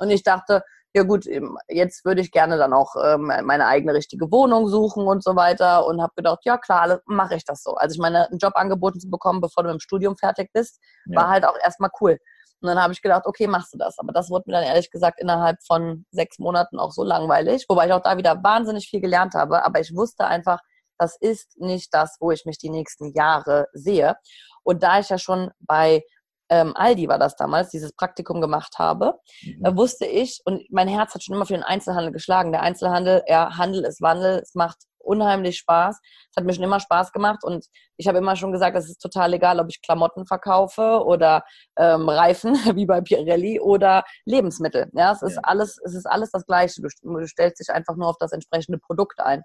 Und 0.00 0.10
ich 0.10 0.24
dachte, 0.24 0.64
ja 0.94 1.02
gut, 1.02 1.26
jetzt 1.68 2.04
würde 2.04 2.20
ich 2.20 2.30
gerne 2.30 2.56
dann 2.56 2.72
auch 2.72 2.94
ähm, 3.02 3.30
meine 3.44 3.66
eigene 3.66 3.92
richtige 3.92 4.30
Wohnung 4.32 4.68
suchen 4.68 5.06
und 5.06 5.22
so 5.22 5.36
weiter 5.36 5.86
und 5.86 6.00
habe 6.00 6.12
gedacht, 6.16 6.40
ja 6.44 6.56
klar, 6.56 7.00
mache 7.06 7.36
ich 7.36 7.44
das 7.44 7.62
so. 7.62 7.74
Also 7.74 7.94
ich 7.94 8.00
meine, 8.00 8.28
einen 8.28 8.38
Job 8.38 8.54
angeboten 8.56 8.98
zu 8.98 9.10
bekommen, 9.10 9.40
bevor 9.40 9.64
du 9.64 9.70
im 9.70 9.80
Studium 9.80 10.16
fertig 10.16 10.50
bist, 10.52 10.80
ja. 11.06 11.20
war 11.20 11.28
halt 11.28 11.44
auch 11.44 11.56
erstmal 11.62 11.90
cool. 12.00 12.18
Und 12.60 12.68
dann 12.68 12.82
habe 12.82 12.92
ich 12.92 13.02
gedacht, 13.02 13.26
okay, 13.26 13.46
machst 13.46 13.74
du 13.74 13.78
das. 13.78 13.98
Aber 13.98 14.12
das 14.12 14.30
wurde 14.30 14.44
mir 14.46 14.54
dann 14.54 14.64
ehrlich 14.64 14.90
gesagt 14.90 15.20
innerhalb 15.20 15.58
von 15.64 16.06
sechs 16.10 16.38
Monaten 16.38 16.78
auch 16.78 16.90
so 16.90 17.04
langweilig, 17.04 17.66
wobei 17.68 17.86
ich 17.86 17.92
auch 17.92 18.02
da 18.02 18.16
wieder 18.16 18.42
wahnsinnig 18.42 18.88
viel 18.88 19.00
gelernt 19.00 19.34
habe. 19.34 19.64
Aber 19.64 19.80
ich 19.80 19.94
wusste 19.94 20.26
einfach, 20.26 20.58
das 20.98 21.16
ist 21.20 21.58
nicht 21.60 21.94
das, 21.94 22.16
wo 22.18 22.32
ich 22.32 22.44
mich 22.44 22.58
die 22.58 22.70
nächsten 22.70 23.12
Jahre 23.12 23.68
sehe. 23.72 24.16
Und 24.64 24.82
da 24.82 24.98
ich 24.98 25.08
ja 25.08 25.18
schon 25.18 25.50
bei 25.60 26.02
ähm, 26.50 26.72
Aldi 26.74 27.08
war 27.08 27.18
das 27.18 27.36
damals, 27.36 27.70
dieses 27.70 27.92
Praktikum 27.92 28.40
gemacht 28.40 28.78
habe, 28.78 29.14
mhm. 29.42 29.62
da 29.62 29.76
wusste 29.76 30.06
ich, 30.06 30.40
und 30.44 30.62
mein 30.70 30.88
Herz 30.88 31.14
hat 31.14 31.22
schon 31.22 31.34
immer 31.34 31.46
für 31.46 31.54
den 31.54 31.62
Einzelhandel 31.62 32.12
geschlagen. 32.12 32.52
Der 32.52 32.62
Einzelhandel, 32.62 33.22
ja, 33.26 33.56
Handel 33.56 33.84
ist 33.84 34.00
Wandel, 34.00 34.38
es 34.38 34.54
macht 34.54 34.78
unheimlich 35.08 35.58
Spaß. 35.58 35.98
Es 36.30 36.36
hat 36.36 36.44
mir 36.44 36.52
schon 36.52 36.64
immer 36.64 36.80
Spaß 36.80 37.12
gemacht 37.12 37.42
und 37.42 37.66
ich 37.96 38.06
habe 38.06 38.18
immer 38.18 38.36
schon 38.36 38.52
gesagt, 38.52 38.76
es 38.76 38.88
ist 38.88 38.98
total 38.98 39.32
egal, 39.34 39.58
ob 39.58 39.68
ich 39.68 39.82
Klamotten 39.82 40.26
verkaufe 40.26 41.02
oder 41.04 41.44
ähm, 41.76 42.08
Reifen, 42.08 42.54
wie 42.76 42.86
bei 42.86 43.00
Pirelli, 43.00 43.60
oder 43.60 44.04
Lebensmittel. 44.24 44.88
Ja, 44.92 45.12
es 45.12 45.22
ist 45.22 45.36
ja. 45.36 45.42
alles, 45.44 45.78
es 45.84 45.94
ist 45.94 46.06
alles 46.06 46.30
das 46.30 46.44
Gleiche. 46.46 46.82
Du, 46.82 46.88
du 47.02 47.26
stellst 47.26 47.60
dich 47.60 47.74
einfach 47.74 47.96
nur 47.96 48.08
auf 48.08 48.16
das 48.18 48.32
entsprechende 48.32 48.78
Produkt 48.78 49.20
ein. 49.20 49.42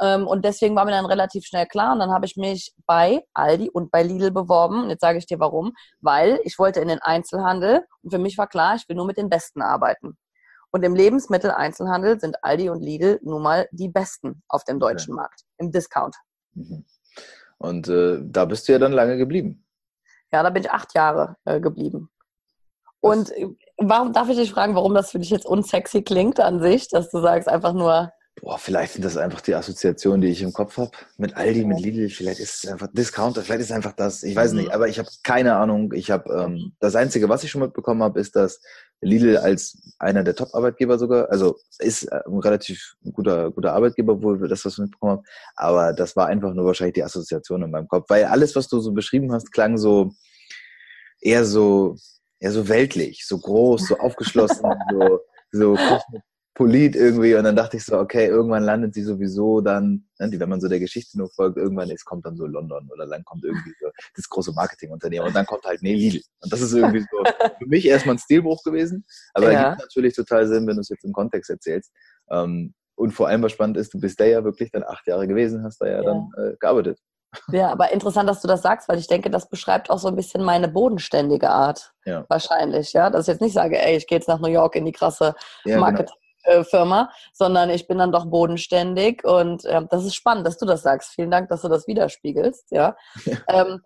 Ähm, 0.00 0.26
und 0.26 0.44
deswegen 0.44 0.76
war 0.76 0.84
mir 0.84 0.92
dann 0.92 1.06
relativ 1.06 1.44
schnell 1.44 1.66
klar. 1.66 1.92
Und 1.92 1.98
dann 1.98 2.10
habe 2.10 2.26
ich 2.26 2.36
mich 2.36 2.72
bei 2.86 3.24
Aldi 3.34 3.70
und 3.70 3.90
bei 3.90 4.02
Lidl 4.02 4.30
beworben. 4.30 4.84
Und 4.84 4.90
jetzt 4.90 5.00
sage 5.00 5.18
ich 5.18 5.26
dir 5.26 5.40
warum. 5.40 5.72
Weil 6.00 6.40
ich 6.44 6.58
wollte 6.58 6.80
in 6.80 6.88
den 6.88 7.00
Einzelhandel 7.00 7.84
und 8.02 8.10
für 8.10 8.18
mich 8.18 8.38
war 8.38 8.46
klar, 8.46 8.76
ich 8.76 8.88
will 8.88 8.96
nur 8.96 9.06
mit 9.06 9.18
den 9.18 9.28
Besten 9.28 9.62
arbeiten. 9.62 10.16
Und 10.70 10.84
im 10.84 10.94
Lebensmitteleinzelhandel 10.94 12.20
sind 12.20 12.44
Aldi 12.44 12.68
und 12.68 12.82
Lidl 12.82 13.18
nun 13.22 13.42
mal 13.42 13.68
die 13.72 13.88
Besten 13.88 14.42
auf 14.48 14.64
dem 14.64 14.78
deutschen 14.78 15.14
okay. 15.14 15.22
Markt, 15.22 15.42
im 15.56 15.72
Discount. 15.72 16.14
Mhm. 16.54 16.84
Und 17.56 17.88
äh, 17.88 18.18
da 18.22 18.44
bist 18.44 18.68
du 18.68 18.72
ja 18.72 18.78
dann 18.78 18.92
lange 18.92 19.16
geblieben. 19.16 19.64
Ja, 20.30 20.42
da 20.42 20.50
bin 20.50 20.62
ich 20.62 20.70
acht 20.70 20.94
Jahre 20.94 21.36
äh, 21.44 21.58
geblieben. 21.58 22.10
Und 23.00 23.30
äh, 23.30 23.48
warum 23.78 24.12
darf 24.12 24.28
ich 24.28 24.36
dich 24.36 24.52
fragen, 24.52 24.74
warum 24.74 24.94
das 24.94 25.10
für 25.10 25.18
dich 25.18 25.30
jetzt 25.30 25.46
unsexy 25.46 26.02
klingt 26.02 26.38
an 26.38 26.60
sich, 26.60 26.88
dass 26.88 27.10
du 27.10 27.20
sagst 27.20 27.48
einfach 27.48 27.72
nur, 27.72 28.12
Boah, 28.40 28.58
vielleicht 28.58 28.92
sind 28.92 29.04
das 29.04 29.16
einfach 29.16 29.40
die 29.40 29.54
Assoziationen, 29.54 30.20
die 30.20 30.28
ich 30.28 30.42
im 30.42 30.52
Kopf 30.52 30.76
habe. 30.76 30.90
Mit 31.16 31.36
Aldi, 31.36 31.64
mit 31.64 31.80
Lidl, 31.80 32.08
vielleicht 32.08 32.40
ist 32.40 32.64
es 32.64 32.70
einfach 32.70 32.88
Discounter, 32.92 33.42
vielleicht 33.42 33.60
ist 33.60 33.70
es 33.70 33.72
einfach 33.72 33.92
das. 33.92 34.22
Ich 34.22 34.36
weiß 34.36 34.52
nicht, 34.52 34.66
mhm. 34.66 34.72
aber 34.72 34.88
ich 34.88 34.98
habe 34.98 35.08
keine 35.22 35.56
Ahnung. 35.56 35.92
Ich 35.92 36.10
habe 36.10 36.32
ähm, 36.32 36.72
das 36.80 36.94
Einzige, 36.94 37.28
was 37.28 37.44
ich 37.44 37.50
schon 37.50 37.62
mitbekommen 37.62 38.02
habe, 38.02 38.20
ist, 38.20 38.36
dass 38.36 38.60
Lidl 39.00 39.36
als 39.36 39.78
einer 39.98 40.24
der 40.24 40.34
Top-Arbeitgeber 40.34 40.98
sogar, 40.98 41.30
also 41.30 41.56
ist 41.78 42.04
äh, 42.04 42.20
ein 42.26 42.38
relativ 42.38 42.94
guter, 43.12 43.50
guter 43.50 43.72
Arbeitgeber, 43.72 44.22
wohl 44.22 44.46
das, 44.48 44.64
was 44.64 44.74
ich 44.74 44.78
mitbekommen 44.78 45.12
habe. 45.12 45.22
Aber 45.56 45.92
das 45.92 46.14
war 46.16 46.26
einfach 46.26 46.52
nur 46.54 46.66
wahrscheinlich 46.66 46.94
die 46.94 47.04
Assoziation 47.04 47.62
in 47.62 47.70
meinem 47.70 47.88
Kopf. 47.88 48.06
Weil 48.08 48.24
alles, 48.24 48.54
was 48.56 48.68
du 48.68 48.80
so 48.80 48.92
beschrieben 48.92 49.32
hast, 49.32 49.52
klang 49.52 49.78
so 49.78 50.12
eher 51.20 51.44
so, 51.44 51.96
eher 52.40 52.52
so 52.52 52.68
weltlich, 52.68 53.24
so 53.26 53.38
groß, 53.38 53.88
so 53.88 53.98
aufgeschlossen, 53.98 54.64
so, 54.92 55.20
so 55.50 55.78
Polit 56.58 56.96
irgendwie 56.96 57.36
und 57.36 57.44
dann 57.44 57.54
dachte 57.54 57.76
ich 57.76 57.84
so, 57.84 57.96
okay, 57.96 58.26
irgendwann 58.26 58.64
landet 58.64 58.92
sie 58.92 59.04
sowieso 59.04 59.60
dann, 59.60 60.08
ne, 60.18 60.40
wenn 60.40 60.48
man 60.48 60.60
so 60.60 60.66
der 60.66 60.80
Geschichte 60.80 61.16
nur 61.16 61.30
folgt, 61.30 61.56
irgendwann 61.56 61.88
ist, 61.88 62.04
kommt 62.04 62.26
dann 62.26 62.36
so 62.36 62.46
London 62.46 62.90
oder 62.92 63.06
dann 63.06 63.22
kommt 63.22 63.44
irgendwie 63.44 63.72
so 63.80 63.88
das 64.16 64.28
große 64.28 64.52
Marketingunternehmen 64.52 65.28
und 65.28 65.36
dann 65.36 65.46
kommt 65.46 65.64
halt, 65.64 65.82
nee, 65.82 65.94
Lidl. 65.94 66.20
Und 66.40 66.52
das 66.52 66.60
ist 66.60 66.72
irgendwie 66.72 66.98
so 66.98 67.24
für 67.58 67.66
mich 67.66 67.86
erstmal 67.86 68.16
ein 68.16 68.18
Stilbruch 68.18 68.60
gewesen, 68.64 69.04
aber 69.34 69.52
ja. 69.52 69.68
gibt 69.70 69.82
natürlich 69.82 70.16
total 70.16 70.48
Sinn, 70.48 70.66
wenn 70.66 70.74
du 70.74 70.80
es 70.80 70.88
jetzt 70.88 71.04
im 71.04 71.12
Kontext 71.12 71.48
erzählst. 71.48 71.92
Ähm, 72.28 72.74
und 72.96 73.12
vor 73.12 73.28
allem, 73.28 73.44
was 73.44 73.52
spannend 73.52 73.76
ist, 73.76 73.94
du 73.94 74.00
bist 74.00 74.18
da 74.18 74.24
ja 74.24 74.42
wirklich 74.42 74.72
dann 74.72 74.82
acht 74.82 75.06
Jahre 75.06 75.28
gewesen, 75.28 75.62
hast 75.62 75.80
da 75.80 75.86
ja, 75.86 76.02
ja. 76.02 76.02
dann 76.02 76.28
äh, 76.38 76.56
gearbeitet. 76.58 76.98
Ja, 77.52 77.70
aber 77.70 77.92
interessant, 77.92 78.28
dass 78.28 78.40
du 78.40 78.48
das 78.48 78.62
sagst, 78.62 78.88
weil 78.88 78.98
ich 78.98 79.06
denke, 79.06 79.30
das 79.30 79.48
beschreibt 79.48 79.90
auch 79.90 79.98
so 79.98 80.08
ein 80.08 80.16
bisschen 80.16 80.42
meine 80.42 80.66
bodenständige 80.66 81.50
Art. 81.50 81.92
Ja. 82.04 82.24
Wahrscheinlich, 82.28 82.92
ja. 82.94 83.10
Dass 83.10 83.28
ich 83.28 83.32
jetzt 83.34 83.42
nicht 83.42 83.52
sage, 83.52 83.80
ey, 83.80 83.96
ich 83.96 84.08
gehe 84.08 84.18
jetzt 84.18 84.26
nach 84.26 84.40
New 84.40 84.48
York 84.48 84.74
in 84.74 84.86
die 84.86 84.92
krasse 84.92 85.36
ja, 85.64 85.78
Marketing. 85.78 86.06
Genau. 86.06 86.27
Äh, 86.48 86.64
Firma, 86.64 87.10
sondern 87.34 87.68
ich 87.68 87.86
bin 87.86 87.98
dann 87.98 88.10
doch 88.10 88.24
bodenständig 88.24 89.22
und 89.22 89.66
äh, 89.66 89.82
das 89.90 90.06
ist 90.06 90.14
spannend, 90.14 90.46
dass 90.46 90.56
du 90.56 90.64
das 90.64 90.82
sagst. 90.82 91.10
Vielen 91.10 91.30
Dank, 91.30 91.50
dass 91.50 91.60
du 91.60 91.68
das 91.68 91.86
widerspiegelst, 91.86 92.70
ja. 92.70 92.96
ja. 93.26 93.36
Ähm, 93.48 93.80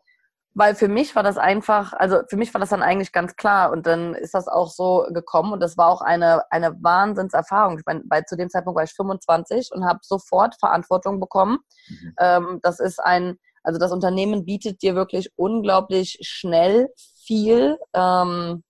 weil 0.55 0.77
für 0.77 0.87
mich 0.87 1.17
war 1.17 1.25
das 1.25 1.39
einfach, 1.39 1.93
also 1.93 2.21
für 2.29 2.37
mich 2.37 2.55
war 2.55 2.61
das 2.61 2.69
dann 2.69 2.83
eigentlich 2.83 3.11
ganz 3.11 3.35
klar 3.35 3.73
und 3.73 3.87
dann 3.87 4.15
ist 4.15 4.35
das 4.35 4.47
auch 4.47 4.71
so 4.71 5.07
gekommen 5.11 5.53
und 5.53 5.61
das 5.61 5.77
war 5.77 5.89
auch 5.89 6.03
eine, 6.03 6.45
eine 6.53 6.81
Wahnsinnserfahrung. 6.81 7.79
Ich 7.79 7.87
meine, 7.87 8.03
bei, 8.05 8.23
zu 8.23 8.37
dem 8.37 8.49
Zeitpunkt 8.49 8.77
war 8.77 8.85
ich 8.85 8.93
25 8.93 9.71
und 9.73 9.85
habe 9.85 9.99
sofort 10.03 10.55
Verantwortung 10.61 11.19
bekommen. 11.19 11.59
Mhm. 11.89 12.15
Ähm, 12.21 12.61
das 12.63 12.79
ist 12.79 13.01
ein, 13.01 13.39
also 13.65 13.81
das 13.81 13.91
Unternehmen 13.91 14.45
bietet 14.45 14.83
dir 14.83 14.95
wirklich 14.95 15.31
unglaublich 15.37 16.19
schnell 16.21 16.91
viel. 17.25 17.79
Ähm, 17.93 18.63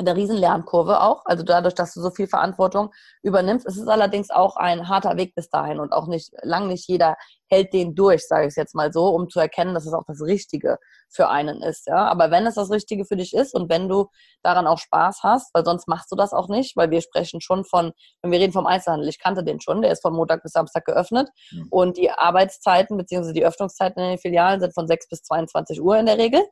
der 0.00 0.16
Riesenlernkurve 0.16 1.00
auch, 1.00 1.24
also 1.24 1.44
dadurch, 1.44 1.74
dass 1.74 1.94
du 1.94 2.00
so 2.00 2.10
viel 2.10 2.26
Verantwortung 2.26 2.90
übernimmst. 3.22 3.64
Es 3.64 3.76
ist 3.76 3.86
allerdings 3.86 4.30
auch 4.30 4.56
ein 4.56 4.88
harter 4.88 5.16
Weg 5.16 5.34
bis 5.36 5.48
dahin 5.50 5.78
und 5.78 5.92
auch 5.92 6.08
nicht, 6.08 6.32
lang 6.42 6.66
nicht 6.66 6.88
jeder 6.88 7.16
hält 7.48 7.72
den 7.72 7.94
durch, 7.94 8.26
sage 8.26 8.44
ich 8.44 8.48
es 8.48 8.56
jetzt 8.56 8.74
mal 8.74 8.92
so, 8.92 9.08
um 9.08 9.28
zu 9.28 9.38
erkennen, 9.38 9.72
dass 9.72 9.86
es 9.86 9.92
auch 9.92 10.02
das 10.08 10.20
Richtige 10.20 10.78
für 11.08 11.28
einen 11.28 11.62
ist. 11.62 11.86
Ja? 11.86 12.08
Aber 12.08 12.32
wenn 12.32 12.44
es 12.46 12.56
das 12.56 12.70
Richtige 12.70 13.04
für 13.04 13.14
dich 13.16 13.34
ist 13.34 13.54
und 13.54 13.70
wenn 13.70 13.88
du 13.88 14.08
daran 14.42 14.66
auch 14.66 14.78
Spaß 14.78 15.20
hast, 15.22 15.54
weil 15.54 15.64
sonst 15.64 15.86
machst 15.86 16.10
du 16.10 16.16
das 16.16 16.32
auch 16.32 16.48
nicht, 16.48 16.76
weil 16.76 16.90
wir 16.90 17.00
sprechen 17.00 17.40
schon 17.40 17.64
von, 17.64 17.92
wenn 18.22 18.32
wir 18.32 18.40
reden 18.40 18.52
vom 18.52 18.66
Einzelhandel, 18.66 19.08
ich 19.08 19.20
kannte 19.20 19.44
den 19.44 19.60
schon, 19.60 19.80
der 19.80 19.92
ist 19.92 20.02
von 20.02 20.14
Montag 20.14 20.42
bis 20.42 20.52
Samstag 20.52 20.86
geöffnet 20.86 21.28
mhm. 21.52 21.68
und 21.70 21.96
die 21.96 22.10
Arbeitszeiten 22.10 22.96
bzw. 22.96 23.32
die 23.32 23.46
Öffnungszeiten 23.46 24.02
in 24.02 24.10
den 24.10 24.18
Filialen 24.18 24.60
sind 24.60 24.74
von 24.74 24.88
6 24.88 25.08
bis 25.08 25.22
22 25.22 25.80
Uhr 25.80 25.96
in 25.96 26.06
der 26.06 26.18
Regel. 26.18 26.42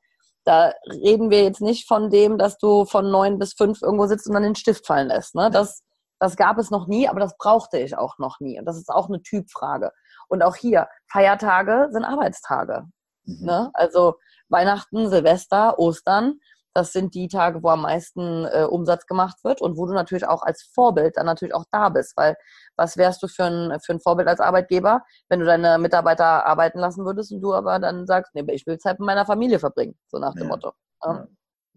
Da 0.45 0.73
reden 0.87 1.31
wir 1.31 1.43
jetzt 1.43 1.61
nicht 1.61 1.87
von 1.87 2.11
dem, 2.11 2.39
dass 2.39 2.59
du 2.59 2.85
von 2.85 3.11
neun 3.11 3.39
bis 3.39 3.53
fünf 3.55 3.83
irgendwo 3.83 4.07
sitzt 4.07 4.27
und 4.27 4.35
dann 4.35 4.43
den 4.43 4.57
Stift 4.57 4.87
fallen 4.87 5.09
lässt. 5.09 5.35
Ne? 5.35 5.51
Das, 5.51 5.83
Das 6.19 6.37
gab 6.37 6.59
es 6.59 6.71
noch 6.71 6.87
nie, 6.87 7.09
aber 7.09 7.21
das 7.21 7.37
brauchte 7.37 7.79
ich 7.79 7.97
auch 7.97 8.19
noch 8.19 8.39
nie. 8.41 8.59
Und 8.59 8.65
das 8.65 8.77
ist 8.77 8.91
auch 8.91 9.09
eine 9.09 9.23
Typfrage. 9.23 9.91
Und 10.29 10.43
auch 10.43 10.55
hier, 10.57 10.89
Feiertage 11.11 11.89
sind 11.91 12.05
Arbeitstage. 12.05 12.85
Mhm. 13.25 13.45
Ne? 13.45 13.71
Also 13.75 14.15
Weihnachten, 14.49 15.09
Silvester, 15.09 15.79
Ostern, 15.79 16.39
das 16.75 16.93
sind 16.93 17.15
die 17.15 17.29
Tage, 17.29 17.63
wo 17.63 17.69
am 17.69 17.83
meisten 17.83 18.47
äh, 18.47 18.65
Umsatz 18.65 19.07
gemacht 19.07 19.45
wird 19.45 19.61
und 19.61 19.77
wo 19.77 19.87
du 19.87 19.93
natürlich 19.93 20.27
auch 20.27 20.43
als 20.43 20.63
Vorbild 20.63 21.17
dann 21.17 21.27
natürlich 21.27 21.55
auch 21.55 21.65
da 21.71 21.89
bist. 21.89 22.17
Weil 22.17 22.37
was 22.77 22.97
wärst 22.97 23.23
du 23.23 23.29
für 23.29 23.45
ein, 23.45 23.79
für 23.81 23.93
ein 23.93 24.01
Vorbild 24.01 24.29
als 24.29 24.41
Arbeitgeber, 24.41 25.03
wenn 25.29 25.41
du 25.41 25.47
deine 25.47 25.79
Mitarbeiter 25.79 26.47
arbeiten 26.47 26.79
lassen 26.79 27.05
würdest 27.05 27.33
und 27.33 27.41
du 27.41 27.55
aber 27.55 27.79
dann 27.79 28.07
sagst, 28.07 28.35
nee, 28.35 28.45
ich 28.49 28.67
will 28.67 28.79
Zeit 28.79 28.99
mit 28.99 29.07
meiner 29.07 29.27
Familie 29.27 29.59
verbringen, 29.59 29.99
so 30.07 30.19
nach 30.19 30.35
dem 30.35 30.45
ja. 30.45 30.49
Motto. 30.49 30.73
Ja. 31.05 31.27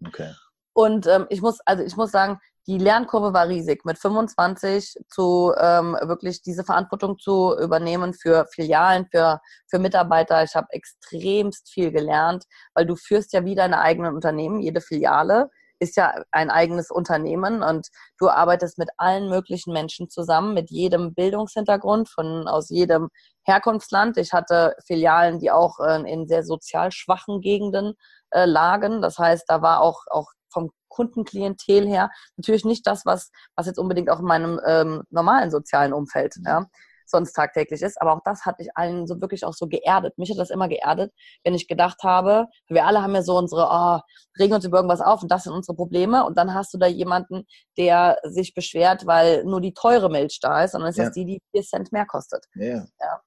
Okay. 0.06 0.32
Und 0.72 1.06
ähm, 1.06 1.26
ich 1.30 1.40
muss, 1.40 1.60
also 1.64 1.82
ich 1.82 1.96
muss 1.96 2.10
sagen, 2.10 2.38
die 2.66 2.78
Lernkurve 2.78 3.32
war 3.32 3.48
riesig, 3.48 3.84
mit 3.84 3.98
25 3.98 4.96
zu 5.08 5.52
ähm, 5.58 5.96
wirklich 6.02 6.42
diese 6.42 6.64
Verantwortung 6.64 7.18
zu 7.18 7.56
übernehmen 7.58 8.12
für 8.12 8.46
Filialen, 8.52 9.06
für, 9.10 9.40
für 9.68 9.78
Mitarbeiter. 9.78 10.42
Ich 10.42 10.54
habe 10.56 10.66
extremst 10.70 11.70
viel 11.70 11.92
gelernt, 11.92 12.44
weil 12.74 12.86
du 12.86 12.96
führst 12.96 13.32
ja 13.32 13.44
wie 13.44 13.54
deine 13.54 13.80
eigenen 13.80 14.14
Unternehmen. 14.14 14.60
Jede 14.60 14.80
Filiale 14.80 15.48
ist 15.78 15.96
ja 15.96 16.22
ein 16.30 16.50
eigenes 16.50 16.90
Unternehmen 16.90 17.62
und 17.62 17.88
du 18.18 18.28
arbeitest 18.28 18.78
mit 18.78 18.88
allen 18.96 19.28
möglichen 19.28 19.72
Menschen 19.72 20.08
zusammen, 20.08 20.54
mit 20.54 20.70
jedem 20.70 21.14
Bildungshintergrund 21.14 22.08
von 22.08 22.48
aus 22.48 22.70
jedem 22.70 23.10
Herkunftsland. 23.44 24.16
Ich 24.16 24.32
hatte 24.32 24.74
Filialen, 24.86 25.38
die 25.38 25.50
auch 25.50 25.78
äh, 25.80 26.00
in 26.10 26.26
sehr 26.26 26.44
sozial 26.44 26.92
schwachen 26.92 27.40
Gegenden 27.40 27.94
äh, 28.30 28.46
lagen. 28.46 29.02
Das 29.02 29.18
heißt, 29.18 29.44
da 29.48 29.62
war 29.62 29.80
auch, 29.80 30.02
auch 30.10 30.32
vom 30.56 30.70
Kundenklientel 30.88 31.86
her 31.86 32.10
natürlich 32.38 32.64
nicht 32.64 32.86
das, 32.86 33.04
was, 33.04 33.30
was 33.54 33.66
jetzt 33.66 33.78
unbedingt 33.78 34.08
auch 34.08 34.20
in 34.20 34.24
meinem 34.24 34.58
ähm, 34.66 35.02
normalen 35.10 35.50
sozialen 35.50 35.92
Umfeld 35.92 36.34
ja, 36.42 36.64
sonst 37.04 37.34
tagtäglich 37.34 37.82
ist. 37.82 38.00
Aber 38.00 38.14
auch 38.14 38.22
das 38.24 38.46
hat 38.46 38.58
mich 38.58 38.70
allen 38.74 39.06
so 39.06 39.20
wirklich 39.20 39.44
auch 39.44 39.52
so 39.52 39.66
geerdet. 39.66 40.16
Mich 40.16 40.30
hat 40.30 40.38
das 40.38 40.48
immer 40.48 40.68
geerdet, 40.68 41.12
wenn 41.44 41.54
ich 41.54 41.68
gedacht 41.68 42.02
habe, 42.02 42.46
wir 42.68 42.86
alle 42.86 43.02
haben 43.02 43.14
ja 43.14 43.22
so 43.22 43.36
unsere, 43.36 43.68
oh, 43.70 44.00
regen 44.38 44.54
uns 44.54 44.64
über 44.64 44.78
irgendwas 44.78 45.02
auf 45.02 45.22
und 45.22 45.30
das 45.30 45.44
sind 45.44 45.52
unsere 45.52 45.76
Probleme. 45.76 46.24
Und 46.24 46.38
dann 46.38 46.54
hast 46.54 46.72
du 46.72 46.78
da 46.78 46.86
jemanden, 46.86 47.46
der 47.76 48.18
sich 48.22 48.54
beschwert, 48.54 49.06
weil 49.06 49.44
nur 49.44 49.60
die 49.60 49.74
teure 49.74 50.08
Milch 50.08 50.38
da 50.40 50.64
ist, 50.64 50.72
sondern 50.72 50.88
es 50.88 50.96
ja. 50.96 51.04
ist 51.04 51.12
die, 51.12 51.26
die 51.26 51.42
4 51.52 51.62
Cent 51.62 51.92
mehr 51.92 52.06
kostet. 52.06 52.46
Ja. 52.54 52.86
ja. 53.00 53.20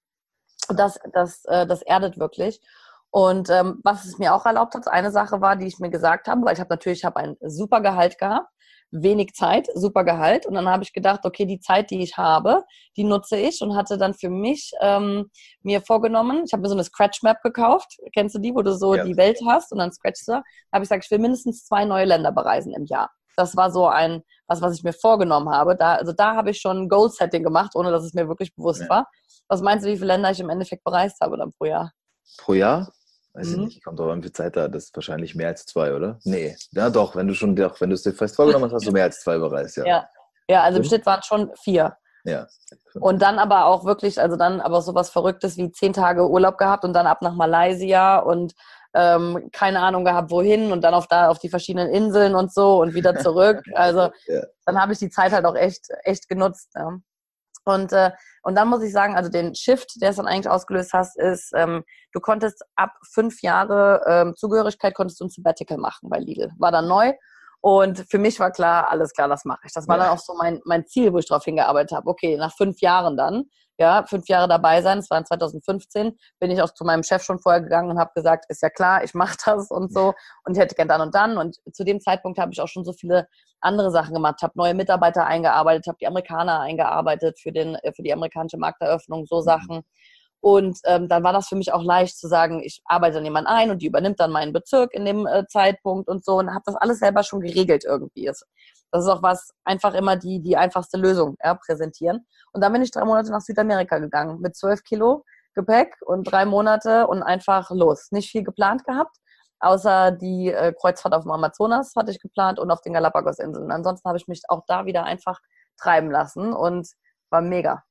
Und 0.68 0.80
das, 0.80 1.00
das, 1.14 1.46
äh, 1.46 1.68
das 1.68 1.84
erdet 1.84 2.20
wirklich. 2.20 2.60
Und 3.12 3.50
ähm, 3.50 3.80
was 3.84 4.06
es 4.06 4.20
mir 4.20 4.36
auch 4.36 4.46
erlaubt 4.46 4.76
hat, 4.76 4.88
eine 4.88 5.12
Sache 5.12 5.42
war, 5.42 5.56
die 5.56 5.66
ich 5.66 5.80
mir 5.80 5.90
gesagt 5.90 6.28
habe, 6.28 6.46
weil 6.46 6.54
ich 6.54 6.60
habe 6.60 6.70
natürlich 6.70 7.06
hab 7.06 7.18
ein 7.18 7.36
super 7.42 7.82
Gehalt 7.82 8.20
gehabt, 8.20 8.48
wenig 8.92 9.34
Zeit, 9.34 9.68
super 9.74 10.04
Gehalt. 10.04 10.46
Und 10.46 10.54
dann 10.54 10.70
habe 10.70 10.84
ich 10.84 10.94
gedacht, 10.94 11.22
okay, 11.24 11.46
die 11.46 11.60
Zeit, 11.60 11.90
die 11.90 12.02
ich 12.02 12.18
habe, 12.18 12.64
die 12.98 13.04
nutze 13.04 13.38
ich 13.38 13.62
und 13.62 13.76
hatte 13.76 13.98
dann 13.98 14.14
für 14.14 14.30
mich 14.30 14.72
ähm, 14.82 15.30
mir 15.64 15.82
vorgenommen, 15.82 16.44
ich 16.46 16.54
habe 16.54 16.62
mir 16.62 16.70
so 16.70 16.76
eine 16.76 16.84
Scratch 16.84 17.24
Map 17.24 17.42
gekauft. 17.42 17.98
Kennst 18.14 18.36
du 18.36 18.40
die, 18.40 18.54
wo 18.54 18.62
du 18.62 18.74
so 18.74 18.96
ja. 18.96 19.04
die 19.04 19.18
Welt 19.18 19.40
hast 19.48 19.72
und 19.72 19.80
dann 19.80 19.92
scratchst 19.92 20.28
du? 20.28 20.34
Da 20.34 20.44
habe 20.74 20.84
ich 20.84 20.90
gesagt, 20.90 21.06
ich 21.06 21.12
will 21.12 21.20
mindestens 21.20 21.66
zwei 21.66 21.86
neue 21.86 22.06
Länder 22.06 22.32
bereisen 22.32 22.74
im 22.74 22.86
Jahr. 22.86 23.10
Das 23.36 23.56
war 23.56 23.72
so 23.72 23.88
ein, 23.88 24.22
was, 24.48 24.62
was 24.62 24.76
ich 24.76 24.84
mir 24.84 24.94
vorgenommen 24.94 25.50
habe. 25.50 25.76
Da, 25.76 25.96
also 25.96 26.12
da 26.12 26.36
habe 26.36 26.52
ich 26.52 26.60
schon 26.60 26.84
ein 26.84 26.90
Goal-Setting 26.90 27.44
gemacht, 27.44 27.72
ohne 27.76 27.90
dass 27.90 28.04
es 28.04 28.14
mir 28.14 28.28
wirklich 28.28 28.54
bewusst 28.54 28.82
ja. 28.82 28.90
war. 28.90 29.10
Was 29.48 29.62
meinst 29.62 29.86
du, 29.86 29.90
wie 29.90 29.96
viele 29.96 30.08
Länder 30.08 30.30
ich 30.30 30.40
im 30.40 30.50
Endeffekt 30.50 30.84
bereist 30.84 31.22
habe 31.22 31.38
dann 31.38 31.54
pro 31.54 31.66
Jahr? 31.66 31.92
Pro 32.38 32.54
Jahr? 32.54 32.92
Weiß 33.40 33.48
mhm. 33.48 33.54
ich 33.54 33.60
nicht, 33.60 33.86
kommt 33.86 34.00
drauf 34.00 34.12
an, 34.12 34.20
wie 34.20 34.24
viel 34.24 34.34
Zeit 34.34 34.58
da 34.58 34.68
Das 34.68 34.86
ist 34.86 34.96
wahrscheinlich 34.96 35.34
mehr 35.34 35.48
als 35.48 35.66
zwei, 35.66 35.96
oder? 35.96 36.20
Nee, 36.26 36.58
ja 36.72 36.90
doch, 36.90 37.16
wenn 37.16 37.28
du 37.28 37.34
schon, 37.34 37.56
doch, 37.56 37.80
wenn 37.80 37.90
du 37.90 37.94
es 37.94 38.04
dir 38.04 38.12
fest 38.12 38.36
vorgenommen 38.36 38.66
hast, 38.66 38.74
hast 38.74 38.88
du 38.88 38.92
mehr 38.92 39.06
als 39.06 39.22
zwei 39.22 39.38
bereist, 39.38 39.78
ja. 39.78 39.86
Ja, 39.86 40.10
ja 40.50 40.64
also 40.64 40.80
im 40.80 40.84
Schnitt 40.84 41.06
waren 41.06 41.22
es 41.22 41.26
schon 41.26 41.50
vier. 41.56 41.96
Ja. 42.26 42.48
Und 43.00 43.22
dann 43.22 43.40
aber 43.40 43.66
auch 43.66 43.86
wirklich, 43.86 44.20
also 44.20 44.36
dann 44.36 44.60
aber 44.60 44.82
sowas 44.82 45.10
Verrücktes 45.10 45.56
wie 45.56 45.72
zehn 45.72 45.94
Tage 45.94 46.30
Urlaub 46.30 46.58
gehabt 46.58 46.84
und 46.84 46.92
dann 46.92 47.08
ab 47.08 47.22
nach 47.22 47.34
Malaysia 47.34 48.20
und 48.20 48.54
ähm, 48.94 49.50
keine 49.54 49.80
Ahnung 49.80 50.04
gehabt, 50.04 50.32
wohin 50.32 50.74
und 50.74 50.82
dann 50.84 50.94
auf 50.94 51.08
da 51.08 51.30
auf 51.30 51.40
die 51.40 51.50
verschiedenen 51.50 51.90
Inseln 51.90 52.36
und 52.36 52.54
so 52.54 52.82
und 52.82 52.94
wieder 52.94 53.16
zurück. 53.16 53.62
Also 53.74 54.10
ja. 54.28 54.42
dann 54.66 54.82
habe 54.82 54.92
ich 54.92 55.00
die 55.00 55.10
Zeit 55.10 55.32
halt 55.32 55.46
auch 55.46 55.56
echt, 55.56 55.88
echt 56.04 56.28
genutzt. 56.28 56.72
Ja. 56.76 56.98
Und, 57.66 57.94
äh, 57.94 58.12
und 58.44 58.56
dann 58.56 58.68
muss 58.68 58.84
ich 58.84 58.92
sagen, 58.92 59.16
also 59.16 59.30
den 59.30 59.56
Shift, 59.56 60.02
der 60.02 60.12
es 60.12 60.16
dann 60.16 60.28
eigentlich 60.28 60.50
ausgelöst 60.50 60.94
hast, 60.94 61.18
ist, 61.18 61.52
ähm, 61.56 61.84
du 62.14 62.20
konntest 62.20 62.64
ab 62.76 62.94
fünf 63.12 63.42
Jahre 63.42 64.04
ähm, 64.08 64.36
Zugehörigkeit, 64.36 64.96
konntest 64.96 65.20
du 65.20 65.26
ein 65.26 65.30
Sabbatical 65.30 65.78
machen 65.78 66.10
bei 66.10 66.20
Lidl. 66.20 66.52
War 66.58 66.72
dann 66.72 66.88
neu. 66.88 67.14
Und 67.62 68.06
für 68.10 68.20
mich 68.20 68.40
war 68.40 68.52
klar, 68.52 68.90
alles 68.90 69.14
klar, 69.14 69.28
das 69.28 69.44
mache 69.44 69.60
ich. 69.66 69.74
Das 69.74 69.88
war 69.88 69.98
dann 69.98 70.10
auch 70.10 70.20
so 70.20 70.34
mein, 70.36 70.62
mein 70.66 70.86
Ziel, 70.88 71.12
wo 71.12 71.18
ich 71.18 71.28
drauf 71.28 71.44
hingearbeitet 71.44 71.92
habe. 71.96 72.10
Okay, 72.10 72.38
nach 72.38 72.56
fünf 72.56 72.80
Jahren 72.80 73.18
dann, 73.18 73.46
ja, 73.78 74.06
fünf 74.06 74.28
Jahre 74.28 74.48
dabei 74.48 74.82
sein, 74.82 74.98
das 75.00 75.10
war 75.10 75.18
in 75.18 75.26
2015, 75.26 76.18
bin 76.40 76.52
ich 76.52 76.62
auch 76.62 76.74
zu 76.74 76.84
meinem 76.84 77.04
Chef 77.04 77.24
schon 77.24 77.40
vorher 77.40 77.62
gegangen 77.62 77.90
und 77.90 77.98
habe 78.00 78.12
gesagt, 78.14 78.46
ist 78.50 78.62
ja 78.62 78.70
klar, 78.70 79.04
ich 79.04 79.14
mache 79.14 79.38
das 79.46 79.72
und 79.72 79.94
so 79.94 80.14
und 80.44 80.54
ich 80.54 80.60
hätte 80.60 80.76
gern 80.76 80.90
dann 80.90 81.02
und 81.02 81.16
dann. 81.16 81.38
Und 81.38 81.58
zu 81.74 81.84
dem 81.84 82.02
Zeitpunkt 82.02 82.40
habe 82.40 82.52
ich 82.52 82.62
auch 82.62 82.68
schon 82.68 82.84
so 82.84 82.94
viele 82.94 83.28
andere 83.62 83.92
Sachen 83.92 84.14
gemacht, 84.14 84.42
habe 84.42 84.54
neue 84.56 84.74
Mitarbeiter 84.74 85.26
eingearbeitet, 85.26 85.88
habe 85.88 85.98
die 86.00 86.08
Amerikaner 86.08 86.60
eingearbeitet 86.60 87.40
für, 87.40 87.52
den, 87.52 87.76
äh, 87.76 87.94
für 87.94 88.04
die 88.04 88.14
amerikanische 88.14 88.58
Markteröffnung, 88.58 89.26
so 89.26 89.38
mhm. 89.38 89.44
Sachen. 89.44 89.82
Und 90.42 90.80
ähm, 90.86 91.10
dann 91.10 91.24
war 91.24 91.34
das 91.34 91.48
für 91.48 91.56
mich 91.56 91.74
auch 91.74 91.84
leicht 91.84 92.18
zu 92.18 92.28
sagen, 92.28 92.62
ich 92.64 92.82
arbeite 92.86 93.16
dann 93.16 93.26
jemanden 93.26 93.50
ein 93.50 93.72
und 93.72 93.82
die 93.82 93.88
übernimmt 93.88 94.20
dann 94.20 94.32
meinen 94.32 94.54
Bezirk 94.54 94.94
in 94.94 95.06
dem 95.06 95.28
äh, 95.28 95.46
Zeitpunkt 95.48 96.08
und 96.08 96.24
so 96.24 96.38
und 96.38 96.50
habe 96.52 96.64
das 96.66 96.76
alles 96.76 97.00
selber 97.00 97.24
schon 97.24 97.42
geregelt 97.42 97.84
irgendwie. 97.86 98.26
Das 98.26 98.46
ist 98.92 99.10
auch 99.10 99.22
was, 99.22 99.52
einfach 99.66 99.94
immer 99.94 100.16
die, 100.16 100.42
die 100.42 100.56
einfachste 100.56 100.98
Lösung 100.98 101.36
ja, 101.44 101.56
präsentieren. 101.56 102.26
Und 102.54 102.62
dann 102.62 102.72
bin 102.72 102.82
ich 102.82 102.92
drei 102.92 103.04
Monate 103.04 103.32
nach 103.32 103.42
Südamerika 103.42 104.00
gegangen 104.00 104.40
mit 104.40 104.56
zwölf 104.56 104.84
Kilo 104.84 105.26
Gepäck 105.56 105.96
und 106.06 106.24
drei 106.24 106.46
Monate 106.46 107.08
und 107.08 107.22
einfach 107.22 107.70
los. 107.72 108.12
Nicht 108.12 108.32
viel 108.32 108.44
geplant 108.44 108.86
gehabt, 108.86 109.18
außer 109.60 110.12
die 110.12 110.52
äh, 110.52 110.74
Kreuzfahrt 110.80 111.14
auf 111.14 111.24
dem 111.24 111.32
Amazonas 111.32 111.94
hatte 111.96 112.12
ich 112.12 112.20
geplant 112.20 112.60
und 112.60 112.72
auf 112.72 112.82
den 112.82 112.94
Galapagos-Inseln. 112.94 113.72
Ansonsten 113.72 114.08
habe 114.08 114.18
ich 114.18 114.28
mich 114.28 114.42
auch 114.48 114.64
da 114.68 114.86
wieder 114.86 115.04
einfach 115.04 115.40
treiben 115.78 116.12
lassen 116.12 116.54
und 116.54 116.88
war 117.30 117.42
mega. 117.42 117.84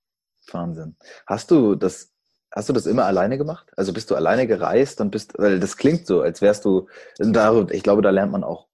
Wahnsinn. 0.51 0.97
Hast 1.27 1.51
du 1.51 1.75
das 1.75 2.11
Hast 2.55 2.69
du 2.69 2.73
das 2.73 2.87
immer 2.87 3.05
alleine 3.05 3.37
gemacht? 3.37 3.71
Also 3.77 3.93
bist 3.93 4.11
du 4.11 4.15
alleine 4.15 4.47
gereist 4.47 5.01
und 5.01 5.11
bist, 5.11 5.35
weil 5.39 5.61
das 5.61 5.77
klingt 5.77 6.07
so, 6.07 6.23
als 6.23 6.41
wärst 6.41 6.65
du, 6.65 6.89
ich 7.19 7.83
glaube, 7.83 8.03
da 8.03 8.11
lernt 8.11 8.33
man 8.33 8.45
auch 8.45 8.69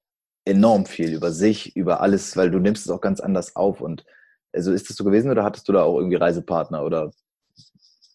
enorm 0.44 0.86
viel 0.86 1.12
über 1.12 1.32
sich, 1.32 1.74
über 1.76 2.00
alles, 2.00 2.36
weil 2.36 2.50
du 2.50 2.58
nimmst 2.58 2.86
es 2.86 2.92
auch 2.92 3.00
ganz 3.00 3.20
anders 3.20 3.56
auf. 3.56 3.80
Und 3.80 4.04
also 4.52 4.72
ist 4.72 4.88
das 4.90 4.96
so 4.96 5.04
gewesen 5.04 5.30
oder 5.30 5.44
hattest 5.44 5.68
du 5.68 5.72
da 5.72 5.82
auch 5.82 5.96
irgendwie 5.98 6.16
Reisepartner 6.16 6.84
oder? 6.84 7.10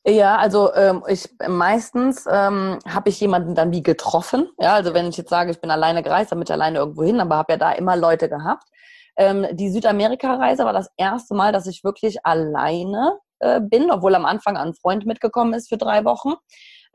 Ja, 0.05 0.37
also 0.37 0.73
ähm, 0.75 1.03
ich 1.07 1.29
meistens 1.47 2.25
ähm, 2.31 2.79
habe 2.87 3.09
ich 3.09 3.19
jemanden 3.19 3.53
dann 3.53 3.71
wie 3.71 3.83
getroffen. 3.83 4.49
Ja, 4.57 4.75
also 4.75 4.93
wenn 4.93 5.07
ich 5.07 5.17
jetzt 5.17 5.29
sage, 5.29 5.51
ich 5.51 5.59
bin 5.59 5.71
alleine 5.71 6.01
gereist, 6.03 6.31
dann 6.31 6.39
bin 6.39 6.45
ich 6.45 6.53
alleine 6.53 6.79
irgendwo 6.79 7.03
hin, 7.03 7.19
aber 7.19 7.35
habe 7.35 7.53
ja 7.53 7.57
da 7.57 7.71
immer 7.73 7.97
Leute 7.97 8.29
gehabt. 8.29 8.63
Ähm, 9.17 9.45
die 9.51 9.69
Südamerika-Reise 9.69 10.63
war 10.63 10.71
das 10.71 10.89
erste 10.95 11.35
Mal, 11.35 11.51
dass 11.51 11.67
ich 11.67 11.83
wirklich 11.83 12.25
alleine 12.25 13.19
äh, 13.39 13.59
bin, 13.61 13.91
obwohl 13.91 14.15
am 14.15 14.25
Anfang 14.25 14.57
ein 14.57 14.73
Freund 14.73 15.05
mitgekommen 15.05 15.53
ist 15.53 15.69
für 15.69 15.77
drei 15.77 16.05
Wochen. 16.05 16.33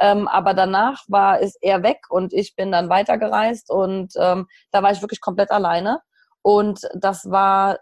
Ähm, 0.00 0.26
aber 0.26 0.54
danach 0.54 1.04
war 1.09 1.40
es 1.40 1.57
er 1.61 1.83
weg 1.83 2.00
und 2.09 2.33
ich 2.33 2.57
bin 2.57 2.72
dann 2.72 2.88
weitergereist 2.88 3.70
und 3.70 4.12
ähm, 4.18 4.46
da 4.72 4.83
war 4.83 4.90
ich 4.90 5.02
wirklich 5.02 5.20
komplett 5.20 5.50
alleine. 5.50 6.00
Und 6.42 6.80
das 6.94 7.30
war 7.30 7.78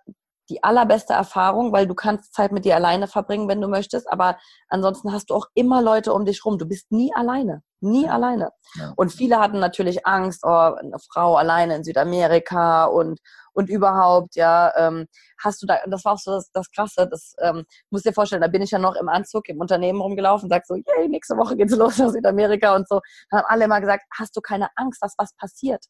die 0.51 0.62
allerbeste 0.62 1.14
Erfahrung, 1.14 1.72
weil 1.72 1.87
du 1.87 1.94
kannst 1.94 2.35
Zeit 2.35 2.53
mit 2.53 2.64
dir 2.64 2.75
alleine 2.77 3.07
verbringen, 3.07 3.48
wenn 3.48 3.61
du 3.61 3.68
möchtest, 3.68 4.11
aber 4.11 4.38
ansonsten 4.68 5.12
hast 5.12 5.31
du 5.31 5.35
auch 5.35 5.46
immer 5.55 5.81
Leute 5.81 6.12
um 6.12 6.25
dich 6.25 6.44
rum. 6.44 6.59
Du 6.59 6.66
bist 6.66 6.92
nie 6.92 7.12
alleine, 7.14 7.62
nie 7.81 8.05
ja. 8.05 8.12
alleine. 8.12 8.51
Ja. 8.75 8.92
Und 8.96 9.12
viele 9.12 9.40
hatten 9.40 9.61
natürlich 9.61 10.07
Angst, 10.07 10.42
oh, 10.44 10.48
eine 10.48 10.98
Frau 11.11 11.37
alleine 11.37 11.77
in 11.77 11.85
Südamerika 11.85 12.85
und 12.85 13.20
und 13.52 13.68
überhaupt, 13.68 14.36
ja, 14.36 14.72
ähm, 14.76 15.06
hast 15.38 15.62
du 15.62 15.66
da, 15.66 15.78
das 15.86 16.04
war 16.04 16.14
auch 16.14 16.18
so 16.18 16.32
das, 16.32 16.50
das 16.52 16.70
Krasse, 16.70 17.08
das 17.08 17.34
ähm, 17.40 17.64
musst 17.90 18.06
dir 18.06 18.12
vorstellen, 18.12 18.42
da 18.42 18.48
bin 18.48 18.62
ich 18.62 18.70
ja 18.70 18.78
noch 18.78 18.96
im 18.96 19.08
Anzug 19.08 19.48
im 19.48 19.60
Unternehmen 19.60 20.00
rumgelaufen, 20.00 20.48
sag 20.48 20.66
so, 20.66 20.74
yay, 20.74 21.08
nächste 21.08 21.36
Woche 21.36 21.56
geht's 21.56 21.72
los 21.76 21.98
nach 21.98 22.10
Südamerika 22.10 22.74
und 22.74 22.88
so. 22.88 23.00
Dann 23.30 23.40
haben 23.40 23.46
alle 23.48 23.64
immer 23.64 23.80
gesagt, 23.80 24.04
hast 24.18 24.36
du 24.36 24.40
keine 24.40 24.68
Angst, 24.76 25.02
dass 25.02 25.14
was 25.18 25.34
passiert? 25.36 25.84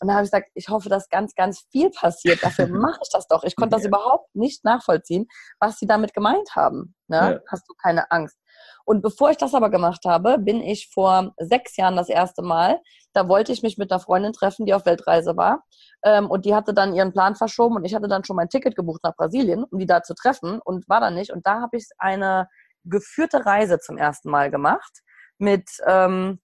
Und 0.00 0.08
dann 0.08 0.16
habe 0.16 0.24
ich 0.24 0.30
gesagt, 0.30 0.50
ich 0.54 0.68
hoffe, 0.68 0.88
dass 0.88 1.08
ganz, 1.08 1.34
ganz 1.34 1.66
viel 1.70 1.90
passiert. 1.90 2.42
Dafür 2.42 2.68
mache 2.68 3.00
ich 3.02 3.08
das 3.10 3.26
doch. 3.26 3.42
Ich 3.44 3.56
konnte 3.56 3.76
das 3.76 3.84
überhaupt 3.84 4.34
nicht 4.34 4.64
nachvollziehen, 4.64 5.26
was 5.58 5.78
sie 5.78 5.86
damit 5.86 6.14
gemeint 6.14 6.54
haben. 6.54 6.94
Ne? 7.08 7.16
Ja. 7.16 7.40
Hast 7.50 7.68
du 7.68 7.74
keine 7.82 8.10
Angst? 8.10 8.38
Und 8.84 9.02
bevor 9.02 9.30
ich 9.30 9.36
das 9.36 9.54
aber 9.54 9.70
gemacht 9.70 10.04
habe, 10.06 10.38
bin 10.38 10.62
ich 10.62 10.88
vor 10.92 11.34
sechs 11.38 11.76
Jahren 11.76 11.96
das 11.96 12.08
erste 12.08 12.42
Mal, 12.42 12.80
da 13.12 13.28
wollte 13.28 13.52
ich 13.52 13.62
mich 13.62 13.78
mit 13.78 13.90
einer 13.90 14.00
Freundin 14.00 14.32
treffen, 14.32 14.66
die 14.66 14.74
auf 14.74 14.86
Weltreise 14.86 15.36
war. 15.36 15.64
Ähm, 16.02 16.30
und 16.30 16.44
die 16.44 16.54
hatte 16.54 16.72
dann 16.72 16.94
ihren 16.94 17.12
Plan 17.12 17.34
verschoben 17.34 17.76
und 17.76 17.84
ich 17.84 17.94
hatte 17.94 18.08
dann 18.08 18.24
schon 18.24 18.36
mein 18.36 18.48
Ticket 18.48 18.76
gebucht 18.76 19.02
nach 19.02 19.16
Brasilien, 19.16 19.64
um 19.64 19.78
die 19.78 19.86
da 19.86 20.02
zu 20.02 20.14
treffen 20.14 20.60
und 20.64 20.88
war 20.88 21.00
da 21.00 21.10
nicht. 21.10 21.32
Und 21.32 21.46
da 21.46 21.60
habe 21.60 21.76
ich 21.76 21.88
eine 21.98 22.48
geführte 22.84 23.44
Reise 23.44 23.78
zum 23.78 23.98
ersten 23.98 24.30
Mal 24.30 24.50
gemacht 24.50 25.02
mit 25.38 25.68
ähm, 25.86 26.40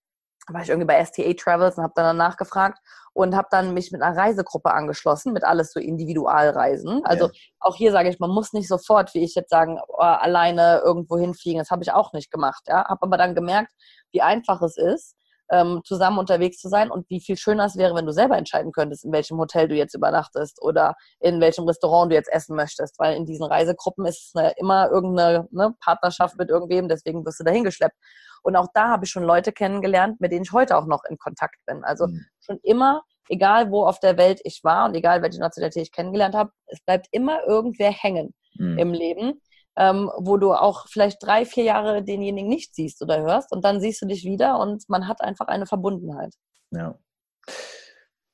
war 0.48 0.62
ich 0.62 0.68
irgendwie 0.68 0.86
bei 0.86 1.04
STA 1.04 1.32
Travels 1.34 1.76
und 1.76 1.84
habe 1.84 1.94
dann 1.96 2.16
nachgefragt 2.16 2.78
und 3.14 3.34
habe 3.36 3.48
dann 3.50 3.74
mich 3.74 3.92
mit 3.92 4.02
einer 4.02 4.16
Reisegruppe 4.16 4.72
angeschlossen, 4.72 5.32
mit 5.32 5.44
alles 5.44 5.72
so 5.72 5.80
Individualreisen. 5.80 7.04
Also 7.04 7.26
ja. 7.26 7.32
auch 7.60 7.76
hier 7.76 7.92
sage 7.92 8.08
ich, 8.08 8.18
man 8.18 8.30
muss 8.30 8.52
nicht 8.52 8.68
sofort, 8.68 9.14
wie 9.14 9.22
ich 9.22 9.34
jetzt 9.34 9.50
sagen, 9.50 9.78
oh, 9.88 9.98
alleine 9.98 10.82
irgendwo 10.84 11.16
hinfliegen. 11.16 11.60
Das 11.60 11.70
habe 11.70 11.82
ich 11.82 11.92
auch 11.92 12.12
nicht 12.12 12.30
gemacht. 12.30 12.64
Ja, 12.66 12.84
habe 12.88 13.02
aber 13.02 13.16
dann 13.16 13.34
gemerkt, 13.34 13.72
wie 14.12 14.20
einfach 14.20 14.60
es 14.62 14.76
ist, 14.76 15.16
ähm, 15.50 15.82
zusammen 15.84 16.18
unterwegs 16.18 16.58
zu 16.58 16.68
sein 16.68 16.90
und 16.90 17.08
wie 17.10 17.20
viel 17.20 17.36
schöner 17.36 17.66
es 17.66 17.76
wäre, 17.76 17.94
wenn 17.94 18.06
du 18.06 18.12
selber 18.12 18.36
entscheiden 18.36 18.72
könntest, 18.72 19.04
in 19.04 19.12
welchem 19.12 19.38
Hotel 19.38 19.68
du 19.68 19.74
jetzt 19.74 19.94
übernachtest 19.94 20.60
oder 20.62 20.94
in 21.20 21.40
welchem 21.40 21.64
Restaurant 21.64 22.10
du 22.10 22.16
jetzt 22.16 22.32
essen 22.32 22.56
möchtest. 22.56 22.98
Weil 22.98 23.16
in 23.16 23.26
diesen 23.26 23.44
Reisegruppen 23.44 24.06
ist 24.06 24.28
es 24.28 24.34
eine, 24.34 24.52
immer 24.56 24.90
irgendeine 24.90 25.46
ne, 25.50 25.74
Partnerschaft 25.80 26.36
mit 26.38 26.48
irgendwem, 26.48 26.88
deswegen 26.88 27.24
wirst 27.24 27.40
du 27.40 27.44
dahin 27.44 27.64
geschleppt. 27.64 27.96
Und 28.44 28.56
auch 28.56 28.68
da 28.74 28.88
habe 28.88 29.06
ich 29.06 29.10
schon 29.10 29.24
Leute 29.24 29.52
kennengelernt, 29.52 30.20
mit 30.20 30.30
denen 30.30 30.44
ich 30.44 30.52
heute 30.52 30.76
auch 30.76 30.86
noch 30.86 31.02
in 31.08 31.18
Kontakt 31.18 31.56
bin. 31.66 31.82
Also 31.82 32.08
mhm. 32.08 32.26
schon 32.40 32.58
immer, 32.62 33.02
egal 33.28 33.70
wo 33.70 33.86
auf 33.86 34.00
der 34.00 34.18
Welt 34.18 34.40
ich 34.44 34.60
war 34.62 34.86
und 34.86 34.94
egal 34.94 35.22
welche 35.22 35.40
Nationalität 35.40 35.84
ich 35.84 35.92
kennengelernt 35.92 36.34
habe, 36.34 36.50
es 36.66 36.80
bleibt 36.80 37.08
immer 37.10 37.42
irgendwer 37.46 37.90
hängen 37.90 38.34
mhm. 38.58 38.78
im 38.78 38.92
Leben, 38.92 39.40
ähm, 39.76 40.10
wo 40.18 40.36
du 40.36 40.52
auch 40.52 40.86
vielleicht 40.88 41.22
drei, 41.22 41.46
vier 41.46 41.64
Jahre 41.64 42.02
denjenigen 42.02 42.48
nicht 42.48 42.74
siehst 42.74 43.00
oder 43.02 43.22
hörst 43.22 43.50
und 43.50 43.64
dann 43.64 43.80
siehst 43.80 44.02
du 44.02 44.06
dich 44.06 44.24
wieder 44.24 44.58
und 44.58 44.84
man 44.88 45.08
hat 45.08 45.22
einfach 45.22 45.46
eine 45.46 45.66
Verbundenheit. 45.66 46.34
Ja. 46.70 46.98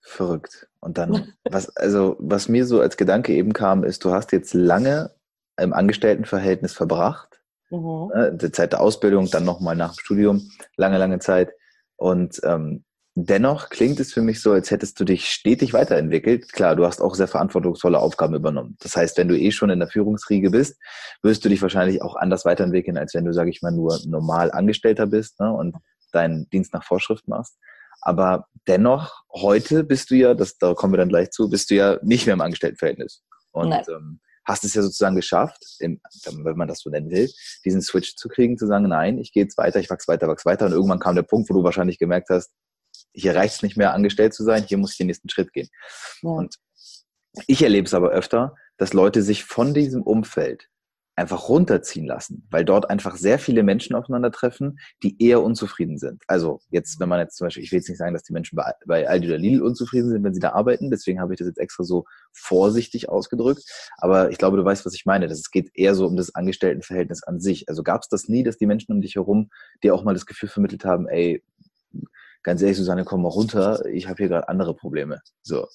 Verrückt. 0.02 0.68
Und 0.80 0.98
dann, 0.98 1.34
was, 1.48 1.74
also, 1.76 2.16
was 2.18 2.48
mir 2.48 2.66
so 2.66 2.80
als 2.80 2.96
Gedanke 2.96 3.32
eben 3.32 3.52
kam, 3.52 3.84
ist, 3.84 4.04
du 4.04 4.10
hast 4.10 4.32
jetzt 4.32 4.54
lange 4.54 5.14
im 5.56 5.72
Angestelltenverhältnis 5.72 6.72
verbracht 6.72 7.39
Mhm. 7.70 8.10
Ne, 8.14 8.38
die 8.40 8.52
Zeit 8.52 8.72
der 8.72 8.80
Ausbildung, 8.80 9.30
dann 9.30 9.44
nochmal 9.44 9.76
nach 9.76 9.94
dem 9.94 10.00
Studium, 10.00 10.50
lange, 10.76 10.98
lange 10.98 11.18
Zeit. 11.18 11.52
Und 11.96 12.40
ähm, 12.44 12.84
dennoch 13.14 13.68
klingt 13.68 14.00
es 14.00 14.12
für 14.12 14.22
mich 14.22 14.40
so, 14.40 14.52
als 14.52 14.70
hättest 14.70 14.98
du 14.98 15.04
dich 15.04 15.30
stetig 15.30 15.72
weiterentwickelt. 15.72 16.52
Klar, 16.52 16.76
du 16.76 16.84
hast 16.84 17.00
auch 17.00 17.14
sehr 17.14 17.28
verantwortungsvolle 17.28 17.98
Aufgaben 17.98 18.34
übernommen. 18.34 18.76
Das 18.80 18.96
heißt, 18.96 19.18
wenn 19.18 19.28
du 19.28 19.38
eh 19.38 19.50
schon 19.50 19.70
in 19.70 19.78
der 19.78 19.88
Führungsriege 19.88 20.50
bist, 20.50 20.80
wirst 21.22 21.44
du 21.44 21.48
dich 21.48 21.62
wahrscheinlich 21.62 22.02
auch 22.02 22.16
anders 22.16 22.44
weiterentwickeln, 22.44 22.96
als 22.96 23.14
wenn 23.14 23.24
du, 23.24 23.32
sage 23.32 23.50
ich 23.50 23.62
mal, 23.62 23.72
nur 23.72 23.98
normal 24.06 24.50
Angestellter 24.50 25.06
bist 25.06 25.38
ne, 25.40 25.52
und 25.52 25.76
deinen 26.12 26.48
Dienst 26.50 26.72
nach 26.72 26.84
Vorschrift 26.84 27.28
machst. 27.28 27.56
Aber 28.02 28.46
dennoch, 28.66 29.24
heute 29.32 29.84
bist 29.84 30.10
du 30.10 30.14
ja, 30.14 30.34
das, 30.34 30.56
da 30.56 30.74
kommen 30.74 30.94
wir 30.94 30.98
dann 30.98 31.10
gleich 31.10 31.30
zu, 31.30 31.50
bist 31.50 31.70
du 31.70 31.74
ja 31.74 31.98
nicht 32.02 32.26
mehr 32.26 32.34
im 32.34 32.40
Angestelltenverhältnis. 32.40 33.22
Und 33.52 33.74
ähm, 33.88 34.20
hast 34.44 34.64
es 34.64 34.74
ja 34.74 34.82
sozusagen 34.82 35.16
geschafft, 35.16 35.58
wenn 35.80 36.00
man 36.56 36.68
das 36.68 36.80
so 36.80 36.90
nennen 36.90 37.10
will, 37.10 37.30
diesen 37.64 37.82
Switch 37.82 38.16
zu 38.16 38.28
kriegen, 38.28 38.58
zu 38.58 38.66
sagen, 38.66 38.88
nein, 38.88 39.18
ich 39.18 39.32
gehe 39.32 39.42
jetzt 39.42 39.58
weiter, 39.58 39.80
ich 39.80 39.90
wachse 39.90 40.08
weiter, 40.08 40.28
wachse 40.28 40.46
weiter. 40.46 40.66
Und 40.66 40.72
irgendwann 40.72 40.98
kam 40.98 41.14
der 41.14 41.22
Punkt, 41.22 41.50
wo 41.50 41.54
du 41.54 41.62
wahrscheinlich 41.62 41.98
gemerkt 41.98 42.30
hast, 42.30 42.50
hier 43.12 43.34
reicht 43.34 43.56
es 43.56 43.62
nicht 43.62 43.76
mehr, 43.76 43.92
angestellt 43.92 44.34
zu 44.34 44.44
sein, 44.44 44.64
hier 44.64 44.78
muss 44.78 44.92
ich 44.92 44.98
den 44.98 45.08
nächsten 45.08 45.28
Schritt 45.28 45.52
gehen. 45.52 45.68
Ja. 46.22 46.30
Und 46.30 46.56
ich 47.46 47.62
erlebe 47.62 47.86
es 47.86 47.94
aber 47.94 48.10
öfter, 48.10 48.54
dass 48.76 48.92
Leute 48.92 49.22
sich 49.22 49.44
von 49.44 49.74
diesem 49.74 50.02
Umfeld 50.02 50.68
einfach 51.16 51.48
runterziehen 51.48 52.06
lassen, 52.06 52.46
weil 52.50 52.64
dort 52.64 52.88
einfach 52.88 53.16
sehr 53.16 53.38
viele 53.38 53.62
Menschen 53.62 53.94
aufeinandertreffen, 53.94 54.78
die 55.02 55.22
eher 55.22 55.42
unzufrieden 55.42 55.98
sind. 55.98 56.22
Also 56.26 56.60
jetzt, 56.70 56.98
wenn 56.98 57.08
man 57.08 57.20
jetzt 57.20 57.36
zum 57.36 57.46
Beispiel, 57.46 57.62
ich 57.62 57.72
will 57.72 57.78
jetzt 57.78 57.88
nicht 57.88 57.98
sagen, 57.98 58.14
dass 58.14 58.22
die 58.22 58.32
Menschen 58.32 58.56
bei, 58.56 58.72
bei 58.86 59.08
Aldi 59.08 59.28
oder 59.28 59.38
Lidl 59.38 59.62
unzufrieden 59.62 60.08
sind, 60.08 60.24
wenn 60.24 60.34
sie 60.34 60.40
da 60.40 60.52
arbeiten, 60.52 60.90
deswegen 60.90 61.20
habe 61.20 61.34
ich 61.34 61.38
das 61.38 61.48
jetzt 61.48 61.58
extra 61.58 61.84
so 61.84 62.06
vorsichtig 62.32 63.08
ausgedrückt, 63.08 63.64
aber 63.98 64.30
ich 64.30 64.38
glaube, 64.38 64.56
du 64.56 64.64
weißt, 64.64 64.86
was 64.86 64.94
ich 64.94 65.04
meine. 65.04 65.26
Es 65.26 65.50
geht 65.50 65.70
eher 65.74 65.94
so 65.94 66.06
um 66.06 66.16
das 66.16 66.34
Angestelltenverhältnis 66.34 67.22
an 67.22 67.40
sich. 67.40 67.68
Also 67.68 67.82
gab 67.82 68.02
es 68.02 68.08
das 68.08 68.28
nie, 68.28 68.42
dass 68.42 68.56
die 68.56 68.66
Menschen 68.66 68.92
um 68.92 69.00
dich 69.00 69.16
herum 69.16 69.50
dir 69.82 69.94
auch 69.94 70.04
mal 70.04 70.14
das 70.14 70.26
Gefühl 70.26 70.48
vermittelt 70.48 70.84
haben, 70.84 71.06
ey, 71.06 71.42
ganz 72.42 72.62
ehrlich, 72.62 72.78
Susanne, 72.78 73.04
komm 73.04 73.22
mal 73.22 73.28
runter, 73.28 73.84
ich 73.86 74.08
habe 74.08 74.16
hier 74.16 74.28
gerade 74.28 74.48
andere 74.48 74.74
Probleme. 74.74 75.20
So. 75.42 75.66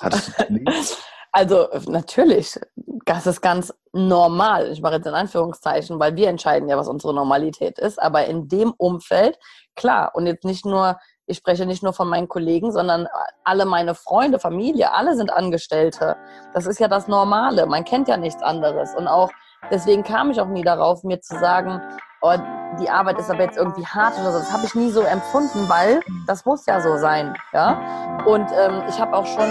Hattest 0.00 0.28
du 0.28 0.32
das 0.38 0.50
nie? 0.50 0.64
Also 1.32 1.68
natürlich, 1.86 2.58
das 3.04 3.26
ist 3.26 3.40
ganz 3.40 3.72
normal. 3.92 4.70
Ich 4.70 4.80
mache 4.80 4.94
jetzt 4.94 5.06
in 5.06 5.14
Anführungszeichen, 5.14 5.98
weil 5.98 6.16
wir 6.16 6.28
entscheiden 6.28 6.68
ja, 6.68 6.76
was 6.76 6.88
unsere 6.88 7.14
Normalität 7.14 7.78
ist. 7.78 8.00
Aber 8.00 8.26
in 8.26 8.48
dem 8.48 8.72
Umfeld, 8.76 9.38
klar, 9.76 10.12
und 10.14 10.26
jetzt 10.26 10.44
nicht 10.44 10.64
nur, 10.64 10.98
ich 11.26 11.36
spreche 11.38 11.66
nicht 11.66 11.82
nur 11.82 11.92
von 11.92 12.08
meinen 12.08 12.28
Kollegen, 12.28 12.72
sondern 12.72 13.06
alle 13.44 13.66
meine 13.66 13.94
Freunde, 13.94 14.38
Familie, 14.38 14.92
alle 14.92 15.16
sind 15.16 15.30
Angestellte. 15.30 16.16
Das 16.54 16.66
ist 16.66 16.80
ja 16.80 16.88
das 16.88 17.08
Normale. 17.08 17.66
Man 17.66 17.84
kennt 17.84 18.08
ja 18.08 18.16
nichts 18.16 18.42
anderes. 18.42 18.94
Und 18.94 19.06
auch 19.08 19.30
deswegen 19.70 20.02
kam 20.04 20.30
ich 20.30 20.40
auch 20.40 20.48
nie 20.48 20.62
darauf, 20.62 21.04
mir 21.04 21.20
zu 21.20 21.38
sagen, 21.38 21.80
oh, 22.22 22.34
die 22.80 22.88
Arbeit 22.88 23.18
ist 23.18 23.30
aber 23.30 23.42
jetzt 23.42 23.56
irgendwie 23.56 23.84
hart 23.86 24.18
oder 24.18 24.32
so. 24.32 24.38
Das 24.38 24.52
habe 24.52 24.64
ich 24.64 24.74
nie 24.74 24.90
so 24.90 25.02
empfunden, 25.02 25.68
weil 25.68 26.00
das 26.26 26.44
muss 26.44 26.66
ja 26.66 26.80
so 26.80 26.96
sein. 26.96 27.36
Ja? 27.52 28.18
Und 28.26 28.50
ähm, 28.52 28.82
ich 28.88 28.98
habe 29.00 29.16
auch 29.16 29.26
schon 29.26 29.48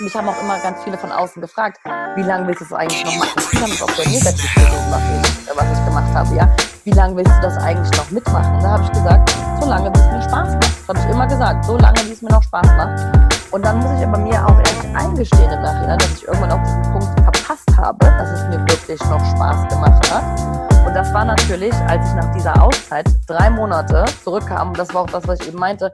mich 0.00 0.14
haben 0.14 0.28
auch 0.28 0.40
immer 0.40 0.58
ganz 0.60 0.82
viele 0.84 0.96
von 0.96 1.10
außen 1.10 1.42
gefragt, 1.42 1.78
wie 2.14 2.22
lange 2.22 2.46
willst 2.46 2.60
du 2.60 2.64
es 2.66 2.72
eigentlich 2.72 3.04
noch 3.04 3.16
machen? 3.16 3.32
Ich 3.36 3.58
kann 3.58 3.70
es 3.70 3.82
auch 3.82 3.90
sehr 3.90 4.06
negativ 4.06 4.50
was 4.90 5.56
was 5.56 5.78
ich 5.78 5.84
gemacht 5.84 6.14
habe, 6.14 6.36
ja. 6.36 6.48
Wie 6.84 6.92
lange 6.92 7.16
willst 7.16 7.32
du 7.32 7.40
das 7.42 7.58
eigentlich 7.58 7.98
noch 7.98 8.10
mitmachen? 8.10 8.54
Und 8.54 8.62
da 8.62 8.70
habe 8.70 8.84
ich 8.84 8.92
gesagt, 8.92 9.34
so 9.60 9.68
lange, 9.68 9.92
wie 9.92 9.98
es 9.98 10.06
mir 10.06 10.22
Spaß 10.22 10.54
macht. 10.54 10.64
Das 10.64 10.88
habe 10.88 10.98
ich 11.00 11.14
immer 11.14 11.26
gesagt, 11.26 11.64
so 11.64 11.76
lange, 11.76 11.98
wie 12.06 12.12
es 12.12 12.22
mir 12.22 12.30
noch 12.30 12.42
Spaß 12.42 12.66
macht. 12.76 13.28
Und 13.50 13.64
dann 13.64 13.78
muss 13.78 13.98
ich 13.98 14.06
aber 14.06 14.18
mir 14.18 14.46
auch 14.46 14.56
ehrlich 14.56 14.96
eingestehen 14.96 15.50
im 15.50 15.62
Nachhinein, 15.62 15.98
dass 15.98 16.12
ich 16.12 16.28
irgendwann 16.28 16.52
auch 16.52 16.62
diesen 16.62 16.82
Punkt 16.92 17.20
verpasst 17.20 17.76
habe, 17.76 17.98
dass 17.98 18.30
es 18.30 18.42
mir 18.48 18.60
wirklich 18.68 19.00
noch 19.04 19.24
Spaß 19.34 19.68
gemacht 19.68 20.10
hat. 20.12 20.86
Und 20.86 20.94
das 20.94 21.12
war 21.12 21.24
natürlich, 21.24 21.74
als 21.88 22.08
ich 22.08 22.14
nach 22.14 22.32
dieser 22.32 22.62
Auszeit 22.62 23.06
drei 23.26 23.50
Monate 23.50 24.04
zurückkam, 24.22 24.74
das 24.74 24.94
war 24.94 25.02
auch 25.02 25.10
das, 25.10 25.26
was 25.26 25.40
ich 25.40 25.48
eben 25.48 25.58
meinte, 25.58 25.92